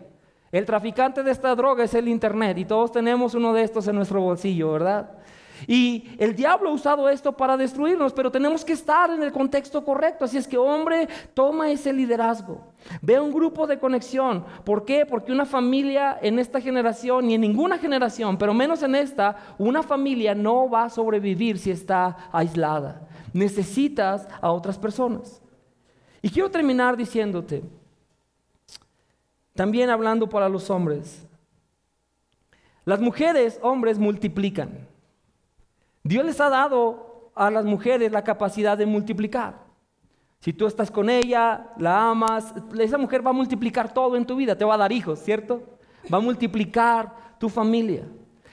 El 0.52 0.65
traficante 0.65 1.23
de 1.23 1.32
esta 1.32 1.54
droga 1.56 1.84
es 1.84 1.93
el 1.95 2.08
Internet 2.08 2.58
y 2.60 2.65
todos 2.65 2.91
tenemos 2.91 3.34
uno 3.34 3.54
de 3.54 3.63
estos 3.63 3.88
en 3.88 3.95
nuestro 3.95 4.21
bolsillo, 4.21 4.71
¿verdad? 4.71 5.10
Y 5.67 6.10
el 6.17 6.36
diablo 6.36 6.69
ha 6.69 6.73
usado 6.73 7.10
esto 7.10 7.32
para 7.36 7.58
destruirnos, 7.58 8.13
pero 8.13 8.32
tenemos 8.32 8.65
que 8.65 8.73
estar 8.73 9.10
en 9.12 9.21
el 9.23 9.32
contexto 9.32 9.84
correcto. 9.84 10.26
Así 10.26 10.38
es 10.38 10.47
que, 10.47 10.58
hombre, 10.58 11.08
toma 11.34 11.71
ese 11.71 11.93
liderazgo. 11.93 12.62
Ve 13.02 13.19
un 13.19 13.32
grupo 13.32 13.67
de 13.67 13.80
conexión. 13.80 14.45
¿Por 14.63 14.86
qué? 14.86 15.06
Porque 15.06 15.32
una 15.32 15.45
familia 15.45 16.17
en 16.21 16.39
esta 16.39 16.60
generación, 16.60 17.28
ni 17.28 17.36
en 17.36 17.41
ninguna 17.41 17.78
generación, 17.78 18.38
pero 18.38 18.54
menos 18.54 18.84
en 18.84 18.95
esta, 18.95 19.56
una 19.58 19.84
familia 19.84 20.36
no 20.36 20.69
va 20.69 20.86
a 20.86 20.89
sobrevivir 20.89 21.58
si 21.58 21.71
está 21.71 22.30
aislada. 22.32 23.08
Necesitas 23.34 24.28
a 24.41 24.52
otras 24.52 24.78
personas. 24.78 25.41
Y 26.21 26.30
quiero 26.30 26.49
terminar 26.49 26.95
diciéndote, 26.95 27.63
también 29.54 29.89
hablando 29.89 30.28
para 30.28 30.49
los 30.49 30.69
hombres, 30.69 31.28
las 32.86 32.99
mujeres, 32.99 33.60
hombres, 33.62 33.97
multiplican. 33.97 34.92
Dios 36.03 36.25
les 36.25 36.39
ha 36.41 36.49
dado 36.49 37.31
a 37.33 37.49
las 37.49 37.65
mujeres 37.65 38.11
la 38.11 38.23
capacidad 38.23 38.77
de 38.77 38.85
multiplicar. 38.85 39.63
Si 40.39 40.51
tú 40.51 40.67
estás 40.67 40.91
con 40.91 41.09
ella, 41.09 41.71
la 41.77 42.09
amas, 42.09 42.53
esa 42.77 42.97
mujer 42.97 43.25
va 43.25 43.29
a 43.29 43.33
multiplicar 43.33 43.93
todo 43.93 44.17
en 44.17 44.25
tu 44.25 44.35
vida, 44.35 44.57
te 44.57 44.65
va 44.65 44.73
a 44.73 44.77
dar 44.77 44.91
hijos, 44.91 45.19
¿cierto? 45.19 45.63
Va 46.13 46.17
a 46.17 46.21
multiplicar 46.21 47.37
tu 47.39 47.47
familia. 47.47 48.03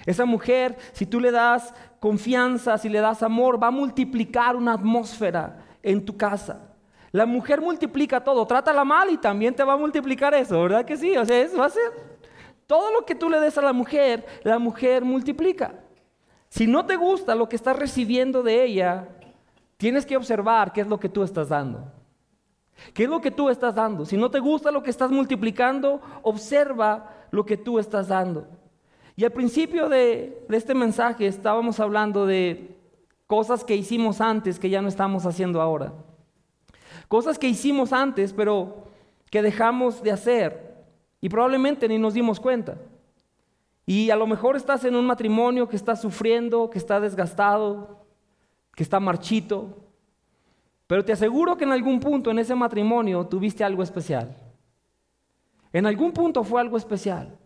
Esa 0.06 0.24
mujer, 0.24 0.78
si 0.92 1.04
tú 1.04 1.18
le 1.18 1.32
das 1.32 1.74
confianza, 1.98 2.78
si 2.78 2.88
le 2.88 3.00
das 3.00 3.24
amor, 3.24 3.60
va 3.60 3.66
a 3.66 3.72
multiplicar 3.72 4.54
una 4.54 4.74
atmósfera 4.74 5.58
en 5.82 6.04
tu 6.04 6.16
casa. 6.16 6.70
La 7.10 7.26
mujer 7.26 7.60
multiplica 7.60 8.22
todo, 8.22 8.46
trátala 8.46 8.84
mal 8.84 9.10
y 9.10 9.18
también 9.18 9.52
te 9.52 9.64
va 9.64 9.72
a 9.72 9.76
multiplicar 9.76 10.32
eso, 10.32 10.62
¿verdad 10.62 10.84
que 10.84 10.96
sí? 10.96 11.16
O 11.16 11.24
sea, 11.24 11.40
eso 11.40 11.58
va 11.58 11.66
a 11.66 11.70
ser 11.70 11.90
todo 12.68 12.92
lo 12.92 13.04
que 13.04 13.16
tú 13.16 13.28
le 13.28 13.40
des 13.40 13.58
a 13.58 13.62
la 13.62 13.72
mujer, 13.72 14.24
la 14.44 14.60
mujer 14.60 15.04
multiplica. 15.04 15.74
Si 16.50 16.66
no 16.66 16.84
te 16.84 16.96
gusta 16.96 17.34
lo 17.34 17.48
que 17.48 17.56
estás 17.56 17.78
recibiendo 17.78 18.42
de 18.42 18.64
ella, 18.64 19.08
tienes 19.76 20.04
que 20.04 20.16
observar 20.16 20.72
qué 20.72 20.80
es 20.80 20.88
lo 20.88 20.98
que 20.98 21.08
tú 21.08 21.22
estás 21.22 21.48
dando. 21.48 21.84
¿Qué 22.92 23.04
es 23.04 23.08
lo 23.08 23.20
que 23.20 23.30
tú 23.30 23.48
estás 23.48 23.74
dando? 23.74 24.04
Si 24.04 24.16
no 24.16 24.30
te 24.30 24.40
gusta 24.40 24.70
lo 24.70 24.82
que 24.82 24.90
estás 24.90 25.10
multiplicando, 25.10 26.00
observa 26.22 27.26
lo 27.30 27.44
que 27.46 27.56
tú 27.56 27.78
estás 27.78 28.08
dando. 28.08 28.48
Y 29.16 29.24
al 29.24 29.32
principio 29.32 29.88
de, 29.88 30.46
este 30.50 30.74
mensaje 30.74 31.26
estábamos 31.26 31.78
hablando 31.78 32.26
de 32.26 32.76
cosas 33.26 33.64
que 33.64 33.76
hicimos 33.76 34.20
antes 34.20 34.58
que 34.58 34.70
ya 34.70 34.82
no 34.82 34.88
estamos 34.88 35.26
haciendo 35.26 35.60
ahora. 35.60 35.92
Cosas 37.06 37.38
que 37.38 37.48
hicimos 37.48 37.92
antes, 37.92 38.32
pero 38.32 38.88
que 39.30 39.42
dejamos 39.42 40.02
de 40.02 40.10
hacer 40.10 40.84
y 41.20 41.28
probablemente 41.28 41.86
ni 41.86 41.98
nos 41.98 42.14
dimos 42.14 42.40
cuenta. 42.40 42.76
Y 43.86 44.10
a 44.10 44.16
lo 44.16 44.26
mejor 44.26 44.56
estás 44.56 44.84
en 44.84 44.94
un 44.94 45.06
matrimonio 45.06 45.68
que 45.68 45.76
está 45.76 45.96
sufriendo, 45.96 46.70
que 46.70 46.78
está 46.78 47.00
desgastado, 47.00 48.06
que 48.74 48.82
está 48.82 49.00
marchito. 49.00 49.76
Pero 50.86 51.04
te 51.04 51.12
aseguro 51.12 51.56
que 51.56 51.64
en 51.64 51.72
algún 51.72 52.00
punto 52.00 52.30
en 52.30 52.38
ese 52.38 52.54
matrimonio 52.54 53.26
tuviste 53.26 53.64
algo 53.64 53.82
especial. 53.82 54.36
En 55.72 55.86
algún 55.86 56.12
punto 56.12 56.42
fue 56.44 56.60
algo 56.60 56.76
especial. 56.76 57.38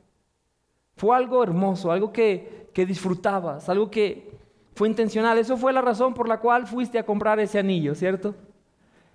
Fue 0.97 1.17
algo 1.17 1.43
hermoso, 1.43 1.91
algo 1.91 2.13
que, 2.13 2.71
que 2.73 2.87
disfrutabas, 2.87 3.69
algo 3.69 3.91
que 3.91 4.39
fue 4.75 4.89
intencional. 4.89 5.39
Eso 5.39 5.57
fue 5.57 5.73
la 5.73 5.83
razón 5.83 6.15
por 6.15 6.29
la 6.29 6.41
cual 6.41 6.67
fuiste 6.67 6.99
a 6.99 7.07
comprar 7.07 7.41
ese 7.41 7.59
anillo, 7.59 7.95
¿cierto? 7.95 8.35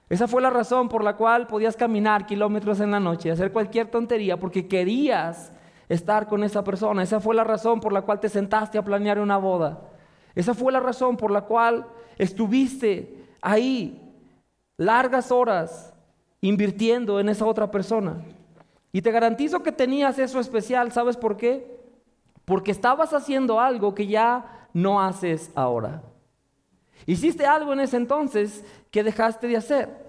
Esa 0.09 0.27
fue 0.27 0.41
la 0.41 0.49
razón 0.49 0.89
por 0.89 1.03
la 1.03 1.15
cual 1.15 1.47
podías 1.47 1.77
caminar 1.77 2.25
kilómetros 2.25 2.79
en 2.79 2.91
la 2.91 2.99
noche, 2.99 3.29
hacer 3.29 3.51
cualquier 3.51 3.91
tontería, 3.91 4.39
porque 4.39 4.67
querías 4.67 5.53
estar 5.89 6.27
con 6.27 6.43
esa 6.43 6.63
persona. 6.63 7.03
Esa 7.03 7.19
fue 7.19 7.35
la 7.35 7.43
razón 7.43 7.81
por 7.81 7.91
la 7.91 8.03
cual 8.03 8.19
te 8.19 8.29
sentaste 8.29 8.77
a 8.77 8.83
planear 8.83 9.19
una 9.19 9.37
boda. 9.37 9.81
Esa 10.35 10.53
fue 10.53 10.71
la 10.71 10.79
razón 10.79 11.17
por 11.17 11.31
la 11.31 11.41
cual 11.41 11.85
estuviste 12.17 13.25
ahí 13.41 13.99
largas 14.77 15.31
horas 15.31 15.93
invirtiendo 16.41 17.19
en 17.19 17.27
esa 17.27 17.45
otra 17.45 17.69
persona. 17.69 18.23
Y 18.91 19.01
te 19.01 19.11
garantizo 19.11 19.61
que 19.61 19.71
tenías 19.71 20.17
eso 20.19 20.39
especial. 20.39 20.91
¿Sabes 20.91 21.17
por 21.17 21.35
qué? 21.35 21.79
Porque 22.45 22.71
estabas 22.71 23.13
haciendo 23.13 23.59
algo 23.59 23.93
que 23.93 24.07
ya 24.07 24.67
no 24.73 25.01
haces 25.01 25.51
ahora. 25.55 26.01
Hiciste 27.05 27.45
algo 27.45 27.73
en 27.73 27.81
ese 27.81 27.97
entonces 27.97 28.63
que 28.91 29.03
dejaste 29.03 29.47
de 29.47 29.57
hacer. 29.57 30.08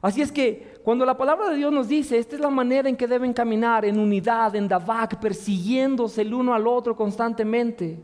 Así 0.00 0.22
es 0.22 0.30
que 0.30 0.78
cuando 0.84 1.04
la 1.04 1.16
palabra 1.16 1.50
de 1.50 1.56
Dios 1.56 1.72
nos 1.72 1.88
dice, 1.88 2.18
esta 2.18 2.36
es 2.36 2.40
la 2.40 2.50
manera 2.50 2.88
en 2.88 2.96
que 2.96 3.06
deben 3.06 3.32
caminar 3.32 3.84
en 3.84 3.98
unidad, 3.98 4.54
en 4.54 4.68
Davak, 4.68 5.18
persiguiéndose 5.18 6.22
el 6.22 6.32
uno 6.32 6.54
al 6.54 6.66
otro 6.66 6.94
constantemente, 6.94 7.98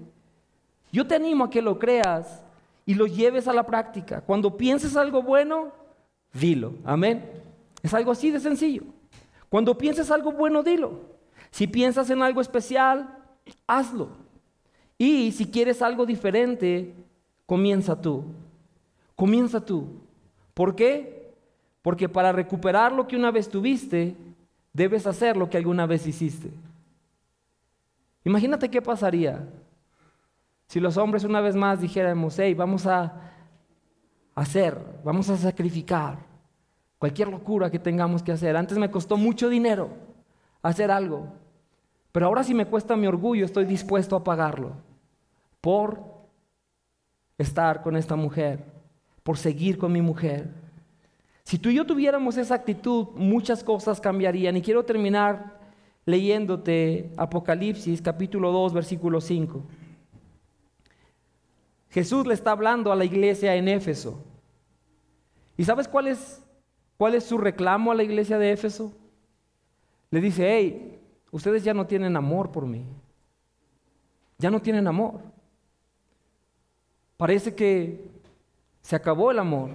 yo 0.91 1.07
te 1.07 1.15
animo 1.15 1.45
a 1.45 1.51
que 1.51 1.63
lo 1.63 1.79
creas 1.79 2.43
y 2.87 2.95
lo 2.95 3.07
lleves 3.07 3.49
a 3.49 3.53
la 3.53 3.65
práctica. 3.65 4.21
Cuando 4.21 4.57
pienses 4.57 4.97
algo 4.97 5.23
bueno, 5.23 5.73
dilo. 6.33 6.75
Amén. 6.85 7.31
Es 7.83 7.95
algo 7.95 8.13
así 8.13 8.31
de 8.31 8.41
sencillo. 8.41 8.83
Cuando 9.49 9.77
pienses 9.79 10.11
algo 10.11 10.33
bueno, 10.33 10.63
dilo. 10.63 11.01
Si 11.51 11.67
piensas 11.67 12.11
en 12.11 12.23
algo 12.23 12.41
especial, 12.41 13.19
hazlo. 13.67 14.09
Y 14.99 15.33
si 15.33 15.47
quieres 15.47 15.83
algo 15.83 16.07
diferente, 16.07 16.95
comienza 17.47 18.01
tú. 18.01 18.25
Comienza 19.15 19.65
tú. 19.65 19.87
¿Por 20.55 20.75
qué? 20.75 21.14
Porque 21.85 22.09
para 22.09 22.33
recuperar 22.33 22.93
lo 22.93 23.07
que 23.07 23.15
una 23.15 23.31
vez 23.31 23.47
tuviste, 23.47 24.17
debes 24.73 25.07
hacer 25.07 25.37
lo 25.37 25.51
que 25.51 25.59
alguna 25.59 25.85
vez 25.85 26.07
hiciste. 26.07 26.51
Imagínate 28.25 28.71
qué 28.71 28.81
pasaría 28.81 29.47
si 30.67 30.81
los 30.81 30.97
hombres 30.97 31.25
una 31.25 31.43
vez 31.43 31.55
más 31.55 31.83
dijéramos, 31.83 32.39
hey, 32.39 32.55
vamos 32.55 32.87
a 32.87 33.13
hacer, 34.35 34.79
vamos 35.05 35.29
a 35.29 35.37
sacrificar 35.37 36.17
cualquier 36.99 37.29
locura 37.29 37.71
que 37.71 37.79
tengamos 37.79 38.23
que 38.23 38.33
hacer. 38.33 38.57
Antes 38.57 38.79
me 38.79 38.91
costó 38.91 39.19
mucho 39.19 39.51
dinero 39.51 39.91
hacer 40.63 40.91
algo, 40.91 41.29
pero 42.13 42.25
ahora 42.25 42.45
si 42.45 42.55
me 42.55 42.65
cuesta 42.65 42.97
mi 42.97 43.07
orgullo, 43.07 43.45
estoy 43.45 43.67
dispuesto 43.67 44.17
a 44.17 44.25
pagarlo 44.25 44.73
por 45.61 46.01
estar 47.37 47.83
con 47.83 47.95
esta 47.95 48.17
mujer, 48.17 48.65
por 49.23 49.37
seguir 49.37 49.77
con 49.77 49.93
mi 49.93 50.01
mujer. 50.01 50.64
Si 51.45 51.59
tú 51.59 51.69
y 51.69 51.75
yo 51.75 51.85
tuviéramos 51.85 52.39
esa 52.39 52.55
actitud, 52.55 53.09
muchas 53.15 53.63
cosas 53.63 54.01
cambiarían. 54.01 54.57
Y 54.57 54.63
quiero 54.63 54.85
terminar 54.85 55.61
leyéndote 56.07 57.13
Apocalipsis 57.17 58.01
capítulo 58.01 58.51
2, 58.51 58.73
versículo 58.73 59.21
5. 59.21 59.63
Jesús 61.91 62.27
le 62.27 62.35
está 62.35 62.53
hablando 62.53 62.91
a 62.91 62.97
la 62.97 63.05
iglesia 63.05 63.55
en 63.55 63.69
Éfeso. 63.69 64.25
¿Y 65.57 65.65
sabes 65.65 65.87
cuál 65.87 66.09
es, 66.09 66.43
cuál 66.97 67.15
es 67.15 67.25
su 67.25 67.39
reclamo 67.39 67.93
a 67.93 67.95
la 67.95 68.03
iglesia 68.03 68.39
de 68.39 68.51
Éfeso? 68.51 68.93
Le 70.11 70.21
dice, 70.21 70.51
hey, 70.51 70.99
ustedes 71.31 71.63
ya 71.63 71.75
no 71.75 71.87
tienen 71.87 72.17
amor 72.17 72.51
por 72.51 72.67
mí. 72.67 72.85
Ya 74.39 74.51
no 74.51 74.61
tienen 74.61 74.87
amor. 74.87 75.21
Parece 77.17 77.55
que 77.55 78.01
se 78.83 78.97
acabó 78.97 79.31
el 79.31 79.39
amor. 79.39 79.71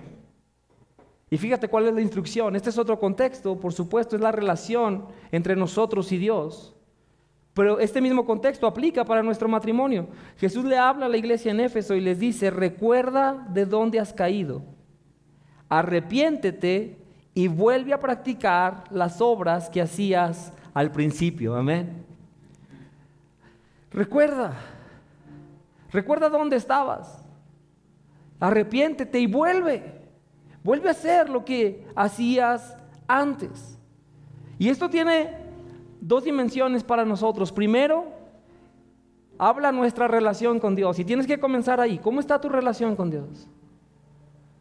Y 1.31 1.37
fíjate 1.37 1.67
cuál 1.67 1.87
es 1.87 1.93
la 1.93 2.01
instrucción. 2.01 2.55
Este 2.55 2.69
es 2.69 2.77
otro 2.77 2.99
contexto, 2.99 3.59
por 3.59 3.73
supuesto, 3.73 4.15
es 4.15 4.21
la 4.21 4.31
relación 4.31 5.05
entre 5.31 5.55
nosotros 5.55 6.11
y 6.11 6.17
Dios. 6.17 6.75
Pero 7.53 7.79
este 7.79 8.01
mismo 8.01 8.25
contexto 8.25 8.65
aplica 8.65 9.03
para 9.05 9.21
nuestro 9.21 9.47
matrimonio. 9.47 10.07
Jesús 10.37 10.65
le 10.65 10.77
habla 10.77 11.05
a 11.05 11.09
la 11.09 11.17
iglesia 11.17 11.51
en 11.51 11.59
Éfeso 11.59 11.93
y 11.93 12.01
les 12.01 12.19
dice, 12.19 12.49
recuerda 12.49 13.45
de 13.49 13.65
dónde 13.65 13.99
has 13.99 14.13
caído, 14.13 14.63
arrepiéntete 15.67 16.97
y 17.33 17.47
vuelve 17.47 17.93
a 17.93 17.99
practicar 17.99 18.85
las 18.91 19.21
obras 19.21 19.69
que 19.69 19.81
hacías 19.81 20.53
al 20.73 20.91
principio. 20.91 21.55
Amén. 21.55 22.05
Recuerda, 23.91 24.53
recuerda 25.91 26.29
dónde 26.29 26.55
estabas. 26.55 27.23
Arrepiéntete 28.39 29.19
y 29.19 29.27
vuelve. 29.27 29.99
Vuelve 30.63 30.89
a 30.89 30.91
hacer 30.91 31.29
lo 31.29 31.45
que 31.45 31.85
hacías 31.95 32.77
antes. 33.07 33.77
Y 34.57 34.69
esto 34.69 34.89
tiene 34.89 35.37
dos 36.01 36.23
dimensiones 36.23 36.83
para 36.83 37.05
nosotros. 37.05 37.51
Primero, 37.51 38.05
habla 39.37 39.71
nuestra 39.71 40.07
relación 40.07 40.59
con 40.59 40.75
Dios. 40.75 40.99
Y 40.99 41.05
tienes 41.05 41.25
que 41.25 41.39
comenzar 41.39 41.79
ahí. 41.79 41.97
¿Cómo 41.97 42.19
está 42.19 42.41
tu 42.41 42.49
relación 42.49 42.95
con 42.95 43.09
Dios? 43.09 43.47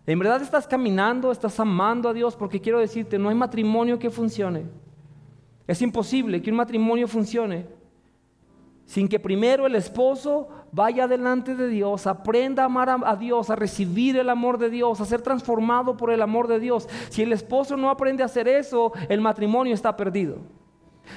¿En 0.07 0.19
verdad 0.19 0.41
estás 0.41 0.67
caminando, 0.67 1.31
estás 1.31 1.59
amando 1.61 2.09
a 2.09 2.15
Dios? 2.15 2.35
Porque 2.35 2.61
quiero 2.61 2.79
decirte, 2.79 3.19
no 3.19 3.29
hay 3.29 3.35
matrimonio 3.35 3.99
que 3.99 4.09
funcione. 4.09 4.65
Es 5.67 5.83
imposible 5.83 6.41
que 6.41 6.51
un 6.51 6.57
matrimonio 6.57 7.07
funcione 7.07 7.67
sin 8.89 9.07
que 9.07 9.21
primero 9.21 9.67
el 9.67 9.75
esposo 9.75 10.49
vaya 10.73 11.07
delante 11.07 11.55
de 11.55 11.69
Dios, 11.69 12.07
aprenda 12.07 12.63
a 12.63 12.67
amar 12.67 12.89
a, 12.89 13.17
Dios, 13.17 13.51
a 13.51 13.55
recibir 13.55 14.17
el 14.17 14.31
amor 14.31 14.57
de 14.57 14.71
Dios, 14.71 14.99
a 14.99 15.05
ser 15.05 15.21
transformado 15.21 15.95
por 15.99 16.11
el 16.11 16.23
amor 16.23 16.49
de 16.49 16.59
Dios. 16.59 16.89
Si 17.11 17.23
el 17.23 17.35
esposo 17.35 17.77
no 17.77 17.91
aprende 17.91 18.23
a 18.23 18.27
hacer 18.27 18.49
eso, 18.49 18.93
el 19.11 19.21
matrimonio 19.21 19.75
está 19.75 19.95
perdido. 19.95 20.39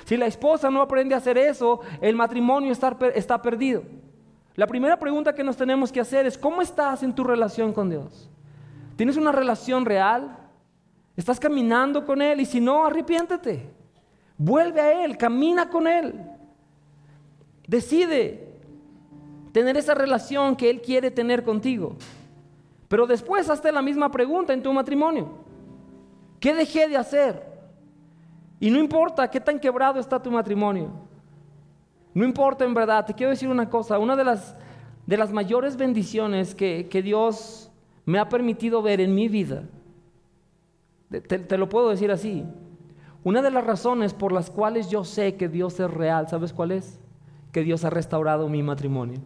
Si 0.03 0.17
la 0.17 0.25
esposa 0.25 0.69
no 0.69 0.81
aprende 0.81 1.15
a 1.15 1.19
hacer 1.19 1.37
eso, 1.37 1.79
el 2.01 2.13
matrimonio 2.13 2.73
está, 2.73 2.97
está 3.15 3.41
perdido. 3.41 3.83
La 4.55 4.67
primera 4.67 4.99
pregunta 4.99 5.33
que 5.33 5.43
nos 5.43 5.55
tenemos 5.55 5.93
que 5.93 6.01
hacer 6.01 6.25
es, 6.25 6.37
¿cómo 6.37 6.61
estás 6.61 7.03
en 7.03 7.15
tu 7.15 7.23
relación 7.23 7.71
con 7.71 7.89
Dios? 7.89 8.29
¿Tienes 8.97 9.15
una 9.15 9.31
relación 9.31 9.85
real? 9.85 10.37
¿Estás 11.15 11.39
caminando 11.39 12.05
con 12.05 12.21
Él? 12.21 12.41
Y 12.41 12.45
si 12.45 12.59
no, 12.59 12.85
arrepiéntete. 12.85 13.69
Vuelve 14.37 14.81
a 14.81 15.05
Él, 15.05 15.17
camina 15.17 15.69
con 15.69 15.87
Él. 15.87 16.21
Decide 17.71 18.49
tener 19.53 19.77
esa 19.77 19.93
relación 19.93 20.57
que 20.57 20.69
Él 20.69 20.81
quiere 20.81 21.09
tener 21.09 21.41
contigo. 21.41 21.95
Pero 22.89 23.07
después 23.07 23.49
hazte 23.49 23.71
la 23.71 23.81
misma 23.81 24.11
pregunta 24.11 24.51
en 24.51 24.61
tu 24.61 24.73
matrimonio. 24.73 25.29
¿Qué 26.41 26.53
dejé 26.53 26.89
de 26.89 26.97
hacer? 26.97 27.41
Y 28.59 28.69
no 28.69 28.77
importa 28.77 29.31
qué 29.31 29.39
tan 29.39 29.57
quebrado 29.57 30.01
está 30.01 30.21
tu 30.21 30.29
matrimonio. 30.29 30.89
No 32.13 32.25
importa 32.25 32.65
en 32.65 32.73
verdad. 32.73 33.05
Te 33.05 33.13
quiero 33.13 33.29
decir 33.29 33.47
una 33.47 33.69
cosa. 33.69 33.97
Una 33.99 34.17
de 34.17 34.25
las, 34.25 34.53
de 35.05 35.15
las 35.15 35.31
mayores 35.31 35.77
bendiciones 35.77 36.53
que, 36.53 37.01
Dios 37.01 37.71
me 38.05 38.19
ha 38.19 38.27
permitido 38.27 38.81
ver 38.81 38.99
en 38.99 39.15
mi 39.15 39.29
vida. 39.29 39.63
Te, 41.09 41.21
te 41.21 41.57
lo 41.57 41.69
puedo 41.69 41.89
decir 41.89 42.11
así. 42.11 42.43
Una 43.23 43.41
de 43.41 43.49
las 43.49 43.63
razones 43.63 44.13
por 44.13 44.33
las 44.33 44.49
cuales 44.49 44.89
yo 44.89 45.05
sé 45.05 45.37
que 45.37 45.47
Dios 45.47 45.79
es 45.79 45.89
real, 45.89 46.27
¿sabes 46.27 46.51
cuál 46.51 46.71
es? 46.71 46.99
Que 47.51 47.63
Dios 47.63 47.83
ha 47.85 47.89
restaurado 47.89 48.47
mi 48.47 48.63
matrimonio. 48.63 49.19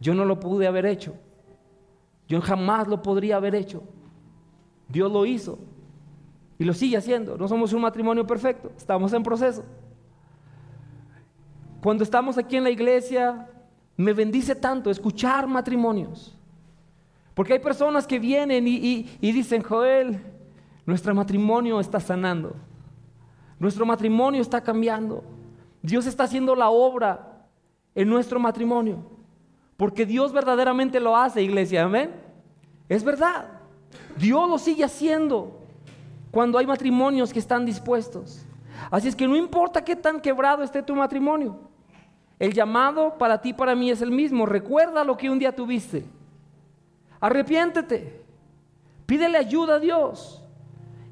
Yo 0.00 0.14
no 0.14 0.24
lo 0.24 0.40
pude 0.40 0.66
haber 0.66 0.86
hecho. 0.86 1.14
Yo 2.28 2.40
jamás 2.40 2.88
lo 2.88 3.02
podría 3.02 3.36
haber 3.36 3.54
hecho. 3.54 3.82
Dios 4.88 5.10
lo 5.10 5.26
hizo. 5.26 5.58
Y 6.58 6.64
lo 6.64 6.74
sigue 6.74 6.96
haciendo. 6.96 7.36
No 7.38 7.48
somos 7.48 7.72
un 7.72 7.82
matrimonio 7.82 8.26
perfecto, 8.26 8.70
estamos 8.76 9.12
en 9.12 9.22
proceso. 9.22 9.64
Cuando 11.82 12.04
estamos 12.04 12.36
aquí 12.36 12.56
en 12.56 12.64
la 12.64 12.70
iglesia, 12.70 13.48
me 13.96 14.12
bendice 14.12 14.54
tanto 14.54 14.90
escuchar 14.90 15.46
matrimonios. 15.46 16.36
Porque 17.34 17.54
hay 17.54 17.58
personas 17.58 18.06
que 18.06 18.18
vienen 18.18 18.66
y, 18.68 19.04
dicen, 19.20 19.62
Joel, 19.62 20.20
nuestro 20.84 21.14
matrimonio 21.14 21.80
está 21.80 21.98
sanando. 21.98 22.54
Nuestro 23.58 23.86
matrimonio 23.86 24.42
está 24.42 24.60
cambiando. 24.60 25.24
Dios 25.82 26.06
está 26.06 26.24
haciendo 26.24 26.54
la 26.54 26.70
obra 26.70 27.46
en 27.94 28.08
nuestro 28.08 28.38
matrimonio. 28.38 28.98
Porque 29.76 30.04
Dios 30.04 30.32
verdaderamente 30.32 31.00
lo 31.00 31.16
hace, 31.16 31.42
iglesia. 31.42 31.84
Amén. 31.84 32.12
Es 32.88 33.02
verdad. 33.02 33.46
Dios 34.16 34.48
lo 34.48 34.58
sigue 34.58 34.84
haciendo 34.84 35.60
cuando 36.30 36.58
hay 36.58 36.66
matrimonios 36.66 37.32
que 37.32 37.38
están 37.38 37.64
dispuestos. 37.64 38.44
Así 38.90 39.08
es 39.08 39.16
que 39.16 39.26
no 39.26 39.36
importa 39.36 39.84
qué 39.84 39.96
tan 39.96 40.20
quebrado 40.20 40.62
esté 40.62 40.82
tu 40.82 40.94
matrimonio, 40.94 41.58
el 42.38 42.52
llamado 42.52 43.18
para 43.18 43.40
ti, 43.40 43.52
para 43.52 43.74
mí 43.74 43.90
es 43.90 44.00
el 44.00 44.10
mismo. 44.10 44.46
Recuerda 44.46 45.04
lo 45.04 45.16
que 45.16 45.28
un 45.28 45.38
día 45.38 45.54
tuviste. 45.54 46.04
Arrepiéntete. 47.20 48.24
Pídele 49.06 49.38
ayuda 49.38 49.74
a 49.74 49.78
Dios. 49.78 50.42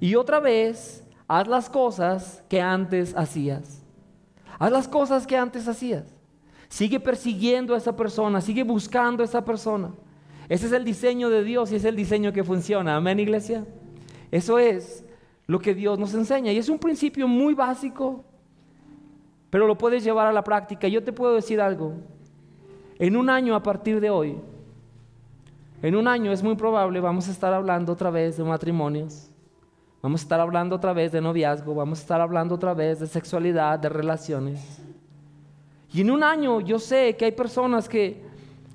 Y 0.01 0.14
otra 0.14 0.41
vez, 0.41 1.05
haz 1.27 1.47
las 1.49 1.69
cosas 1.69 2.43
que 2.49 2.61
antes 2.62 3.14
hacías. 3.16 3.78
Haz 4.59 4.72
las 4.72 4.88
cosas 4.88 5.26
que 5.26 5.36
antes 5.36 5.68
hacías. 5.68 6.04
Sigue 6.68 7.00
persiguiendo 7.00 7.74
a 7.74 7.78
esa 7.78 7.96
persona, 7.96 8.40
sigue 8.40 8.62
buscando 8.62 9.22
a 9.22 9.26
esa 9.26 9.44
persona. 9.44 9.90
Ese 10.48 10.66
es 10.66 10.72
el 10.72 10.84
diseño 10.84 11.30
de 11.30 11.44
Dios 11.44 11.72
y 11.72 11.76
es 11.76 11.84
el 11.84 11.96
diseño 11.96 12.32
que 12.32 12.44
funciona. 12.44 12.96
Amén, 12.96 13.20
iglesia. 13.20 13.64
Eso 14.30 14.59
es 14.59 15.04
lo 15.46 15.59
que 15.59 15.74
Dios 15.74 15.98
nos 15.98 16.14
enseña. 16.14 16.52
Y 16.52 16.59
es 16.59 16.68
un 16.68 16.78
principio 16.78 17.28
muy 17.28 17.54
básico, 17.54 18.24
pero 19.50 19.66
lo 19.66 19.78
puedes 19.78 20.04
llevar 20.04 20.26
a 20.26 20.32
la 20.32 20.44
práctica. 20.44 20.88
Yo 20.88 21.02
te 21.02 21.12
puedo 21.12 21.34
decir 21.34 21.61
algo. 21.61 21.94
En 22.98 23.16
un 23.16 23.30
año 23.30 23.54
a 23.54 23.62
partir 23.62 24.00
de 24.00 24.11
hoy, 24.11 24.36
en 25.80 25.94
un 25.94 26.09
año 26.09 26.32
es 26.32 26.42
muy 26.42 26.56
probable 26.56 27.00
vamos 27.00 27.28
a 27.28 27.30
estar 27.30 27.52
hablando 27.52 27.92
otra 27.92 28.11
vez 28.11 28.36
de 28.36 28.44
matrimonios, 28.44 29.30
vamos 30.03 30.20
a 30.20 30.24
estar 30.24 30.40
hablando 30.40 30.76
otra 30.76 30.92
vez 30.92 31.12
de 31.12 31.20
noviazgo, 31.20 31.74
vamos 31.74 31.99
a 31.99 32.03
estar 32.03 32.20
hablando 32.20 32.55
otra 32.55 32.74
vez 32.74 33.01
de 33.01 33.07
sexualidad, 33.07 33.78
de 33.78 33.88
relaciones. 33.88 34.80
Y 35.92 36.03
en 36.03 36.11
un 36.11 36.22
año 36.22 36.61
yo 36.61 36.78
sé 36.78 37.16
que 37.16 37.24
hay 37.26 37.32
personas 37.32 37.88
que, 37.88 38.22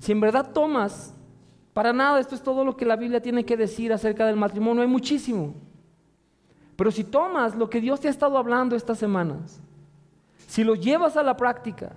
si 0.00 0.12
en 0.12 0.20
verdad 0.20 0.50
tomas 0.52 1.14
Para 1.74 1.92
nada, 1.92 2.20
esto 2.20 2.36
es 2.36 2.42
todo 2.42 2.64
lo 2.64 2.76
que 2.76 2.86
la 2.86 2.94
Biblia 2.94 3.20
tiene 3.20 3.44
que 3.44 3.56
decir 3.56 3.92
acerca 3.92 4.24
del 4.26 4.36
matrimonio. 4.36 4.82
Hay 4.82 4.88
muchísimo. 4.88 5.54
Pero 6.76 6.90
si 6.92 7.02
tomas 7.02 7.56
lo 7.56 7.68
que 7.68 7.80
Dios 7.80 8.00
te 8.00 8.06
ha 8.06 8.12
estado 8.12 8.38
hablando 8.38 8.76
estas 8.76 8.96
semanas, 8.96 9.60
si 10.46 10.62
lo 10.62 10.76
llevas 10.76 11.16
a 11.16 11.24
la 11.24 11.36
práctica, 11.36 11.92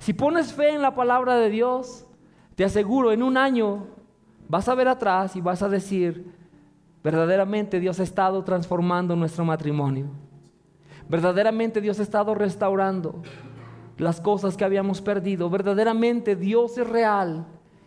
si 0.00 0.12
pones 0.12 0.52
fe 0.52 0.70
en 0.70 0.82
la 0.82 0.96
palabra 0.96 1.36
de 1.36 1.48
Dios, 1.48 2.06
te 2.56 2.64
aseguro, 2.64 3.12
en 3.12 3.22
un 3.22 3.36
año 3.36 3.86
vas 4.48 4.68
a 4.68 4.74
ver 4.74 4.88
atrás 4.88 5.36
y 5.36 5.40
vas 5.40 5.62
a 5.62 5.68
decir, 5.68 6.32
verdaderamente 7.08 7.80
Dios 7.80 7.98
ha 8.00 8.02
estado 8.02 8.44
transformando 8.44 9.16
nuestro 9.16 9.42
matrimonio. 9.42 10.10
Verdaderamente 11.08 11.80
Dios 11.80 11.98
ha 12.00 12.02
estado 12.02 12.34
restaurando 12.34 13.22
las 13.96 14.20
cosas 14.20 14.58
que 14.58 14.64
habíamos 14.66 15.00
perdido. 15.00 15.48
Verdaderamente 15.48 16.36
Dios 16.36 16.76
es 16.76 16.86
real 16.86 17.46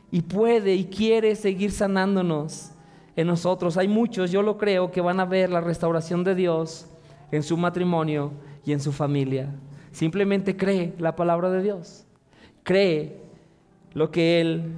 y 0.09 0.23
puede 0.23 0.73
y 0.73 0.85
quiere 0.85 1.35
seguir 1.35 1.71
sanándonos 1.71 2.71
en 3.15 3.27
nosotros. 3.27 3.77
Hay 3.77 3.87
muchos, 3.87 4.31
yo 4.31 4.41
lo 4.41 4.57
creo, 4.57 4.89
que 4.89 5.01
van 5.01 5.19
a 5.19 5.25
ver 5.25 5.51
la 5.51 5.61
restauración 5.61 6.23
de 6.23 6.33
Dios 6.33 6.87
en 7.29 7.43
su 7.43 7.57
matrimonio 7.57 8.31
y 8.65 8.71
en 8.71 8.79
su 8.79 8.91
familia. 8.91 9.53
Simplemente 9.91 10.57
cree 10.57 10.95
la 10.97 11.15
palabra 11.15 11.51
de 11.51 11.61
Dios. 11.61 12.07
Cree 12.63 13.21
lo 13.93 14.09
que 14.09 14.41
Él 14.41 14.73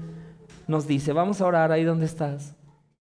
nos 0.68 0.86
dice. 0.86 1.14
Vamos 1.14 1.40
a 1.40 1.46
orar 1.46 1.72
ahí 1.72 1.86
donde 1.86 2.08
estás. 2.08 2.58